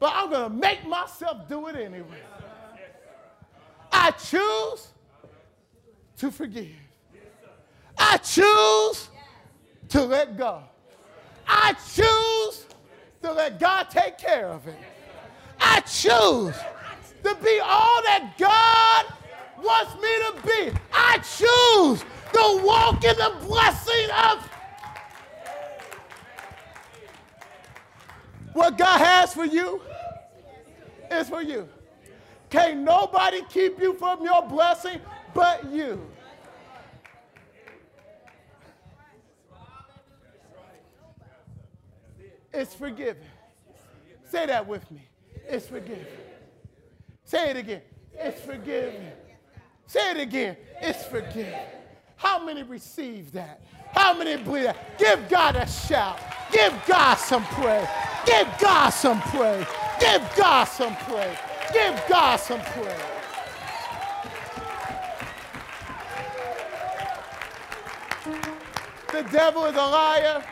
But 0.03 0.15
I'm 0.17 0.31
going 0.31 0.51
to 0.51 0.57
make 0.57 0.85
myself 0.85 1.49
do 1.49 1.69
it 1.69 1.77
anyway. 1.77 2.19
I 3.93 4.11
choose 4.11 4.89
to 6.17 6.33
forgive. 6.33 6.67
I 7.97 8.17
choose 8.17 9.09
to 9.91 10.03
let 10.03 10.37
go. 10.37 10.65
I 11.47 11.75
choose 11.95 12.67
to 13.23 13.31
let 13.31 13.61
God 13.61 13.91
take 13.91 14.19
care 14.19 14.49
of 14.49 14.67
it. 14.67 14.75
I 15.61 15.79
choose 15.83 16.57
to 17.23 17.37
be 17.37 17.61
all 17.63 18.03
that 18.03 18.35
God 18.37 19.07
wants 19.63 19.95
me 20.03 20.11
to 20.19 20.73
be. 20.73 20.79
I 20.93 21.19
choose 21.19 22.05
to 22.33 22.67
walk 22.67 23.05
in 23.05 23.17
the 23.17 23.37
blessing 23.47 24.11
of 24.11 24.49
what 28.53 28.77
God 28.77 28.99
has 28.99 29.33
for 29.33 29.45
you 29.45 29.81
is 31.13 31.29
for 31.29 31.43
you. 31.43 31.69
Can't 32.51 32.81
nobody 32.81 33.43
keep 33.49 33.81
you 33.81 33.95
from 33.95 34.23
your 34.23 34.43
blessing 34.43 35.01
but 35.35 35.71
you. 35.71 36.01
It's 42.53 42.75
forgiven. 42.75 43.23
Say 44.31 44.47
that 44.47 44.67
with 44.67 44.91
me. 44.91 45.09
It's 45.49 45.67
forgiven. 45.67 46.07
Say 47.25 47.51
it 47.51 47.57
again. 47.57 47.83
It's 48.15 48.41
forgiven. 48.41 49.13
Say 49.87 50.11
it 50.11 50.17
again. 50.19 50.57
It's 50.81 51.05
forgiven. 51.05 51.55
How 52.17 52.45
many 52.45 52.63
receive 52.63 53.33
that? 53.33 53.63
How 53.93 54.17
many 54.17 54.43
believe 54.43 54.65
that? 54.65 54.99
Give 54.99 55.29
God 55.29 55.57
a 55.57 55.67
shout. 55.67 56.19
Give 56.53 56.73
God 56.87 57.15
some 57.15 57.45
praise. 57.45 57.89
Give 58.27 58.47
God 58.61 58.91
some 58.91 59.21
praise. 59.23 59.67
Give 60.03 60.37
God 60.37 60.65
some 60.65 60.97
praise. 60.97 61.39
Give 61.73 62.03
God 62.09 62.37
some 62.41 62.61
praise. 62.61 63.01
The 69.13 69.23
devil 69.31 69.65
is 69.67 69.75
a 69.75 69.79
liar 69.79 70.43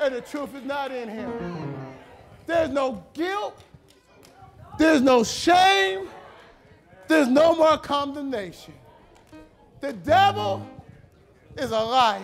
and 0.00 0.14
the 0.14 0.20
truth 0.20 0.54
is 0.54 0.64
not 0.64 0.92
in 0.92 1.08
him. 1.08 1.32
There's 2.46 2.70
no 2.70 3.02
guilt, 3.14 3.62
there's 4.78 5.00
no 5.00 5.24
shame, 5.24 6.08
there's 7.06 7.28
no 7.28 7.54
more 7.54 7.78
condemnation. 7.78 8.74
The 9.80 9.92
devil 9.92 10.66
is 11.56 11.70
a 11.70 11.80
liar, 11.80 12.22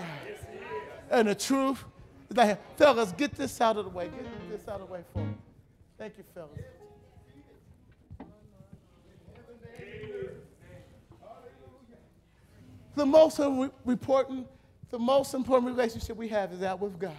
and 1.11 1.29
the 1.29 1.35
truth 1.35 1.83
is 2.29 2.37
not 2.37 2.47
him. 2.49 2.59
Fellas, 2.77 3.13
get 3.13 3.35
this 3.35 3.61
out 3.61 3.77
of 3.77 3.85
the 3.85 3.91
way. 3.91 4.09
Get 4.09 4.51
this 4.51 4.69
out 4.69 4.81
of 4.81 4.89
the 4.89 4.93
way 4.93 5.01
for 5.13 5.21
me. 5.21 5.35
Thank 5.97 6.19
you, 6.19 6.25
fellas. 6.35 6.51
The 12.97 13.07
most 13.07 13.39
important, 13.39 14.47
the 14.91 14.99
most 14.99 15.35
important 15.35 15.71
relationship 15.77 16.17
we 16.17 16.29
have 16.29 16.53
is 16.53 16.61
that 16.61 16.79
with 16.79 16.99
God. 16.99 17.13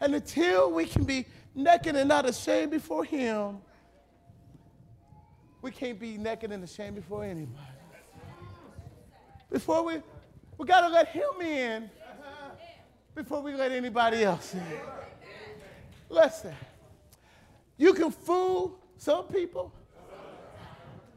And 0.00 0.14
until 0.14 0.72
we 0.72 0.86
can 0.86 1.04
be 1.04 1.26
naked 1.54 1.94
and 1.94 2.08
not 2.08 2.28
ashamed 2.28 2.70
before 2.70 3.04
Him, 3.04 3.58
we 5.62 5.70
can't 5.70 6.00
be 6.00 6.16
naked 6.16 6.52
and 6.52 6.64
ashamed 6.64 6.96
before 6.96 7.24
anybody. 7.24 7.56
Before 9.50 9.84
we, 9.84 10.00
we 10.56 10.66
got 10.66 10.82
to 10.82 10.88
let 10.88 11.08
Him 11.08 11.40
in 11.42 11.90
before 13.14 13.42
we 13.42 13.54
let 13.54 13.72
anybody 13.72 14.24
else 14.24 14.54
in. 14.54 14.62
Listen, 16.10 16.52
you 17.76 17.94
can 17.94 18.10
fool 18.10 18.76
some 18.98 19.28
people, 19.28 19.72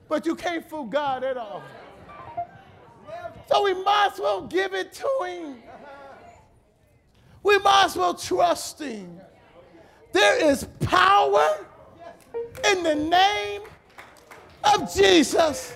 but 0.07 0.23
you 0.23 0.35
can't 0.35 0.69
fool 0.69 0.85
God 0.85 1.23
at 1.23 1.35
all. 1.35 1.63
So 3.51 3.63
we 3.63 3.73
might 3.73 4.11
as 4.13 4.19
well 4.19 4.45
give 4.45 4.73
it 4.75 4.93
to 4.93 5.09
Him. 5.25 5.63
We 7.41 7.57
might 7.57 7.85
as 7.85 7.97
well 7.97 8.13
trust 8.13 8.79
Him. 8.79 9.19
There 10.11 10.45
is 10.45 10.65
power 10.81 11.65
in 12.71 12.83
the 12.83 12.95
name 12.95 13.63
of 14.63 14.93
Jesus. 14.93 15.75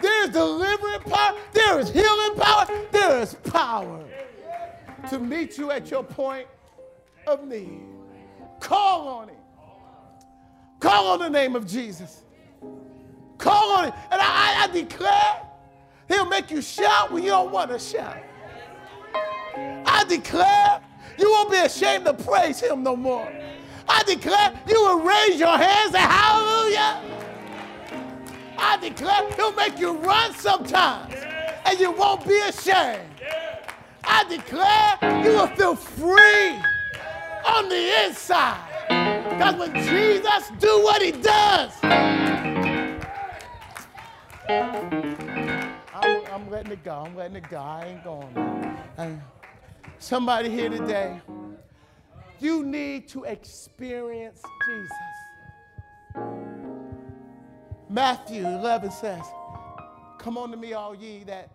There 0.00 0.24
is 0.24 0.30
delivering 0.30 1.00
power. 1.00 1.36
There 1.52 1.80
is 1.80 1.90
healing 1.90 2.36
power. 2.36 2.66
There 2.92 3.20
is 3.20 3.34
power 3.34 4.04
to 5.10 5.18
meet 5.18 5.58
you 5.58 5.72
at 5.72 5.90
your 5.90 6.04
point 6.04 6.46
of 7.28 7.46
need. 7.46 7.82
Call 8.60 9.08
on 9.08 9.28
Him. 9.28 9.36
Call 10.80 11.08
on 11.08 11.18
the 11.20 11.30
name 11.30 11.54
of 11.54 11.66
Jesus. 11.66 12.22
Call 13.36 13.72
on 13.72 13.84
Him. 13.86 13.92
And 14.10 14.20
I, 14.20 14.64
I 14.64 14.68
declare 14.72 15.48
He'll 16.08 16.26
make 16.26 16.50
you 16.50 16.62
shout 16.62 17.12
when 17.12 17.22
you 17.22 17.30
don't 17.30 17.52
want 17.52 17.70
to 17.70 17.78
shout. 17.78 18.16
I 19.54 20.04
declare 20.08 20.80
you 21.18 21.30
won't 21.30 21.50
be 21.50 21.58
ashamed 21.58 22.06
to 22.06 22.14
praise 22.14 22.60
him 22.60 22.82
no 22.82 22.96
more. 22.96 23.30
I 23.88 24.02
declare 24.04 24.58
you 24.66 24.80
will 24.80 25.00
raise 25.00 25.38
your 25.38 25.56
hands 25.56 25.94
and 25.94 26.04
hallelujah. 26.04 27.02
I 28.56 28.76
declare 28.78 29.30
he'll 29.32 29.52
make 29.52 29.78
you 29.78 29.92
run 29.98 30.32
sometimes 30.34 31.14
and 31.64 31.78
you 31.78 31.90
won't 31.92 32.26
be 32.26 32.38
ashamed. 32.38 33.02
I 34.04 34.24
declare 34.28 35.22
you 35.24 35.30
will 35.30 35.46
feel 35.48 35.74
free 35.74 36.56
on 37.54 37.68
the 37.68 38.06
inside. 38.06 38.60
Because 39.30 39.54
when 39.56 39.74
Jesus 39.74 40.50
do 40.58 40.82
what 40.82 41.02
he 41.02 41.12
does, 41.12 41.72
I'm, 45.94 46.26
I'm 46.32 46.50
letting 46.50 46.72
it 46.72 46.84
go. 46.84 47.04
I'm 47.06 47.16
letting 47.16 47.36
it 47.36 47.48
go. 47.48 47.58
I 47.58 47.86
ain't 47.86 48.04
going. 48.04 48.78
And 48.96 49.20
somebody 49.98 50.50
here 50.50 50.68
today, 50.68 51.20
you 52.40 52.64
need 52.64 53.08
to 53.08 53.24
experience 53.24 54.42
Jesus. 54.66 54.92
Matthew 57.88 58.46
11 58.46 58.90
says, 58.90 59.22
Come 60.18 60.36
unto 60.36 60.56
me, 60.56 60.72
all 60.74 60.94
ye 60.94 61.24
that 61.24 61.50